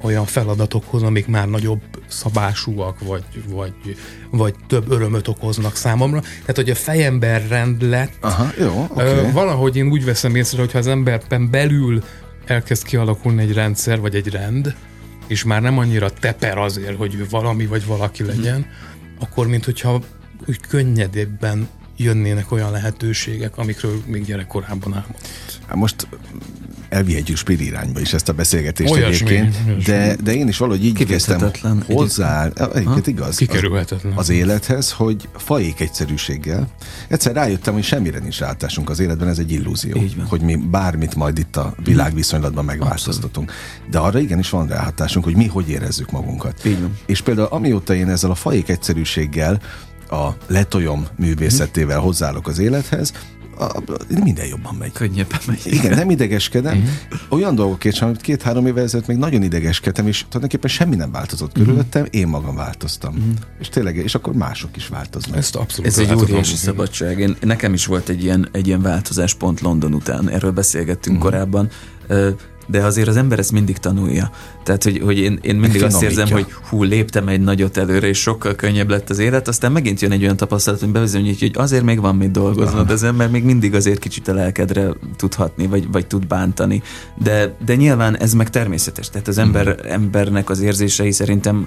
olyan 0.00 0.24
feladatokhoz, 0.24 1.02
amik 1.02 1.26
már 1.26 1.48
nagyobb 1.48 1.80
szabásúak, 2.08 2.98
vagy, 3.00 3.24
vagy, 3.48 3.96
vagy 4.30 4.54
több 4.66 4.90
örömöt 4.90 5.28
okoznak 5.28 5.76
számomra. 5.76 6.20
Tehát, 6.20 6.56
hogy 6.56 6.70
a 6.70 6.74
fejemben 6.74 7.48
rend 7.48 7.82
lett. 7.82 8.16
Aha, 8.20 8.46
jó, 8.58 8.86
okay. 8.88 9.30
Valahogy 9.30 9.76
én 9.76 9.90
úgy 9.90 10.04
veszem 10.04 10.34
észre, 10.34 10.60
hogyha 10.60 10.78
az 10.78 10.86
emberben 10.86 11.50
belül 11.50 12.02
elkezd 12.46 12.84
kialakulni 12.84 13.42
egy 13.42 13.52
rendszer, 13.52 14.00
vagy 14.00 14.14
egy 14.14 14.28
rend, 14.28 14.74
és 15.26 15.44
már 15.44 15.62
nem 15.62 15.78
annyira 15.78 16.10
teper 16.10 16.58
azért, 16.58 16.96
hogy 16.96 17.14
ő 17.14 17.26
valami 17.30 17.66
vagy 17.66 17.86
valaki 17.86 18.24
legyen, 18.24 18.54
hmm. 18.54 19.16
akkor 19.20 19.46
mint 19.46 19.64
hogyha 19.64 20.02
úgy 20.46 20.60
könnyedébben 20.60 21.68
jönnének 21.98 22.52
olyan 22.52 22.70
lehetőségek, 22.70 23.56
amikről 23.56 24.02
még 24.06 24.24
gyerekkorában 24.24 24.94
álmodott. 24.94 25.28
Hát 25.66 25.76
most 25.76 26.08
elvihetjük 26.88 27.36
Spiri 27.36 27.64
irányba 27.64 28.00
is 28.00 28.12
ezt 28.12 28.28
a 28.28 28.32
beszélgetést 28.32 28.92
olyasmi, 28.92 29.26
egyébként, 29.28 29.56
olyasmi. 29.66 29.92
De, 29.92 30.16
de 30.22 30.34
én 30.34 30.48
is 30.48 30.56
valahogy 30.58 30.84
így 30.84 31.04
kezdtem 31.04 31.50
hozzá, 31.86 32.50
egyébként 32.74 33.06
igaz, 33.06 33.36
Kikerülhetetlen. 33.36 34.12
Az, 34.12 34.18
az 34.18 34.28
élethez, 34.28 34.92
hogy 34.92 35.28
faék 35.36 35.80
egyszerűséggel. 35.80 36.68
Egyszer 37.08 37.34
rájöttem, 37.34 37.74
hogy 37.74 37.82
semmire 37.82 38.18
nincs 38.18 38.38
rátásunk 38.38 38.90
az 38.90 38.98
életben, 39.00 39.28
ez 39.28 39.38
egy 39.38 39.52
illúzió, 39.52 40.02
hogy 40.28 40.40
mi 40.40 40.56
bármit 40.56 41.14
majd 41.14 41.38
itt 41.38 41.56
a 41.56 41.74
világviszonylatban 41.84 42.64
megváltoztatunk. 42.64 43.52
De 43.90 43.98
arra 43.98 44.18
igenis 44.18 44.50
van 44.50 44.66
ráhatásunk, 44.66 45.24
hogy 45.24 45.36
mi 45.36 45.46
hogy 45.46 45.68
érezzük 45.68 46.10
magunkat. 46.10 46.68
És 47.06 47.20
például 47.20 47.48
amióta 47.50 47.94
én 47.94 48.08
ezzel 48.08 48.30
a 48.30 48.34
faék 48.34 48.68
egyszerűséggel 48.68 49.60
a 50.10 50.36
letolyom 50.46 51.06
művészetével 51.16 51.98
hozzáállok 51.98 52.48
az 52.48 52.58
élethez, 52.58 53.12
a, 53.58 53.82
minden 54.24 54.46
jobban 54.46 54.74
megy. 54.74 54.92
Könnyebben 54.92 55.40
megy. 55.46 55.60
Igen, 55.64 55.94
nem 55.94 56.10
idegeskedem. 56.10 56.76
Uh-huh. 56.76 56.92
Olyan 57.28 57.54
dolgokért 57.54 57.96
sem, 57.96 58.08
amit 58.08 58.20
két-három 58.20 58.66
évvel 58.66 58.82
ezelőtt 58.84 59.06
még 59.06 59.16
nagyon 59.16 59.42
idegeskedtem, 59.42 60.06
és 60.06 60.18
tulajdonképpen 60.18 60.70
semmi 60.70 60.96
nem 60.96 61.10
változott 61.10 61.48
uh-huh. 61.48 61.64
körülöttem, 61.64 62.06
én 62.10 62.26
magam 62.26 62.54
változtam. 62.56 63.14
Uh-huh. 63.14 63.32
És 63.60 63.68
tényleg, 63.68 63.96
és 63.96 64.14
akkor 64.14 64.34
mások 64.34 64.76
is 64.76 64.88
változnak. 64.88 65.36
Ezt 65.36 65.56
abszolút 65.56 65.90
Ez 65.90 65.98
egy 65.98 66.14
óriási 66.14 66.56
szabadság. 66.56 67.18
Én, 67.18 67.36
nekem 67.40 67.72
is 67.74 67.86
volt 67.86 68.08
egy 68.08 68.22
ilyen, 68.22 68.48
egy 68.52 68.66
ilyen 68.66 68.82
változás 68.82 69.34
pont 69.34 69.60
London 69.60 69.94
után. 69.94 70.30
Erről 70.30 70.52
beszélgettünk 70.52 71.16
uh-huh. 71.16 71.30
korábban 71.30 71.70
de 72.70 72.84
azért 72.84 73.08
az 73.08 73.16
ember 73.16 73.38
ezt 73.38 73.52
mindig 73.52 73.78
tanulja. 73.78 74.30
Tehát, 74.62 74.82
hogy, 74.82 75.00
hogy 75.04 75.18
én, 75.18 75.38
én 75.42 75.56
mindig 75.56 75.82
azt 75.82 76.02
érzem, 76.02 76.30
hogy 76.30 76.46
hú, 76.68 76.82
léptem 76.82 77.28
egy 77.28 77.40
nagyot 77.40 77.76
előre, 77.76 78.06
és 78.06 78.18
sokkal 78.18 78.54
könnyebb 78.54 78.90
lett 78.90 79.10
az 79.10 79.18
élet, 79.18 79.48
aztán 79.48 79.72
megint 79.72 80.00
jön 80.00 80.12
egy 80.12 80.22
olyan 80.22 80.36
tapasztalat, 80.36 80.80
hogy 80.80 80.88
bevezényít, 80.88 81.38
hogy 81.38 81.50
azért 81.54 81.82
még 81.82 82.00
van 82.00 82.16
mit 82.16 82.30
dolgoznod, 82.30 82.90
az 82.90 83.02
ember 83.02 83.30
még 83.30 83.44
mindig 83.44 83.74
azért 83.74 83.98
kicsit 83.98 84.28
a 84.28 84.34
lelkedre 84.34 84.88
tudhatni, 85.16 85.66
vagy, 85.66 85.90
vagy 85.90 86.06
tud 86.06 86.26
bántani. 86.26 86.82
De, 87.22 87.56
de 87.64 87.74
nyilván 87.74 88.18
ez 88.18 88.32
meg 88.32 88.50
természetes. 88.50 89.10
Tehát 89.10 89.28
az 89.28 89.38
ember, 89.38 89.66
mm. 89.66 89.90
embernek 89.90 90.50
az 90.50 90.60
érzései 90.60 91.12
szerintem 91.12 91.66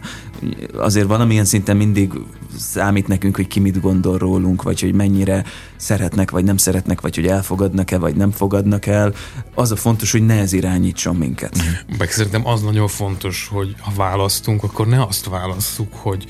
azért 0.77 1.07
valamilyen 1.07 1.45
szinten 1.45 1.77
mindig 1.77 2.11
számít 2.57 3.07
nekünk, 3.07 3.35
hogy 3.35 3.47
ki 3.47 3.59
mit 3.59 3.81
gondol 3.81 4.17
rólunk, 4.17 4.63
vagy 4.63 4.81
hogy 4.81 4.93
mennyire 4.93 5.43
szeretnek, 5.75 6.31
vagy 6.31 6.43
nem 6.43 6.57
szeretnek, 6.57 7.01
vagy 7.01 7.15
hogy 7.15 7.27
elfogadnak-e, 7.27 7.97
vagy 7.97 8.15
nem 8.15 8.31
fogadnak 8.31 8.85
el. 8.85 9.13
Az 9.55 9.71
a 9.71 9.75
fontos, 9.75 10.11
hogy 10.11 10.25
ne 10.25 10.39
ez 10.39 10.53
irányítson 10.91 11.15
minket. 11.15 11.57
Meg 11.97 12.11
szerintem 12.11 12.47
az 12.47 12.61
nagyon 12.61 12.87
fontos, 12.87 13.47
hogy 13.51 13.75
ha 13.79 13.91
választunk, 13.95 14.63
akkor 14.63 14.87
ne 14.87 15.03
azt 15.03 15.25
válasszuk, 15.25 15.93
hogy 15.93 16.25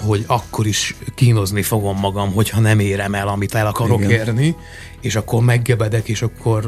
hogy 0.00 0.24
akkor 0.26 0.66
is 0.66 0.96
kínozni 1.14 1.62
fogom 1.62 1.98
magam, 1.98 2.32
hogyha 2.32 2.60
nem 2.60 2.78
érem 2.78 3.14
el, 3.14 3.28
amit 3.28 3.54
el 3.54 3.66
akarok 3.66 4.00
Igen. 4.00 4.10
érni, 4.10 4.56
és 5.00 5.16
akkor 5.16 5.42
meggebedek, 5.42 6.08
és 6.08 6.22
akkor 6.22 6.66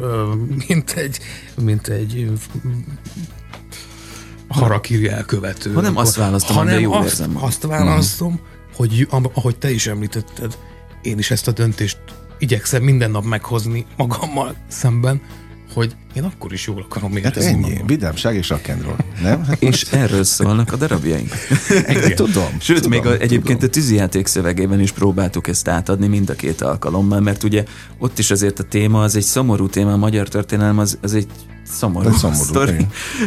mint 0.68 0.90
egy, 0.90 1.18
mint 1.62 1.88
egy 1.88 2.30
harakiri 4.48 5.08
elkövető. 5.08 5.72
Ha 5.72 5.80
nem 5.80 5.96
azt 5.96 6.16
választom, 6.16 6.56
hanem 6.56 6.80
jól 6.80 6.96
azt, 6.96 7.04
érzem 7.04 7.44
azt 7.44 7.62
választom, 7.62 8.32
mm. 8.32 8.74
hogy 8.74 9.08
ahogy 9.10 9.56
te 9.58 9.70
is 9.70 9.86
említetted, 9.86 10.58
én 11.02 11.18
is 11.18 11.30
ezt 11.30 11.48
a 11.48 11.52
döntést 11.52 11.98
igyekszem 12.38 12.82
minden 12.82 13.10
nap 13.10 13.24
meghozni 13.24 13.86
magammal 13.96 14.54
szemben, 14.68 15.20
hogy 15.78 15.96
én 16.14 16.22
akkor 16.22 16.52
is 16.52 16.66
jól 16.66 16.86
akarom 16.88 17.12
hát 17.12 17.18
érezni 17.18 17.44
hát 17.44 17.52
ennyi, 17.52 17.70
magam. 17.70 17.86
vidámság 17.86 18.34
és 18.34 18.48
rock'n'roll, 18.54 19.22
nem? 19.22 19.44
Hát 19.44 19.62
és 19.62 19.68
most... 19.68 19.92
erről 19.92 20.24
szólnak 20.24 20.72
a 20.72 20.76
darabjaink. 20.76 21.28
tudom. 22.14 22.48
Sőt, 22.60 22.82
tudom, 22.82 22.90
még 22.90 23.06
a, 23.06 23.12
egyébként 23.12 23.58
tudom. 23.58 23.68
a 23.68 23.72
tűzijáték 23.72 24.26
szövegében 24.26 24.80
is 24.80 24.92
próbáltuk 24.92 25.48
ezt 25.48 25.68
átadni 25.68 26.06
mind 26.06 26.30
a 26.30 26.34
két 26.34 26.60
alkalommal, 26.60 27.20
mert 27.20 27.42
ugye 27.42 27.64
ott 27.98 28.18
is 28.18 28.30
azért 28.30 28.58
a 28.58 28.62
téma, 28.62 29.02
az 29.02 29.16
egy 29.16 29.22
szomorú 29.22 29.68
téma, 29.68 29.92
a 29.92 29.96
magyar 29.96 30.28
történelem 30.28 30.78
az, 30.78 30.98
az 31.02 31.14
egy 31.14 31.26
szomorú, 31.68 32.12
szomorú 32.12 32.42
sztori. 32.42 32.86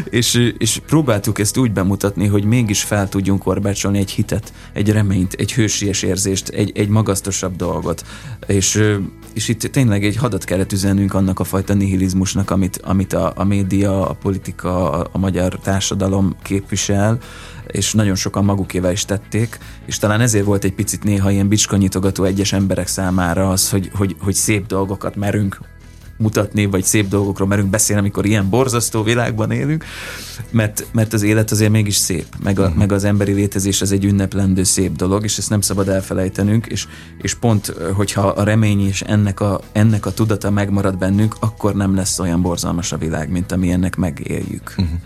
És, 0.09 0.53
és 0.57 0.81
próbáltuk 0.85 1.39
ezt 1.39 1.57
úgy 1.57 1.71
bemutatni, 1.71 2.27
hogy 2.27 2.43
mégis 2.43 2.83
fel 2.83 3.09
tudjunk 3.09 3.41
korbácsolni 3.41 3.97
egy 3.97 4.11
hitet, 4.11 4.53
egy 4.73 4.91
reményt, 4.91 5.33
egy 5.33 5.53
hősies 5.53 6.01
érzést, 6.01 6.49
egy, 6.49 6.71
egy 6.75 6.87
magasztosabb 6.87 7.55
dolgot. 7.55 8.05
És, 8.47 8.83
és 9.33 9.47
itt 9.47 9.61
tényleg 9.61 10.05
egy 10.05 10.15
hadat 10.15 10.43
kellett 10.43 10.71
üzennünk 10.71 11.13
annak 11.13 11.39
a 11.39 11.43
fajta 11.43 11.73
nihilizmusnak, 11.73 12.51
amit, 12.51 12.77
amit 12.83 13.13
a, 13.13 13.33
a 13.35 13.43
média, 13.43 14.09
a 14.09 14.13
politika, 14.13 14.91
a, 14.91 15.09
a 15.11 15.17
magyar 15.17 15.59
társadalom 15.59 16.35
képvisel, 16.43 17.17
és 17.67 17.93
nagyon 17.93 18.15
sokan 18.15 18.45
magukével 18.45 18.91
is 18.91 19.05
tették, 19.05 19.57
és 19.85 19.97
talán 19.97 20.21
ezért 20.21 20.45
volt 20.45 20.63
egy 20.63 20.73
picit 20.73 21.03
néha 21.03 21.31
ilyen 21.31 21.47
bicskanyitogató 21.47 22.23
egyes 22.23 22.53
emberek 22.53 22.87
számára 22.87 23.49
az, 23.49 23.69
hogy, 23.69 23.91
hogy, 23.93 24.15
hogy 24.19 24.33
szép 24.33 24.65
dolgokat 24.65 25.15
merünk 25.15 25.59
mutatni, 26.21 26.65
vagy 26.65 26.83
szép 26.83 27.07
dolgokról 27.07 27.47
merünk 27.47 27.69
beszélni, 27.69 28.01
amikor 28.01 28.25
ilyen 28.25 28.49
borzasztó 28.49 29.03
világban 29.03 29.51
élünk, 29.51 29.85
mert, 30.49 30.85
mert 30.91 31.13
az 31.13 31.21
élet 31.21 31.51
azért 31.51 31.71
mégis 31.71 31.95
szép, 31.95 32.25
meg, 32.43 32.59
a, 32.59 32.61
uh-huh. 32.61 32.77
meg 32.77 32.91
az 32.91 33.03
emberi 33.03 33.33
létezés 33.33 33.81
az 33.81 33.91
egy 33.91 34.05
ünneplendő 34.05 34.63
szép 34.63 34.95
dolog, 34.95 35.23
és 35.23 35.37
ezt 35.37 35.49
nem 35.49 35.61
szabad 35.61 35.87
elfelejtenünk, 35.87 36.65
és, 36.65 36.87
és 37.21 37.33
pont, 37.33 37.73
hogyha 37.93 38.27
a 38.27 38.43
remény 38.43 38.87
és 38.87 39.01
ennek 39.01 39.39
a, 39.39 39.61
ennek 39.71 40.05
a 40.05 40.11
tudata 40.11 40.49
megmarad 40.49 40.97
bennünk, 40.97 41.35
akkor 41.39 41.75
nem 41.75 41.95
lesz 41.95 42.19
olyan 42.19 42.41
borzalmas 42.41 42.91
a 42.91 42.97
világ, 42.97 43.29
mint 43.29 43.51
ami 43.51 43.71
ennek 43.71 43.95
megéljük. 43.95 44.73
Uh-huh 44.77 44.99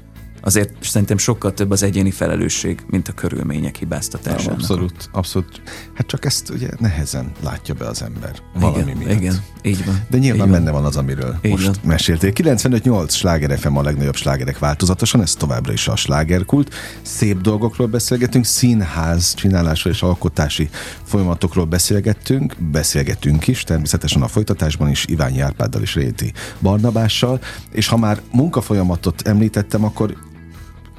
azért 0.46 0.72
szerintem 0.80 1.18
sokkal 1.18 1.54
több 1.54 1.72
az 1.72 1.84
egyéni 1.84 2.12
felelősség, 2.12 2.80
mint 2.88 3.08
a 3.08 3.12
körülmények 3.12 3.76
hibáztatása. 3.76 4.52
Abszolút, 4.52 5.10
abszolút. 5.12 5.62
Hát 5.94 6.08
csak 6.08 6.26
ezt 6.26 6.50
ugye 6.50 6.70
nehezen 6.80 7.32
látja 7.44 7.74
be 7.74 7.88
az 7.88 8.02
ember. 8.02 8.36
Valami 8.54 8.80
igen, 8.82 8.98
miatt. 8.98 9.12
Igen, 9.12 9.36
így 9.62 9.86
van. 9.86 10.06
De 10.10 10.18
nyilván 10.18 10.52
benne 10.52 10.72
van 10.72 10.86
az, 10.86 10.96
amiről 10.96 11.36
így 11.42 11.52
most 11.52 11.66
van. 11.66 11.76
meséltél. 11.84 12.32
95-8 12.34 13.10
sláger 13.10 13.60
FM 13.60 13.76
a 13.76 13.82
legnagyobb 13.82 14.16
slágerek 14.16 14.60
változatosan, 14.60 15.22
ez 15.22 15.34
továbbra 15.34 15.74
is 15.74 15.88
a 15.88 15.96
slágerkult. 15.96 16.74
Szép 17.02 17.42
dolgokról 17.42 17.88
beszélgetünk, 17.88 18.46
színház 18.46 19.34
csinálásról 19.34 19.94
és 19.94 20.02
alkotási 20.02 20.70
folyamatokról 21.04 21.66
beszélgettünk, 21.66 22.56
beszélgetünk 22.72 23.48
is, 23.48 23.64
természetesen 23.64 24.22
a 24.22 24.28
folytatásban 24.28 24.90
is 24.90 25.06
Iványi 25.06 25.40
Árpáddal 25.40 25.82
és 25.82 25.96
Réti 25.96 26.34
Barnabással, 26.60 27.40
és 27.72 27.88
ha 27.88 27.98
már 27.98 28.22
munkafolyamatot 28.32 29.22
említettem, 29.22 29.84
akkor 29.84 30.34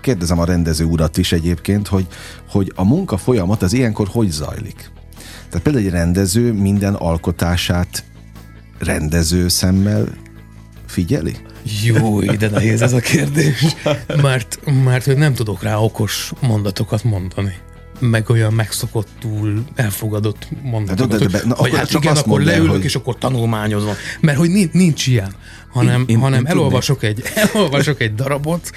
kérdezem 0.07 0.39
a 0.39 0.45
rendező 0.45 0.85
urat 0.85 1.17
is 1.17 1.33
egyébként, 1.33 1.89
hogy, 1.89 2.07
hogy 2.49 2.73
a 2.75 2.85
munka 2.85 3.17
folyamat 3.17 3.63
az 3.63 3.73
ilyenkor 3.73 4.09
hogy 4.11 4.31
zajlik? 4.31 4.91
Tehát 5.49 5.63
például 5.63 5.85
egy 5.85 5.91
rendező 5.91 6.53
minden 6.53 6.95
alkotását 6.95 8.05
rendező 8.79 9.49
szemmel 9.49 10.09
figyeli? 10.87 11.37
Jó, 11.85 12.21
de 12.21 12.49
nehéz 12.49 12.83
ez 12.83 12.93
a 12.93 13.01
kérdés, 13.01 13.65
mert, 14.23 14.59
mert 14.85 15.05
hogy 15.05 15.17
nem 15.17 15.35
tudok 15.35 15.63
rá 15.63 15.77
okos 15.77 16.33
mondatokat 16.41 17.05
mondani 17.05 17.55
meg 17.99 18.31
olyan 18.31 18.53
megszokottul 18.53 19.65
elfogadott 19.75 20.49
mondatokat, 20.63 21.19
de, 21.19 21.27
de, 21.27 21.39
de, 21.39 21.39
de, 21.39 21.55
hogy, 21.55 21.71
hogy 21.71 21.79
hát 21.79 21.91
igen, 21.91 22.17
akkor 22.17 22.43
leülök, 22.43 22.71
hogy... 22.71 22.85
és 22.85 22.95
akkor 22.95 23.19
tanulmányozom. 23.19 23.95
Mert 24.21 24.39
hogy 24.39 24.51
nincs, 24.51 24.73
nincs 24.73 25.07
ilyen, 25.07 25.35
hanem, 25.69 26.05
én, 26.07 26.19
hanem 26.19 26.41
én 26.41 26.47
elolvasok, 26.47 27.03
egy, 27.03 27.23
elolvasok 27.53 28.01
egy 28.01 28.15
darabot, 28.15 28.71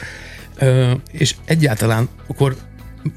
és 1.12 1.36
egyáltalán 1.46 2.08
akkor 2.28 2.56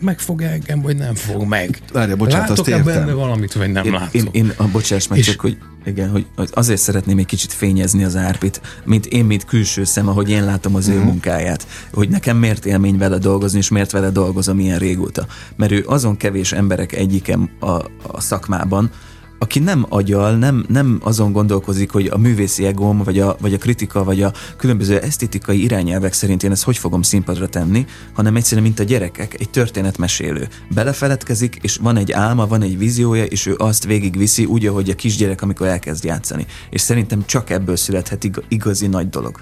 megfog 0.01 0.43
engem, 0.43 0.81
vagy 0.81 0.97
nem 0.97 1.15
fog 1.15 1.45
meg. 1.45 1.79
Várja, 1.93 2.17
bocsánat, 2.17 2.49
Látok-e 2.49 2.75
azt 2.75 2.85
benne 2.85 3.13
valamit, 3.13 3.53
vagy 3.53 3.73
nem 3.73 3.85
én, 3.85 3.93
látok? 3.93 4.15
Én, 4.15 4.29
én 4.33 4.53
a 4.57 4.65
bocsáss 4.69 5.09
meg, 5.09 5.19
és 5.19 5.27
csak 5.27 5.41
hogy, 5.41 5.59
igen, 5.85 6.11
hogy 6.11 6.27
azért 6.53 6.81
szeretném 6.81 7.19
egy 7.19 7.27
kicsit 7.27 7.53
fényezni 7.53 8.05
az 8.05 8.17
árpit, 8.17 8.61
mint 8.85 9.07
én, 9.07 9.25
mint 9.25 9.45
külső 9.45 9.85
szem, 9.85 10.09
ahogy 10.09 10.31
én 10.31 10.45
látom 10.45 10.75
az 10.75 10.89
mm. 10.89 10.93
ő 10.93 10.97
mhm. 10.97 11.07
munkáját, 11.07 11.67
hogy 11.93 12.09
nekem 12.09 12.37
miért 12.37 12.67
élmény 12.67 12.99
vele 12.99 13.19
dolgozni, 13.19 13.59
és 13.59 13.69
miért 13.69 13.91
vele 13.91 14.11
dolgozom 14.11 14.59
ilyen 14.59 14.79
régóta. 14.79 15.27
Mert 15.57 15.73
ő 15.73 15.85
azon 15.87 16.17
kevés 16.17 16.53
emberek 16.53 16.93
egyikem 16.93 17.51
a, 17.61 17.71
a 18.07 18.21
szakmában, 18.21 18.91
aki 19.43 19.59
nem 19.59 19.87
agyal, 19.89 20.37
nem, 20.37 20.65
nem 20.69 20.99
azon 21.03 21.33
gondolkozik, 21.33 21.91
hogy 21.91 22.07
a 22.07 22.19
művészi 22.19 22.67
egóm, 22.67 22.99
vagy 22.99 23.19
a, 23.19 23.37
vagy 23.41 23.55
a 23.55 23.59
kritika, 23.59 24.05
vagy 24.05 24.23
a 24.23 24.33
különböző 24.57 24.99
esztétikai 24.99 25.63
irányelvek 25.63 26.13
szerint 26.13 26.43
én 26.43 26.51
ezt 26.51 26.63
hogy 26.63 26.77
fogom 26.79 27.03
színpadra 27.03 27.49
tenni, 27.49 27.87
hanem 28.13 28.37
egyszerűen, 28.37 28.67
mint 28.67 28.79
a 28.79 28.83
gyerekek, 28.83 29.41
egy 29.41 29.51
történetmesélő. 29.51 30.49
Belefeledkezik, 30.75 31.59
és 31.61 31.77
van 31.77 31.97
egy 31.97 32.13
álma, 32.13 32.47
van 32.47 32.63
egy 32.63 32.79
víziója, 32.79 33.25
és 33.25 33.47
ő 33.47 33.55
azt 33.59 33.85
végigviszi 33.85 34.45
úgy, 34.45 34.67
ahogy 34.67 34.91
a 34.91 34.95
kisgyerek, 34.95 35.43
amikor 35.43 35.67
elkezd 35.67 36.05
játszani. 36.05 36.47
És 36.71 36.81
szerintem 36.81 37.27
csak 37.27 37.51
ebből 37.51 37.77
születhet 37.77 38.31
igazi 38.49 38.87
nagy 38.87 39.09
dolog. 39.09 39.41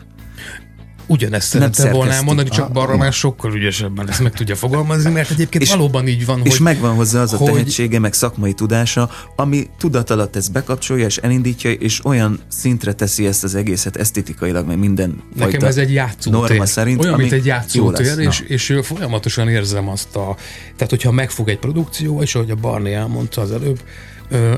Ugyanezt 1.11 1.49
szerette 1.49 1.91
volna 1.91 2.13
elmondani, 2.13 2.49
csak 2.49 2.65
ah, 2.65 2.73
Barra 2.73 2.97
már 2.97 3.13
sokkal 3.13 3.55
ügyesebben 3.55 4.09
ezt 4.09 4.21
meg 4.21 4.33
tudja 4.33 4.57
fogalmazni, 4.57 5.11
mert 5.11 5.31
egyébként 5.31 5.65
és, 5.65 5.71
valóban 5.71 6.09
így 6.09 6.27
van, 6.27 6.41
És 6.43 6.53
hogy, 6.53 6.61
megvan 6.61 6.95
hozzá 6.95 7.21
az 7.21 7.33
a 7.33 7.37
hogy, 7.37 7.53
tehetsége, 7.53 7.99
meg 7.99 8.13
szakmai 8.13 8.53
tudása, 8.53 9.11
ami 9.37 9.69
tudat 9.79 10.11
alatt 10.11 10.37
ezt 10.37 10.53
bekapcsolja 10.53 11.07
és 11.07 11.17
elindítja, 11.17 11.71
és 11.71 12.05
olyan 12.05 12.41
szintre 12.49 12.93
teszi 12.93 13.27
ezt 13.27 13.45
az 13.45 13.55
egészet 13.55 13.97
esztétikailag, 13.97 14.67
meg 14.67 14.79
minden 14.79 15.23
Nekem 15.35 15.69
ez 15.69 15.77
egy 15.77 15.93
játszótér. 15.93 16.67
szerint, 16.67 17.05
olyan, 17.05 17.19
mint 17.19 17.33
egy 17.33 17.47
játszótér, 17.47 18.19
és, 18.19 18.41
és 18.41 18.79
folyamatosan 18.83 19.49
érzem 19.49 19.89
azt 19.89 20.17
a... 20.17 20.37
Tehát, 20.77 20.91
hogyha 20.91 21.11
megfog 21.11 21.49
egy 21.49 21.59
produkció, 21.59 22.23
és 22.23 22.35
ahogy 22.35 22.51
a 22.51 22.55
Barney 22.55 22.93
elmondta 22.93 23.41
az 23.41 23.53
előbb, 23.53 23.81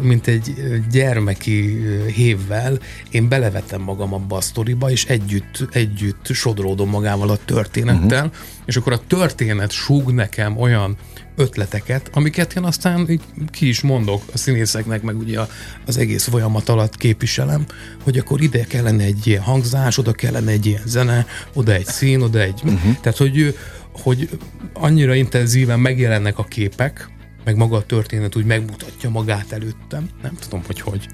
mint 0.01 0.27
egy 0.27 0.55
gyermeki 0.91 1.83
hévvel, 2.15 2.79
én 3.11 3.29
belevetem 3.29 3.81
magam 3.81 4.15
abba 4.15 4.37
a 4.37 4.41
sztoriba, 4.41 4.91
és 4.91 5.05
együtt, 5.05 5.69
együtt 5.71 6.29
sodródom 6.43 6.89
magával 6.89 7.31
a 7.31 7.37
történettel, 7.37 8.25
uh-huh. 8.25 8.41
és 8.65 8.77
akkor 8.77 8.93
a 8.93 9.01
történet 9.07 9.71
súg 9.71 10.13
nekem 10.13 10.59
olyan 10.59 10.97
ötleteket, 11.37 12.11
amiket 12.13 12.57
én 12.57 12.63
aztán 12.63 13.11
így 13.11 13.21
ki 13.51 13.69
is 13.69 13.81
mondok 13.81 14.23
a 14.33 14.39
színészeknek, 14.39 15.03
meg 15.03 15.19
ugye 15.19 15.41
az 15.87 15.99
egész 15.99 16.29
folyamat 16.29 16.69
alatt 16.69 16.97
képviselem, 16.97 17.67
hogy 18.03 18.19
akkor 18.19 18.41
ide 18.41 18.65
kellene 18.65 19.05
egy 19.05 19.27
ilyen 19.27 19.43
hangzás, 19.43 19.99
oda 19.99 20.13
kellene 20.13 20.51
egy 20.51 20.67
ilyen 20.67 20.83
zene, 20.87 21.27
oda 21.53 21.73
egy 21.73 21.87
szín, 21.87 22.21
oda 22.21 22.41
egy... 22.41 22.61
Uh-huh. 22.65 23.01
Tehát, 23.01 23.19
hogy, 23.19 23.59
hogy 23.93 24.29
annyira 24.73 25.15
intenzíven 25.15 25.81
megjelennek 25.81 26.39
a 26.39 26.45
képek, 26.45 27.11
meg 27.45 27.57
maga 27.57 27.77
a 27.77 27.83
történet 27.83 28.37
úgy 28.37 28.45
megmutatja 28.45 29.11
magát 29.11 29.53
előttem. 29.53 30.09
Nem 30.23 30.35
tudom, 30.41 30.63
hogy 30.67 30.81
hogy. 30.81 31.09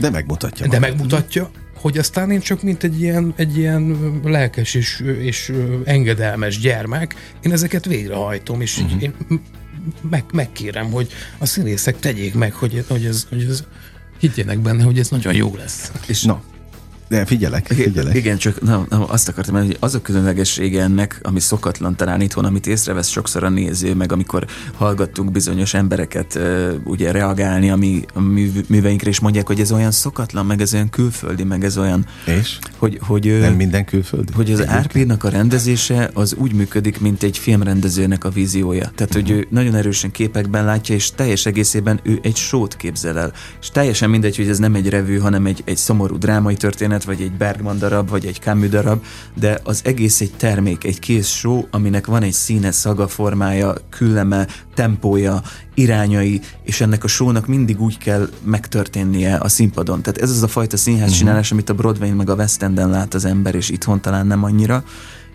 De 0.00 0.10
megmutatja. 0.10 0.66
De 0.66 0.78
magát. 0.78 0.90
megmutatja, 0.90 1.50
hogy 1.86 1.98
aztán 1.98 2.30
én 2.30 2.40
csak 2.40 2.62
mint 2.62 2.82
egy 2.82 3.00
ilyen, 3.00 3.32
egy 3.36 3.58
ilyen 3.58 3.96
lelkes 4.24 4.74
és, 4.74 5.04
és 5.18 5.52
engedelmes 5.84 6.58
gyermek, 6.58 7.14
én 7.42 7.52
ezeket 7.52 7.84
végrehajtom, 7.84 8.60
és 8.60 8.78
uh-huh. 8.78 9.02
én 9.02 9.14
meg, 10.10 10.24
megkérem, 10.32 10.90
hogy 10.90 11.08
a 11.38 11.46
színészek 11.46 11.98
tegyék 11.98 12.34
meg, 12.34 12.52
hogy, 12.52 12.84
hogy, 12.88 13.04
ez, 13.04 13.26
hogy 13.28 13.42
ez 13.42 13.64
higgyenek 14.18 14.58
benne, 14.58 14.82
hogy 14.82 14.98
ez 14.98 15.08
nagyon 15.08 15.34
jó 15.34 15.54
lesz. 15.56 15.92
És 16.06 16.22
na, 16.22 16.42
de 17.08 17.24
figyelek, 17.24 17.66
figyelek. 17.66 18.14
Igen, 18.14 18.36
csak 18.36 18.60
nem, 18.60 18.86
nem, 18.88 19.04
azt 19.06 19.28
akartam 19.28 19.54
hogy 19.54 19.76
az 19.80 19.94
a 19.94 20.02
különlegessége 20.02 20.82
ennek, 20.82 21.18
ami 21.22 21.40
szokatlan 21.40 21.96
talán 21.96 22.20
itthon, 22.20 22.44
amit 22.44 22.66
észrevesz 22.66 23.08
sokszor 23.08 23.44
a 23.44 23.48
néző, 23.48 23.94
meg 23.94 24.12
amikor 24.12 24.46
hallgattunk 24.74 25.30
bizonyos 25.30 25.74
embereket 25.74 26.38
ugye 26.84 27.10
reagálni 27.10 27.70
a 27.70 27.76
mi 27.76 28.04
a 28.14 28.20
műveinkre, 28.68 29.08
és 29.08 29.20
mondják, 29.20 29.46
hogy 29.46 29.60
ez 29.60 29.72
olyan 29.72 29.90
szokatlan, 29.90 30.46
meg 30.46 30.60
ez 30.60 30.74
olyan 30.74 30.90
külföldi, 30.90 31.44
meg 31.44 31.64
ez 31.64 31.78
olyan... 31.78 32.06
És? 32.24 32.58
Hogy, 32.76 32.98
hogy, 33.02 33.38
nem 33.40 33.54
minden 33.54 33.84
külföldi? 33.84 34.32
Hogy 34.32 34.52
az 34.52 34.66
Árpédnak 34.66 35.24
a 35.24 35.28
rendezése 35.28 36.10
az 36.14 36.34
úgy 36.34 36.52
működik, 36.52 37.00
mint 37.00 37.22
egy 37.22 37.38
filmrendezőnek 37.38 38.24
a 38.24 38.30
víziója. 38.30 38.90
Tehát, 38.94 39.14
uh-huh. 39.14 39.22
hogy 39.22 39.30
ő 39.30 39.46
nagyon 39.50 39.74
erősen 39.74 40.10
képekben 40.10 40.64
látja, 40.64 40.94
és 40.94 41.10
teljes 41.10 41.46
egészében 41.46 42.00
ő 42.02 42.18
egy 42.22 42.36
sót 42.36 42.76
képzel 42.76 43.18
el. 43.18 43.32
És 43.60 43.70
teljesen 43.70 44.10
mindegy, 44.10 44.36
hogy 44.36 44.48
ez 44.48 44.58
nem 44.58 44.74
egy 44.74 44.88
revű, 44.88 45.18
hanem 45.18 45.46
egy, 45.46 45.62
egy 45.64 45.76
szomorú 45.76 46.18
drámai 46.18 46.56
történet, 46.56 46.95
történet, 46.96 47.18
vagy 47.18 47.26
egy 47.26 47.38
Bergman 47.38 47.78
darab, 47.78 48.08
vagy 48.08 48.26
egy 48.26 48.38
Camus 48.40 48.68
darab, 48.68 49.04
de 49.34 49.58
az 49.64 49.80
egész 49.84 50.20
egy 50.20 50.32
termék, 50.36 50.84
egy 50.84 50.98
kész 50.98 51.28
show, 51.28 51.62
aminek 51.70 52.06
van 52.06 52.22
egy 52.22 52.32
színe, 52.32 52.70
szaga, 52.70 53.08
formája, 53.08 53.74
külleme, 53.88 54.46
tempója, 54.74 55.42
irányai, 55.74 56.40
és 56.62 56.80
ennek 56.80 57.04
a 57.04 57.08
shownak 57.08 57.46
mindig 57.46 57.80
úgy 57.80 57.98
kell 57.98 58.28
megtörténnie 58.44 59.36
a 59.36 59.48
színpadon. 59.48 60.02
Tehát 60.02 60.20
ez 60.20 60.30
az 60.30 60.42
a 60.42 60.48
fajta 60.48 60.76
színház 60.76 61.02
uh-huh. 61.02 61.18
csinálás, 61.18 61.52
amit 61.52 61.68
a 61.68 61.74
Broadway 61.74 62.14
meg 62.14 62.30
a 62.30 62.34
West 62.34 62.62
Enden 62.62 62.90
lát 62.90 63.14
az 63.14 63.24
ember, 63.24 63.54
és 63.54 63.68
itthon 63.68 64.00
talán 64.00 64.26
nem 64.26 64.44
annyira 64.44 64.84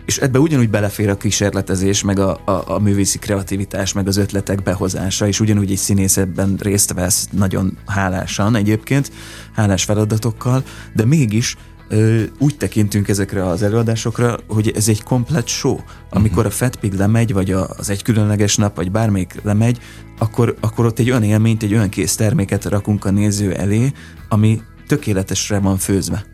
és 0.06 0.18
ebbe 0.18 0.40
ugyanúgy 0.40 0.70
belefér 0.70 1.10
a 1.10 1.18
kísérletezés, 1.18 2.04
meg 2.04 2.20
a, 2.20 2.42
a, 2.46 2.64
a 2.66 2.80
művészi 2.80 3.20
kreativitás, 3.20 3.94
meg 3.94 4.08
az 4.08 4.18
ötletek 4.18 4.64
behozása, 4.64 5.28
és 5.28 5.40
ugyanúgy 5.40 5.72
egy 5.72 5.78
színész 5.78 6.18
ebben 6.18 6.56
részt 6.60 6.94
vesz 6.94 7.28
nagyon 7.32 7.78
hálásan 7.86 8.56
egyébként, 8.56 9.12
hálás 9.54 9.84
feladatokkal, 9.84 10.64
de 10.94 11.06
mégis 11.06 11.58
ö, 11.90 12.24
úgy 12.40 12.58
tekintünk 12.58 13.08
ezekre 13.08 13.48
az 13.48 13.62
előadásokra, 13.62 14.38
hogy 14.48 14.72
ez 14.76 14.88
egy 14.88 15.04
komplet 15.04 15.48
show. 15.48 15.78
Amikor 16.10 16.46
a 16.46 16.50
Fat 16.50 16.76
Pig 16.76 16.94
lemegy, 16.94 17.34
vagy 17.34 17.52
az 17.52 17.90
egy 17.90 18.04
különleges 18.04 18.56
nap, 18.56 18.76
vagy 18.76 18.92
bármelyik 18.92 19.40
lemegy, 19.44 19.80
akkor, 20.18 20.56
akkor 20.60 20.86
ott 20.86 21.00
egy 21.00 21.10
olyan 21.10 21.24
élményt, 21.24 21.64
egy 21.64 21.74
olyan 21.74 21.90
kész 21.90 22.16
terméket 22.16 22.66
rakunk 22.66 23.06
a 23.06 23.12
néző 23.12 23.54
elé, 23.54 23.92
ami 24.30 24.62
tökéletesre 24.88 25.60
van 25.60 25.78
főzve 25.78 26.31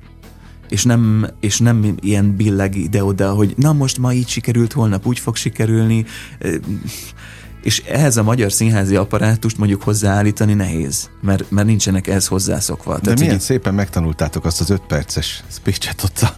és 0.70 0.84
nem, 0.84 1.28
és 1.40 1.60
nem 1.60 1.96
ilyen 2.00 2.36
billeg 2.36 2.76
ide-oda, 2.76 3.34
hogy 3.34 3.54
na 3.58 3.74
most 3.74 3.98
ma 3.98 4.14
így 4.14 4.28
sikerült, 4.28 4.74
holnap 4.74 5.06
úgy 5.06 5.20
fog 5.20 5.36
sikerülni, 5.36 6.06
és 7.68 7.84
ehhez 7.88 8.18
a 8.18 8.24
magyar 8.24 8.52
színházi 8.52 8.96
apparátust 8.96 9.58
mondjuk 9.58 9.84
hozzáállítani 9.84 10.54
nehéz, 10.54 11.10
mert, 11.22 11.52
mert 11.52 11.68
nincsenek 11.68 12.08
ehhez 12.08 12.28
hozzászokva. 12.28 12.94
De 12.94 13.00
Tehát, 13.00 13.20
milyen 13.20 13.34
így... 13.34 13.42
szépen 13.42 13.74
megtanultátok 13.74 14.46
azt 14.46 14.62
az 14.62 14.70
öt 14.70 14.82
perces 14.88 15.44
speech-et 15.52 16.04
ott 16.04 16.20
a, 16.22 16.36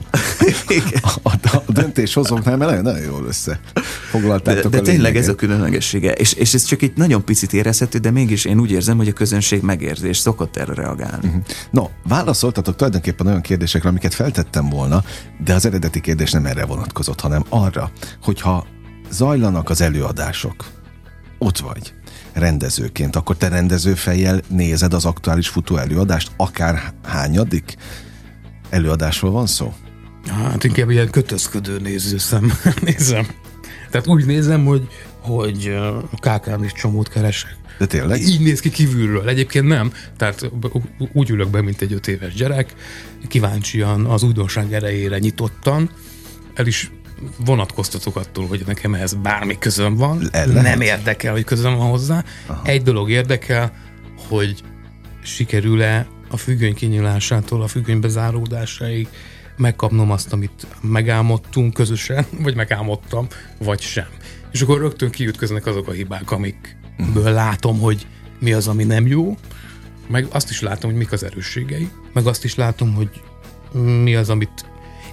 a, 1.23 1.29
a, 1.29 1.55
a 1.65 1.71
döntéshozóknál, 1.71 2.57
mert 2.57 2.69
nagyon, 2.69 2.83
nagyon 2.83 3.09
jól 3.09 3.25
összefoglaltátok 3.27 4.71
De, 4.71 4.77
de 4.77 4.83
tényleg 4.83 5.17
ez 5.17 5.27
a 5.27 5.35
különlegessége, 5.35 6.11
és, 6.11 6.33
és 6.33 6.53
ez 6.53 6.63
csak 6.63 6.81
egy 6.81 6.93
nagyon 6.95 7.25
picit 7.25 7.53
érezhető, 7.53 7.97
de 7.97 8.11
mégis 8.11 8.45
én 8.45 8.59
úgy 8.59 8.71
érzem, 8.71 8.97
hogy 8.97 9.07
a 9.07 9.13
közönség 9.13 9.61
megérzi, 9.61 10.07
és 10.07 10.17
szokott 10.17 10.57
erre 10.57 10.73
reagálni. 10.73 11.27
Uh-huh. 11.27 11.43
No, 11.71 11.87
válaszoltatok 12.07 12.75
tulajdonképpen 12.75 13.27
olyan 13.27 13.41
kérdésekre, 13.41 13.89
amiket 13.89 14.13
feltettem 14.13 14.69
volna, 14.69 15.03
de 15.43 15.53
az 15.53 15.65
eredeti 15.65 16.01
kérdés 16.01 16.31
nem 16.31 16.45
erre 16.45 16.65
vonatkozott, 16.65 17.19
hanem 17.19 17.43
arra, 17.49 17.91
hogyha 18.21 18.65
zajlanak 19.09 19.69
az 19.69 19.81
előadások, 19.81 20.77
ott 21.39 21.57
vagy 21.57 21.93
rendezőként, 22.33 23.15
akkor 23.15 23.37
te 23.37 23.47
rendezőfejjel 23.47 24.41
nézed 24.47 24.93
az 24.93 25.05
aktuális 25.05 25.47
futó 25.47 25.77
előadást, 25.77 26.31
akár 26.37 26.93
hányadik 27.03 27.75
előadásról 28.69 29.31
van 29.31 29.47
szó? 29.47 29.73
Hát 30.27 30.63
inkább 30.63 30.89
ilyen 30.89 31.09
kötözködő 31.09 31.79
nézőszem 31.79 32.53
nézem. 32.85 33.27
Tehát 33.91 34.07
úgy 34.07 34.25
nézem, 34.25 34.65
hogy, 34.65 34.87
hogy 35.19 35.77
kákán 36.21 36.63
is 36.63 36.71
csomót 36.71 37.09
keresek. 37.09 37.57
De 37.77 37.85
tényleg? 37.85 38.21
Így 38.21 38.41
néz 38.41 38.59
ki 38.59 38.69
kívülről. 38.69 39.29
Egyébként 39.29 39.67
nem. 39.67 39.91
Tehát 40.17 40.51
úgy 41.13 41.29
ülök 41.29 41.49
be, 41.49 41.61
mint 41.61 41.81
egy 41.81 41.93
öt 41.93 42.07
éves 42.07 42.33
gyerek, 42.33 42.73
kíváncsian, 43.27 44.05
az 44.05 44.23
újdonság 44.23 44.73
erejére 44.73 45.17
nyitottan, 45.17 45.89
el 46.53 46.67
is 46.67 46.91
vonatkoztatok 47.45 48.15
attól, 48.15 48.47
hogy 48.47 48.63
nekem 48.65 48.93
ehhez 48.93 49.13
bármi 49.13 49.57
közöm 49.57 49.95
van, 49.95 50.29
Lehet. 50.31 50.61
nem 50.61 50.81
érdekel, 50.81 51.31
hogy 51.31 51.43
közöm 51.43 51.75
van 51.75 51.89
hozzá. 51.89 52.23
Aha. 52.45 52.61
Egy 52.63 52.81
dolog 52.81 53.09
érdekel, 53.09 53.71
hogy 54.27 54.63
sikerül-e 55.23 56.07
a 56.29 56.37
függöny 56.37 56.73
kinyílásától 56.73 57.61
a 57.61 57.67
függöny 57.67 57.99
bezáródásáig 57.99 59.07
megkapnom 59.57 60.11
azt, 60.11 60.33
amit 60.33 60.67
megálmodtunk 60.81 61.73
közösen, 61.73 62.25
vagy 62.43 62.55
megálmodtam, 62.55 63.27
vagy 63.57 63.81
sem. 63.81 64.07
És 64.51 64.61
akkor 64.61 64.79
rögtön 64.79 65.09
kiütköznek 65.09 65.65
azok 65.65 65.87
a 65.87 65.91
hibák, 65.91 66.31
amikből 66.31 67.31
látom, 67.31 67.79
hogy 67.79 68.07
mi 68.39 68.53
az, 68.53 68.67
ami 68.67 68.83
nem 68.83 69.07
jó, 69.07 69.37
meg 70.07 70.27
azt 70.31 70.49
is 70.49 70.61
látom, 70.61 70.89
hogy 70.89 70.99
mik 70.99 71.11
az 71.11 71.23
erősségei, 71.23 71.89
meg 72.13 72.27
azt 72.27 72.43
is 72.43 72.55
látom, 72.55 72.93
hogy 72.93 73.09
mi 74.03 74.15
az, 74.15 74.29
amit 74.29 74.65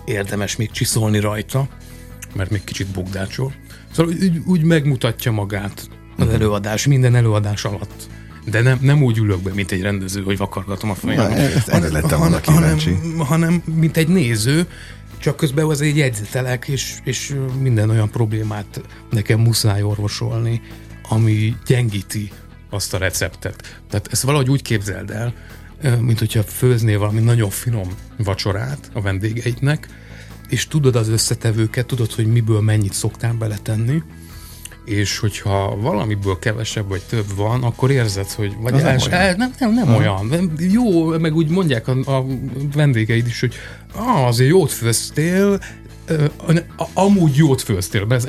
érdemes 0.05 0.57
még 0.57 0.71
csiszolni 0.71 1.19
rajta, 1.19 1.69
mert 2.37 2.51
még 2.51 2.65
kicsit 2.65 2.87
bugdácsol. 2.87 3.53
Szóval 3.93 4.13
úgy, 4.13 4.43
úgy 4.47 4.63
megmutatja 4.63 5.33
magát 5.33 5.89
az 6.17 6.29
előadás, 6.29 6.87
minden 6.87 7.15
előadás 7.15 7.65
alatt. 7.65 8.09
De 8.51 8.61
nem, 8.61 8.79
nem 8.81 9.03
úgy 9.03 9.19
ülök 9.19 9.43
be, 9.43 9.53
mint 9.55 9.71
egy 9.71 9.83
rendező, 9.83 10.23
hogy 10.23 10.37
vakargatom 10.37 10.91
a 10.91 10.95
fejem. 10.95 11.31
Erre 11.67 11.89
lettem 11.89 12.19
volna 12.19 12.41
kíváncsi. 12.41 12.93
Hanem, 12.93 13.19
hanem, 13.19 13.63
mint 13.75 13.97
egy 13.97 14.09
néző, 14.09 14.67
csak 15.19 15.37
közben 15.37 15.65
az 15.65 15.81
egy 15.81 15.97
jegyzetelek, 15.97 16.69
és, 16.69 16.95
és 17.05 17.35
minden 17.61 17.91
olyan 17.91 18.11
problémát 18.11 18.81
nekem 19.11 19.41
muszáj 19.41 19.83
orvosolni, 19.83 20.61
ami 21.09 21.57
gyengíti 21.67 22.31
azt 22.71 22.95
a 22.95 22.99
receptet. 22.99 23.81
Tehát 23.91 24.09
ezt 24.11 24.23
valahogy 24.23 24.51
úgy 24.51 24.63
képzeld 24.63 25.11
el, 25.11 25.35
mint 26.01 26.19
hogyha 26.19 26.43
főznél 26.43 26.99
valami 26.99 27.21
nagyon 27.21 27.51
finom 27.51 27.89
vacsorát 28.17 28.91
a 28.93 29.01
vendégeidnek, 29.01 29.89
és 30.49 30.67
tudod 30.69 30.97
az 30.97 31.09
összetevőket, 31.09 31.87
tudod, 31.87 32.13
hogy 32.13 32.27
miből 32.27 32.61
mennyit 32.61 32.93
szoktál 32.93 33.33
beletenni, 33.33 34.03
és 34.85 35.19
hogyha 35.19 35.77
valamiből 35.77 36.39
kevesebb 36.39 36.89
vagy 36.89 37.03
több 37.09 37.37
van, 37.37 37.63
akkor 37.63 37.91
érzed, 37.91 38.31
hogy 38.31 38.57
vagy 38.61 38.73
nem, 38.73 38.85
olyan. 38.85 39.11
El, 39.11 39.35
nem, 39.35 39.53
nem, 39.59 39.75
nem 39.75 39.95
olyan. 39.95 40.53
Jó, 40.59 41.19
meg 41.19 41.35
úgy 41.35 41.49
mondják 41.49 41.89
a, 41.89 42.17
a 42.17 42.25
vendégeid 42.75 43.27
is, 43.27 43.41
hogy 43.41 43.55
ah, 43.95 44.27
azért 44.27 44.51
jót 44.51 44.73
főztél, 44.73 45.59
amúgy 46.93 47.37
jót 47.37 47.63
főztél, 47.63 48.05
mert, 48.05 48.27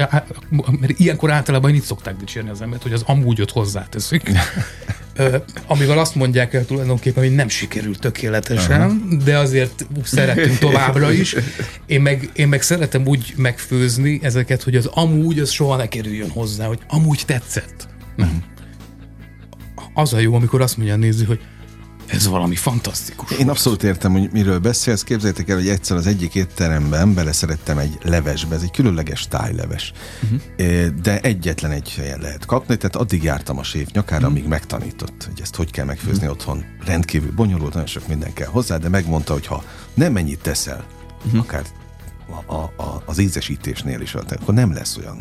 mert 0.50 1.00
ilyenkor 1.00 1.32
általában 1.32 1.76
így 1.76 1.84
szokták 1.84 2.16
dicsérni 2.18 2.50
az 2.50 2.62
embert, 2.62 2.84
hogy 2.84 2.94
az 2.94 3.04
amúgyot 3.06 3.52
hozzáteszik. 3.52 4.32
amivel 5.68 6.00
azt 6.00 6.16
mondják 6.16 6.54
el 6.54 6.66
tulajdonképpen, 6.66 7.24
hogy 7.24 7.36
nem 7.36 7.50
sikerült 7.50 8.00
tökéletesen, 8.00 8.82
Aha. 8.82 8.94
de 9.24 9.38
azért 9.38 9.86
szeretünk 10.04 10.58
továbbra 10.58 11.12
is. 11.12 11.36
Én 11.86 12.02
meg, 12.02 12.30
én 12.34 12.48
meg 12.48 12.62
szeretem 12.62 13.08
úgy 13.08 13.34
megfőzni 13.36 14.20
ezeket, 14.24 14.64
hogy 14.64 14.76
az 14.76 14.86
amúgy 14.86 15.40
az 15.40 15.50
soha 15.50 15.76
ne 15.76 15.88
kerüljön 15.88 16.30
hozzá, 16.30 16.68
hogy 16.68 16.80
amúgy 16.88 17.24
tetszett. 17.26 17.88
Nem. 18.16 18.28
Mhm. 18.28 18.38
Az 19.94 20.14
a 20.14 20.20
jó, 20.20 20.34
amikor 20.34 20.62
azt 20.62 20.78
mondja 20.78 20.96
a 20.96 20.98
néző, 20.98 21.26
hogy 21.26 21.40
ez 22.08 22.28
valami 22.28 22.56
fantasztikus. 22.56 23.32
Én 23.32 23.38
volt. 23.38 23.50
abszolút 23.50 23.84
értem, 23.84 24.12
hogy 24.12 24.30
miről 24.32 24.60
beszélsz. 24.60 25.04
Képzeljétek 25.04 25.50
el, 25.50 25.56
hogy 25.56 25.68
egyszer 25.68 25.98
az 25.98 26.08
egyik 26.08 26.36
étteremben 26.36 27.14
beleszerettem 27.14 27.78
egy 27.78 27.98
levesbe, 28.02 28.56
ez 28.56 28.62
egy 28.62 28.72
különleges 28.72 29.28
tájleves. 29.28 29.94
Uh-huh. 30.24 30.88
De 30.88 31.22
egyetlen 31.22 31.72
egy 31.72 31.94
helyen 31.94 32.20
lehet 32.20 32.46
kapni, 32.46 32.78
tehát 32.78 32.96
addig 32.96 33.24
jártam 33.24 33.58
a 33.58 33.64
séf 33.64 33.90
nyakára, 33.92 34.22
uh-huh. 34.22 34.38
amíg 34.38 34.50
megtanított, 34.50 35.28
hogy 35.30 35.42
ezt 35.42 35.56
hogy 35.56 35.72
kell 35.72 35.86
megfőzni 35.86 36.28
uh-huh. 36.28 36.32
otthon. 36.32 36.66
Rendkívül 36.86 37.32
bonyolult, 37.32 37.74
nagyon 37.74 37.88
sok 37.88 38.08
minden 38.08 38.34
kell 38.34 38.48
hozzá, 38.48 38.78
de 38.78 38.90
megmondta, 38.90 39.34
hogy 39.34 39.46
ha 39.46 39.64
nem 39.94 40.12
mennyit 40.12 40.40
teszel, 40.40 40.86
uh-huh. 41.26 41.40
akár 41.40 41.64
a, 42.48 42.54
a, 42.54 42.74
a, 42.78 43.04
az 43.06 43.20
ízesítésnél 43.20 44.02
is, 44.02 44.14
akkor 44.14 44.54
nem 44.54 44.74
lesz 44.74 44.98
olyan 44.98 45.18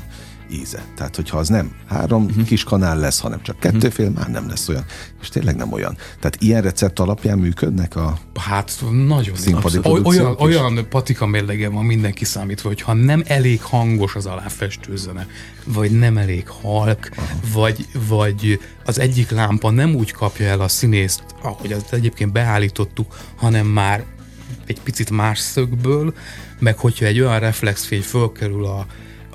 íze. 0.51 0.84
Tehát, 0.97 1.16
hogyha 1.16 1.38
az 1.38 1.49
nem 1.49 1.72
három 1.88 2.24
uh-huh. 2.24 2.44
kis 2.44 2.64
kanál 2.64 2.99
lesz, 2.99 3.20
hanem 3.20 3.42
csak 3.42 3.59
kettőfél, 3.59 4.07
uh-huh. 4.07 4.20
már 4.20 4.30
nem 4.30 4.49
lesz 4.49 4.68
olyan. 4.68 4.84
És 5.20 5.28
tényleg 5.28 5.57
nem 5.57 5.72
olyan. 5.72 5.97
Tehát 6.20 6.36
ilyen 6.38 6.62
recept 6.62 6.99
alapján 6.99 7.38
működnek 7.38 7.97
a 7.97 8.18
Hát 8.40 8.84
nagyon 9.07 9.36
színpadi 9.36 9.78
Olyan, 9.82 10.36
olyan 10.38 10.88
patika 10.88 11.26
mérlege 11.26 11.68
van 11.68 11.84
mindenki 11.84 12.24
számítva, 12.24 12.68
hogy 12.68 12.80
ha 12.80 12.92
nem 12.92 13.22
elég 13.26 13.62
hangos 13.62 14.14
az 14.14 14.26
aláfestő 14.26 14.97
zene, 14.97 15.26
vagy 15.64 15.90
nem 15.90 16.16
elég 16.16 16.49
halk, 16.49 17.11
vagy, 17.53 17.86
vagy 18.09 18.61
az 18.84 18.99
egyik 18.99 19.30
lámpa 19.30 19.70
nem 19.70 19.94
úgy 19.94 20.12
kapja 20.12 20.47
el 20.47 20.61
a 20.61 20.68
színészt, 20.68 21.24
ahogy 21.42 21.72
azt 21.72 21.92
egyébként 21.92 22.32
beállítottuk, 22.32 23.16
hanem 23.36 23.66
már 23.66 24.05
egy 24.66 24.80
picit 24.80 25.11
más 25.11 25.38
szögből, 25.38 26.14
meg 26.59 26.78
hogyha 26.78 27.05
egy 27.05 27.20
olyan 27.20 27.38
reflexfény 27.38 28.03
fölkerül 28.03 28.64
a, 28.64 28.86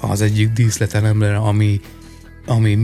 az 0.02 0.22
egyik 0.22 0.50
díszletelemre, 0.50 1.36
ami, 1.36 1.82
ami 2.46 2.78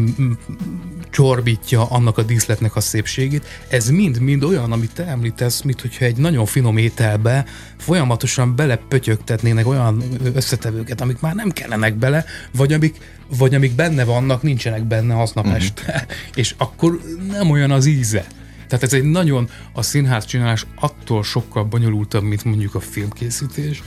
csorbítja 1.09 1.85
annak 1.85 2.17
a 2.17 2.23
díszletnek 2.23 2.75
a 2.75 2.79
szépségét. 2.79 3.45
Ez 3.69 3.89
mind-mind 3.89 4.43
olyan, 4.43 4.71
amit 4.71 4.93
te 4.93 5.05
említesz, 5.05 5.61
mint 5.61 5.81
hogyha 5.81 6.05
egy 6.05 6.17
nagyon 6.17 6.45
finom 6.45 6.77
ételbe 6.77 7.45
folyamatosan 7.77 8.55
belepötyögtetnének 8.55 9.67
olyan 9.67 10.03
összetevőket, 10.33 11.01
amik 11.01 11.19
már 11.19 11.35
nem 11.35 11.51
kellenek 11.51 11.95
bele, 11.95 12.25
vagy 12.51 12.73
amik, 12.73 12.97
vagy 13.37 13.55
amik 13.55 13.75
benne 13.75 14.03
vannak, 14.03 14.41
nincsenek 14.41 14.83
benne 14.83 15.21
aznap 15.21 15.45
uh-huh. 15.45 15.61
este, 15.61 16.05
és 16.41 16.55
akkor 16.57 17.01
nem 17.31 17.49
olyan 17.49 17.71
az 17.71 17.85
íze. 17.85 18.27
Tehát 18.67 18.83
ez 18.83 18.93
egy 18.93 19.03
nagyon, 19.03 19.49
a 19.73 19.81
színház 19.81 20.25
csinálás 20.25 20.65
attól 20.75 21.23
sokkal 21.23 21.63
bonyolultabb, 21.63 22.23
mint 22.23 22.43
mondjuk 22.43 22.75
a 22.75 22.79
filmkészítés, 22.79 23.83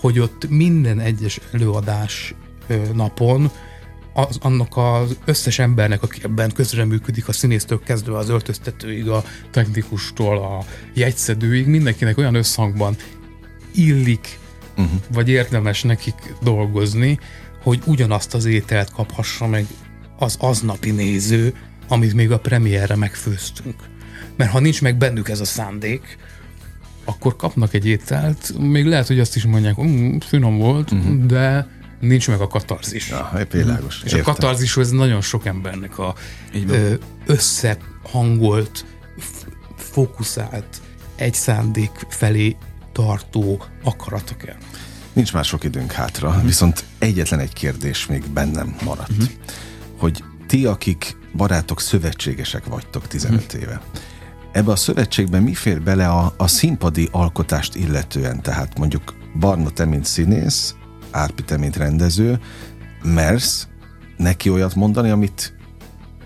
hogy 0.00 0.18
ott 0.18 0.48
minden 0.48 1.00
egyes 1.00 1.40
előadás 1.52 2.34
napon 2.94 3.50
az, 4.12 4.38
annak 4.42 4.76
az 4.76 5.16
összes 5.24 5.58
embernek, 5.58 6.02
aki 6.02 6.20
ebben 6.22 6.52
működik, 6.86 7.28
a 7.28 7.32
színésztől 7.32 7.80
kezdve 7.84 8.16
az 8.16 8.28
öltöztetőig, 8.28 9.08
a 9.08 9.24
technikustól, 9.50 10.38
a 10.38 10.64
jegyszedőig, 10.94 11.66
mindenkinek 11.66 12.18
olyan 12.18 12.34
összhangban 12.34 12.96
illik, 13.74 14.38
uh-huh. 14.76 15.00
vagy 15.12 15.28
érdemes 15.28 15.82
nekik 15.82 16.34
dolgozni, 16.42 17.18
hogy 17.62 17.80
ugyanazt 17.86 18.34
az 18.34 18.44
ételt 18.44 18.92
kaphassa 18.92 19.46
meg 19.46 19.66
az 20.18 20.36
aznapi 20.40 20.90
néző, 20.90 21.54
amit 21.88 22.14
még 22.14 22.30
a 22.30 22.38
premierre 22.38 22.96
megfőztünk. 22.96 23.74
Mert 24.36 24.50
ha 24.50 24.60
nincs 24.60 24.82
meg 24.82 24.96
bennük 24.96 25.28
ez 25.28 25.40
a 25.40 25.44
szándék, 25.44 26.18
akkor 27.04 27.36
kapnak 27.36 27.74
egy 27.74 27.86
ételt, 27.86 28.58
még 28.58 28.86
lehet, 28.86 29.06
hogy 29.06 29.20
azt 29.20 29.36
is 29.36 29.44
mondják, 29.44 29.82
mm, 29.82 30.16
finom 30.18 30.58
volt, 30.58 30.90
uh-huh. 30.90 31.26
de 31.26 31.68
nincs 32.00 32.28
meg 32.28 32.40
a 32.40 32.46
katarzis. 32.46 33.08
Ja, 33.08 33.46
világos. 33.50 34.02
És 34.04 34.12
Értem. 34.12 34.30
a 34.30 34.34
katarzis 34.34 34.76
ez 34.76 34.90
nagyon 34.90 35.20
sok 35.20 35.46
embernek 35.46 35.98
a 35.98 36.14
összehangolt, 37.26 38.84
fókuszált, 39.76 40.80
egy 41.16 41.34
szándék 41.34 42.06
felé 42.08 42.56
tartó 42.92 43.64
akarata 43.84 44.36
kell. 44.36 44.56
Nincs 45.12 45.32
már 45.32 45.44
sok 45.44 45.64
időnk 45.64 45.92
hátra, 45.92 46.28
uh-huh. 46.28 46.44
viszont 46.44 46.84
egyetlen 46.98 47.40
egy 47.40 47.52
kérdés 47.52 48.06
még 48.06 48.28
bennem 48.28 48.76
maradt. 48.84 49.10
Uh-huh. 49.10 49.28
Hogy 49.98 50.24
ti, 50.46 50.66
akik 50.66 51.16
barátok, 51.36 51.80
szövetségesek 51.80 52.64
vagytok 52.64 53.06
15 53.06 53.42
uh-huh. 53.42 53.60
éve, 53.60 53.80
ebbe 54.52 54.72
a 54.72 54.76
szövetségben 54.76 55.42
mi 55.42 55.54
fér 55.54 55.82
bele 55.82 56.08
a, 56.08 56.34
a 56.36 56.46
színpadi 56.46 57.08
alkotást 57.12 57.74
illetően? 57.74 58.42
Tehát 58.42 58.78
mondjuk 58.78 59.14
Barna, 59.38 59.70
te 59.70 59.84
mint 59.84 60.04
színész, 60.04 60.74
Árpi, 61.10 61.42
te 61.42 61.56
mint 61.56 61.76
rendező, 61.76 62.40
mersz 63.02 63.68
neki 64.16 64.50
olyat 64.50 64.74
mondani, 64.74 65.10
amit 65.10 65.54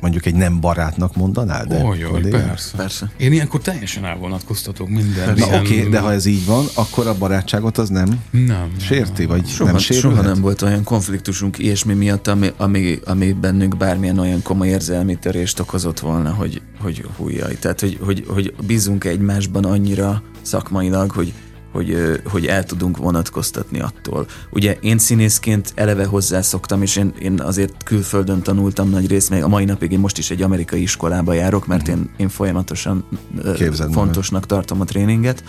mondjuk 0.04 0.26
egy 0.26 0.34
nem 0.34 0.60
barátnak 0.60 1.16
mondanál? 1.16 1.64
De 1.64 1.84
oly, 1.84 2.04
oly, 2.04 2.20
persze. 2.20 2.76
persze. 2.76 3.10
Én 3.16 3.32
ilyenkor 3.32 3.60
teljesen 3.60 4.04
elvonatkoztatok 4.04 4.88
minden. 4.88 5.34
Na 5.36 5.46
oké, 5.46 5.56
okay, 5.56 5.90
de 5.90 5.98
ha 5.98 6.12
ez 6.12 6.26
így 6.26 6.46
van, 6.46 6.64
akkor 6.74 7.06
a 7.06 7.18
barátságot 7.18 7.78
az 7.78 7.88
nem, 7.88 8.20
nem 8.30 8.70
sérti, 8.80 9.24
vagy 9.24 9.46
soha, 9.46 9.70
nem 9.70 9.80
sérülhet? 9.80 10.16
Soha 10.16 10.32
nem 10.32 10.40
volt 10.40 10.62
olyan 10.62 10.82
konfliktusunk 10.82 11.58
ilyesmi 11.58 11.94
miatt, 11.94 12.26
ami, 12.26 12.52
ami, 12.56 12.98
ami 13.04 13.32
bennünk 13.32 13.76
bármilyen 13.76 14.18
olyan 14.18 14.42
komoly 14.42 14.68
érzelmi 14.68 15.18
törést 15.18 15.60
okozott 15.60 16.00
volna, 16.00 16.32
hogy, 16.32 16.62
hogy 16.80 17.06
hújjaj. 17.16 17.58
Tehát, 17.58 17.80
hogy, 17.80 17.98
hogy, 18.02 18.24
hogy 18.28 18.54
bízunk 18.66 19.04
egymásban 19.04 19.64
annyira 19.64 20.22
szakmailag, 20.42 21.10
hogy 21.10 21.32
hogy, 21.74 22.20
hogy 22.24 22.46
el 22.46 22.64
tudunk 22.64 22.96
vonatkoztatni 22.96 23.80
attól. 23.80 24.26
Ugye 24.50 24.76
én 24.80 24.98
színészként 24.98 25.72
eleve 25.74 26.04
hozzászoktam, 26.04 26.82
és 26.82 26.96
én, 26.96 27.12
én 27.18 27.40
azért 27.40 27.82
külföldön 27.84 28.42
tanultam 28.42 28.90
nagy 28.90 29.06
részt, 29.06 29.30
még 29.30 29.42
a 29.42 29.48
mai 29.48 29.64
napig 29.64 29.92
én 29.92 29.98
most 29.98 30.18
is 30.18 30.30
egy 30.30 30.42
amerikai 30.42 30.82
iskolába 30.82 31.32
járok, 31.32 31.66
mert 31.66 31.88
én, 31.88 32.10
én 32.16 32.28
folyamatosan 32.28 33.04
Képzeld 33.54 33.92
fontosnak 33.92 34.40
meg. 34.40 34.48
tartom 34.48 34.80
a 34.80 34.84
tréninget. 34.84 35.44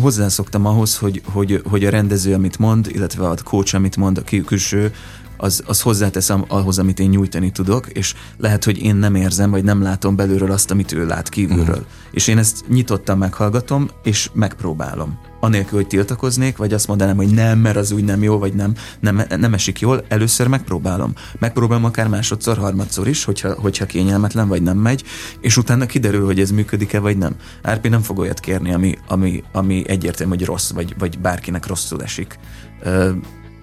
Hozzászoktam 0.00 0.66
ahhoz, 0.66 0.98
hogy, 0.98 1.22
hogy, 1.32 1.62
hogy 1.70 1.84
a 1.84 1.90
rendező, 1.90 2.34
amit 2.34 2.58
mond, 2.58 2.88
illetve 2.92 3.28
a 3.28 3.34
coach, 3.44 3.74
amit 3.74 3.96
mond, 3.96 4.18
a 4.18 4.42
külső, 4.44 4.92
az, 5.36 5.62
az 5.66 5.80
hozzáteszem 5.80 6.44
ahhoz, 6.48 6.78
amit 6.78 6.98
én 6.98 7.08
nyújtani 7.08 7.50
tudok, 7.50 7.88
és 7.88 8.14
lehet, 8.36 8.64
hogy 8.64 8.82
én 8.82 8.96
nem 8.96 9.14
érzem, 9.14 9.50
vagy 9.50 9.64
nem 9.64 9.82
látom 9.82 10.16
belülről 10.16 10.50
azt, 10.50 10.70
amit 10.70 10.92
ő 10.92 11.06
lát 11.06 11.28
kívülről. 11.28 11.68
Uh-huh. 11.68 11.86
És 12.10 12.26
én 12.26 12.38
ezt 12.38 12.64
nyitottan 12.68 13.18
meghallgatom, 13.18 13.90
és 14.02 14.30
megpróbálom. 14.32 15.18
Anélkül, 15.40 15.78
hogy 15.78 15.86
tiltakoznék, 15.86 16.56
vagy 16.56 16.72
azt 16.72 16.86
mondanám, 16.86 17.16
hogy 17.16 17.28
nem, 17.28 17.58
mert 17.58 17.76
az 17.76 17.92
úgy 17.92 18.04
nem 18.04 18.22
jó, 18.22 18.38
vagy 18.38 18.54
nem, 18.54 18.74
nem, 19.00 19.22
nem 19.38 19.54
esik 19.54 19.80
jól, 19.80 20.04
először 20.08 20.46
megpróbálom. 20.46 21.12
Megpróbálom 21.38 21.84
akár 21.84 22.08
másodszor, 22.08 22.56
harmadszor 22.56 23.08
is, 23.08 23.24
hogyha, 23.24 23.54
hogyha 23.54 23.86
kényelmetlen, 23.86 24.48
vagy 24.48 24.62
nem 24.62 24.78
megy, 24.78 25.04
és 25.40 25.56
utána 25.56 25.86
kiderül, 25.86 26.24
hogy 26.24 26.40
ez 26.40 26.50
működik-e, 26.50 26.98
vagy 26.98 27.18
nem. 27.18 27.34
Árpi 27.62 27.88
nem 27.88 28.00
fog 28.00 28.18
olyat 28.18 28.40
kérni, 28.40 28.72
ami, 28.72 28.98
ami, 29.08 29.42
ami 29.52 29.83
egyértelmű, 29.86 30.36
hogy 30.36 30.44
rossz, 30.44 30.70
vagy, 30.70 30.94
vagy 30.98 31.18
bárkinek 31.18 31.66
rosszul 31.66 32.02
esik 32.02 32.38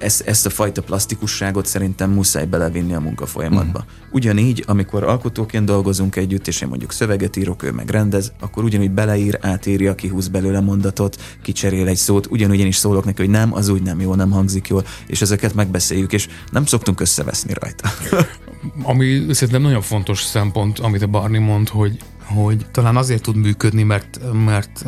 ezt, 0.01 0.21
ezt 0.21 0.45
a 0.45 0.49
fajta 0.49 0.81
plastikusságot 0.81 1.65
szerintem 1.65 2.11
muszáj 2.11 2.45
belevinni 2.45 2.93
a 2.93 2.99
munkafolyamatba. 2.99 3.79
Uh-huh. 3.79 3.93
Ugyanígy, 4.11 4.63
amikor 4.67 5.03
alkotóként 5.03 5.65
dolgozunk 5.65 6.15
együtt, 6.15 6.47
és 6.47 6.61
én 6.61 6.67
mondjuk 6.67 6.91
szöveget 6.91 7.35
írok, 7.35 7.63
ő 7.63 7.71
meg 7.71 7.89
rendez, 7.89 8.31
akkor 8.39 8.63
ugyanúgy 8.63 8.91
beleír, 8.91 9.37
átírja, 9.41 9.95
kihúz 9.95 10.27
belőle 10.27 10.59
mondatot, 10.59 11.21
kicserél 11.41 11.87
egy 11.87 11.97
szót, 11.97 12.27
ugyanúgy 12.29 12.59
én 12.59 12.67
is 12.67 12.75
szólok 12.75 13.05
neki, 13.05 13.21
hogy 13.21 13.31
nem, 13.31 13.53
az 13.53 13.67
úgy 13.67 13.81
nem 13.81 14.01
jó, 14.01 14.15
nem 14.15 14.31
hangzik 14.31 14.67
jól, 14.67 14.85
és 15.07 15.21
ezeket 15.21 15.53
megbeszéljük, 15.53 16.13
és 16.13 16.27
nem 16.51 16.65
szoktunk 16.65 16.99
összeveszni 16.99 17.53
rajta. 17.53 17.89
Ami 18.83 19.25
szerintem 19.29 19.61
nagyon 19.61 19.81
fontos 19.81 20.23
szempont, 20.23 20.79
amit 20.79 21.01
a 21.01 21.07
Barni 21.07 21.37
mond, 21.37 21.69
hogy, 21.69 21.97
hogy 22.25 22.65
talán 22.71 22.97
azért 22.97 23.21
tud 23.21 23.35
működni, 23.35 23.83
mert, 23.83 24.19
mert 24.45 24.85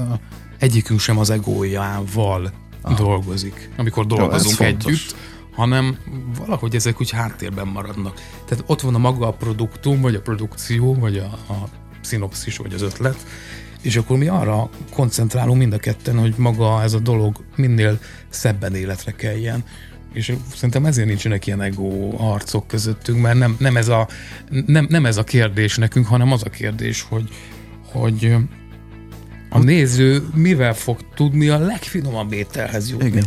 egyikünk 0.64 1.00
sem 1.00 1.18
az 1.18 1.30
egójával 1.30 2.52
Aha. 2.82 2.96
dolgozik, 2.96 3.70
amikor 3.78 4.06
dolgozunk 4.06 4.60
Jó, 4.60 4.66
együtt, 4.66 5.16
hanem 5.52 5.98
valahogy 6.38 6.76
ezek 6.76 7.02
úgy 7.02 7.12
háttérben 7.12 7.68
maradnak. 7.68 8.22
Tehát 8.46 8.64
ott 8.68 8.82
van 8.82 8.96
a 8.96 8.98
maga 8.98 9.28
a 9.28 9.32
produktum, 9.32 10.02
vagy 10.02 10.16
a 10.16 10.22
produkció, 10.22 10.94
vagy 10.94 11.18
a, 11.18 11.54
a 11.54 11.70
szinopszis, 12.02 12.58
vagy 12.58 12.74
az 12.74 12.82
ötlet, 12.82 13.26
és 13.82 13.96
akkor 13.96 14.18
mi 14.18 14.28
arra 14.28 14.70
koncentrálunk 14.92 15.58
mind 15.58 15.74
a 15.74 15.78
ketten, 15.78 16.20
hogy 16.20 16.34
maga 16.38 16.82
ez 16.82 16.94
a 16.94 17.00
dolog 17.00 17.44
minél 17.56 18.00
szebben 18.30 18.76
életre 18.76 19.12
keljen. 19.12 19.64
És 20.14 20.34
szerintem 20.54 20.86
ezért 20.86 21.08
nincsenek 21.08 21.48
ilyen 21.48 21.62
ego 21.62 22.14
arcok 22.18 22.68
közöttünk, 22.68 23.22
mert 23.22 23.38
nem, 23.38 23.56
nem, 23.60 23.78
ez 23.78 23.88
a, 23.88 24.08
nem, 24.66 24.86
nem 24.90 25.06
ez 25.06 25.18
a 25.18 25.24
kérdés 25.24 25.78
nekünk, 25.78 26.06
hanem 26.06 26.32
az 26.32 26.42
a 26.46 26.50
kérdés, 26.50 27.02
hogy, 27.02 27.30
hogy 27.92 28.36
a 29.54 29.60
néző 29.60 30.24
mivel 30.34 30.74
fog 30.74 30.98
tudni 31.16 31.50
a 31.50 31.58
legfinomabb 31.58 32.34
ételhez 32.34 32.90
jutni. 32.90 33.06
Igen. 33.06 33.26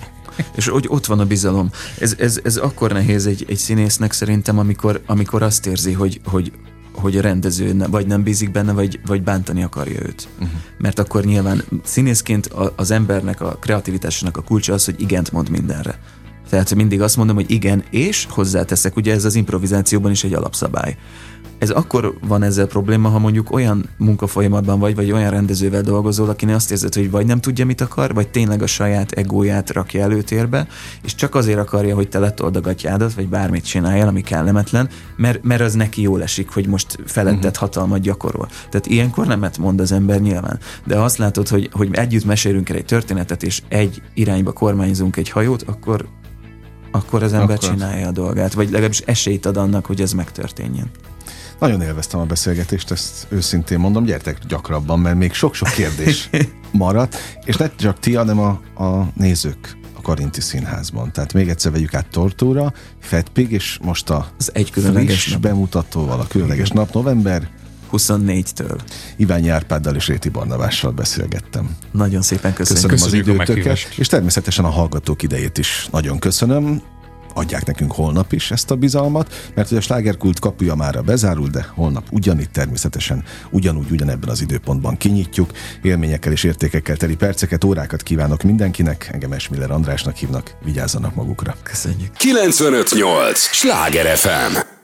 És 0.57 0.69
hogy 0.69 0.85
ott 0.89 1.07
van 1.07 1.21
a 1.21 1.27
bizalom. 1.27 1.71
Ez, 2.01 2.15
ez, 2.19 2.41
ez 2.45 2.57
akkor 2.57 2.93
nehéz 2.93 3.27
egy, 3.27 3.45
egy 3.49 3.57
színésznek 3.57 4.13
szerintem, 4.13 4.59
amikor, 4.59 5.03
amikor 5.07 5.43
azt 5.43 5.67
érzi, 5.67 5.93
hogy, 5.93 6.21
hogy 6.25 6.53
hogy 6.93 7.17
a 7.17 7.21
rendező 7.21 7.77
vagy 7.91 8.07
nem 8.07 8.23
bízik 8.23 8.51
benne, 8.51 8.73
vagy, 8.73 9.01
vagy 9.07 9.23
bántani 9.23 9.63
akarja 9.63 10.01
őt. 10.03 10.29
Uh-huh. 10.35 10.59
Mert 10.79 10.99
akkor 10.99 11.25
nyilván 11.25 11.65
színészként 11.85 12.51
az 12.77 12.91
embernek, 12.91 13.41
a 13.41 13.57
kreativitásának 13.61 14.37
a 14.37 14.43
kulcsa 14.43 14.73
az, 14.73 14.85
hogy 14.85 15.01
igent 15.01 15.33
mond 15.33 15.49
mindenre. 15.49 15.99
Tehát 16.49 16.75
mindig 16.75 17.01
azt 17.01 17.17
mondom, 17.17 17.37
hogy 17.37 17.51
igen, 17.51 17.85
és 17.91 18.27
hozzáteszek, 18.31 18.97
ugye 18.97 19.13
ez 19.13 19.25
az 19.25 19.35
improvizációban 19.35 20.11
is 20.11 20.25
egy 20.25 20.35
alapszabály. 20.35 20.97
Ez 21.59 21.71
akkor 21.71 22.15
van 22.27 22.43
ezzel 22.43 22.67
probléma, 22.67 23.09
ha 23.09 23.19
mondjuk 23.19 23.53
olyan 23.53 23.89
munkafolyamatban 23.97 24.79
vagy, 24.79 24.95
vagy 24.95 25.13
olyan 25.13 25.31
rendezővel 25.31 25.83
dolgozol, 25.83 26.29
akinek 26.29 26.55
azt 26.55 26.71
érzed, 26.71 26.95
hogy 26.95 27.11
vagy 27.11 27.27
nem 27.27 27.41
tudja, 27.41 27.67
mit 27.67 27.81
akar, 27.81 28.15
vagy 28.15 28.29
tényleg 28.29 28.63
a 28.63 28.67
saját 28.67 29.13
egóját 29.13 29.71
rakja 29.71 30.03
előtérbe, 30.03 30.67
és 31.03 31.15
csak 31.15 31.35
azért 31.35 31.59
akarja, 31.59 31.95
hogy 31.95 32.09
te 32.09 32.19
letold 32.19 32.57
a 32.57 32.61
gatyádat, 32.61 33.15
vagy 33.15 33.29
bármit 33.29 33.65
csináljál, 33.65 34.09
ami 34.09 34.21
kellemetlen, 34.21 34.89
mert, 35.17 35.43
mert 35.43 35.61
az 35.61 35.75
neki 35.75 36.03
jól 36.03 36.23
esik, 36.23 36.51
hogy 36.51 36.67
most 36.67 36.99
felettet 37.07 37.45
uh-huh. 37.45 37.57
hatalmat 37.57 38.01
gyakorol. 38.01 38.49
Tehát 38.71 38.87
ilyenkor 38.87 39.27
nemet 39.27 39.59
mond 39.59 39.81
az 39.81 39.93
ember 39.93 40.21
nyilván. 40.21 40.59
De 40.85 40.97
ha 40.97 41.05
azt 41.05 41.19
látod, 41.19 41.49
hogy, 41.49 41.69
hogy 41.73 41.89
együtt 41.93 42.25
mesélünk 42.25 42.69
el 42.69 42.77
egy 42.77 42.85
történetet, 42.85 43.43
és 43.43 43.63
egy 43.69 44.03
irányba 44.15 44.53
kormányzunk 44.53 45.17
egy 45.17 45.31
hajót, 45.31 45.63
akkor 45.63 46.07
akkor 46.91 47.23
az 47.23 47.33
ember 47.33 47.57
akkor... 47.57 47.71
csinálja 47.71 48.07
a 48.07 48.11
dolgát, 48.11 48.53
vagy 48.53 48.71
legalábbis 48.71 49.01
esélyt 49.01 49.47
ad 49.47 49.57
annak, 49.57 49.87
hogy 49.87 50.01
ez 50.01 50.13
megtörténjen. 50.13 50.91
Nagyon 51.59 51.83
élveztem 51.83 52.21
a 52.21 52.25
beszélgetést, 52.25 52.91
ezt 52.91 53.27
őszintén 53.29 53.79
mondom, 53.79 54.05
gyertek 54.05 54.39
gyakrabban, 54.49 55.01
mert 55.01 55.17
még 55.17 55.33
sok-sok 55.33 55.69
kérdés 55.69 56.31
maradt, 56.71 57.17
és 57.45 57.57
ne 57.57 57.75
csak 57.75 57.99
ti, 57.99 58.15
hanem 58.15 58.39
a, 58.39 58.49
a 58.85 59.09
nézők 59.15 59.77
a 59.97 60.01
Karinti 60.01 60.41
Színházban. 60.41 61.13
Tehát 61.13 61.33
még 61.33 61.49
egyszer 61.49 61.73
vegyük 61.73 61.95
át 61.95 62.07
Tortúra, 62.11 62.73
Fetpig, 63.01 63.51
és 63.53 63.79
most 63.83 64.11
a 64.11 64.29
az 64.39 64.51
egy 64.55 64.71
különleges 64.71 65.31
nap. 65.31 65.41
bemutatóval, 65.41 66.21
a 66.21 66.27
különleges 66.27 66.69
nap 66.69 66.93
november 66.93 67.49
24-től. 67.93 68.81
Iványi 69.17 69.49
Árpáddal 69.49 69.95
és 69.95 70.07
Réti 70.07 70.29
Barnavással 70.29 70.91
beszélgettem. 70.91 71.77
Nagyon 71.93 72.23
szépen 72.23 72.53
köszönöm. 72.53 72.91
Köszönöm 72.91 73.23
az 73.23 73.29
időtöket, 73.29 73.79
és 73.97 74.07
természetesen 74.07 74.65
a 74.65 74.71
hallgatók 74.71 75.23
idejét 75.23 75.59
is 75.59 75.89
nagyon 75.93 76.19
köszönöm 76.19 76.83
adják 77.37 77.67
nekünk 77.67 77.93
holnap 77.93 78.33
is 78.33 78.51
ezt 78.51 78.71
a 78.71 78.77
bizalmat, 78.77 79.51
mert 79.55 79.69
hogy 79.69 79.79
a 79.79 79.81
slágerkult 79.81 80.39
kapuja 80.39 80.75
már 80.75 81.05
bezárul, 81.05 81.49
de 81.49 81.67
holnap 81.75 82.05
ugyanitt 82.11 82.53
természetesen 82.53 83.25
ugyanúgy 83.51 83.91
ugyanebben 83.91 84.29
az 84.29 84.41
időpontban 84.41 84.97
kinyitjuk. 84.97 85.51
Élményekkel 85.83 86.33
és 86.33 86.45
értékekkel 86.45 86.97
teli 86.97 87.17
perceket, 87.17 87.65
órákat 87.65 88.03
kívánok 88.03 88.43
mindenkinek. 88.43 89.11
Engem 89.13 89.33
Esmiller 89.33 89.71
Andrásnak 89.71 90.17
hívnak, 90.17 90.57
vigyázzanak 90.65 91.15
magukra. 91.15 91.57
Köszönjük. 91.63 92.13
958! 92.13 93.39
Sláger 93.39 94.17
FM! 94.17 94.76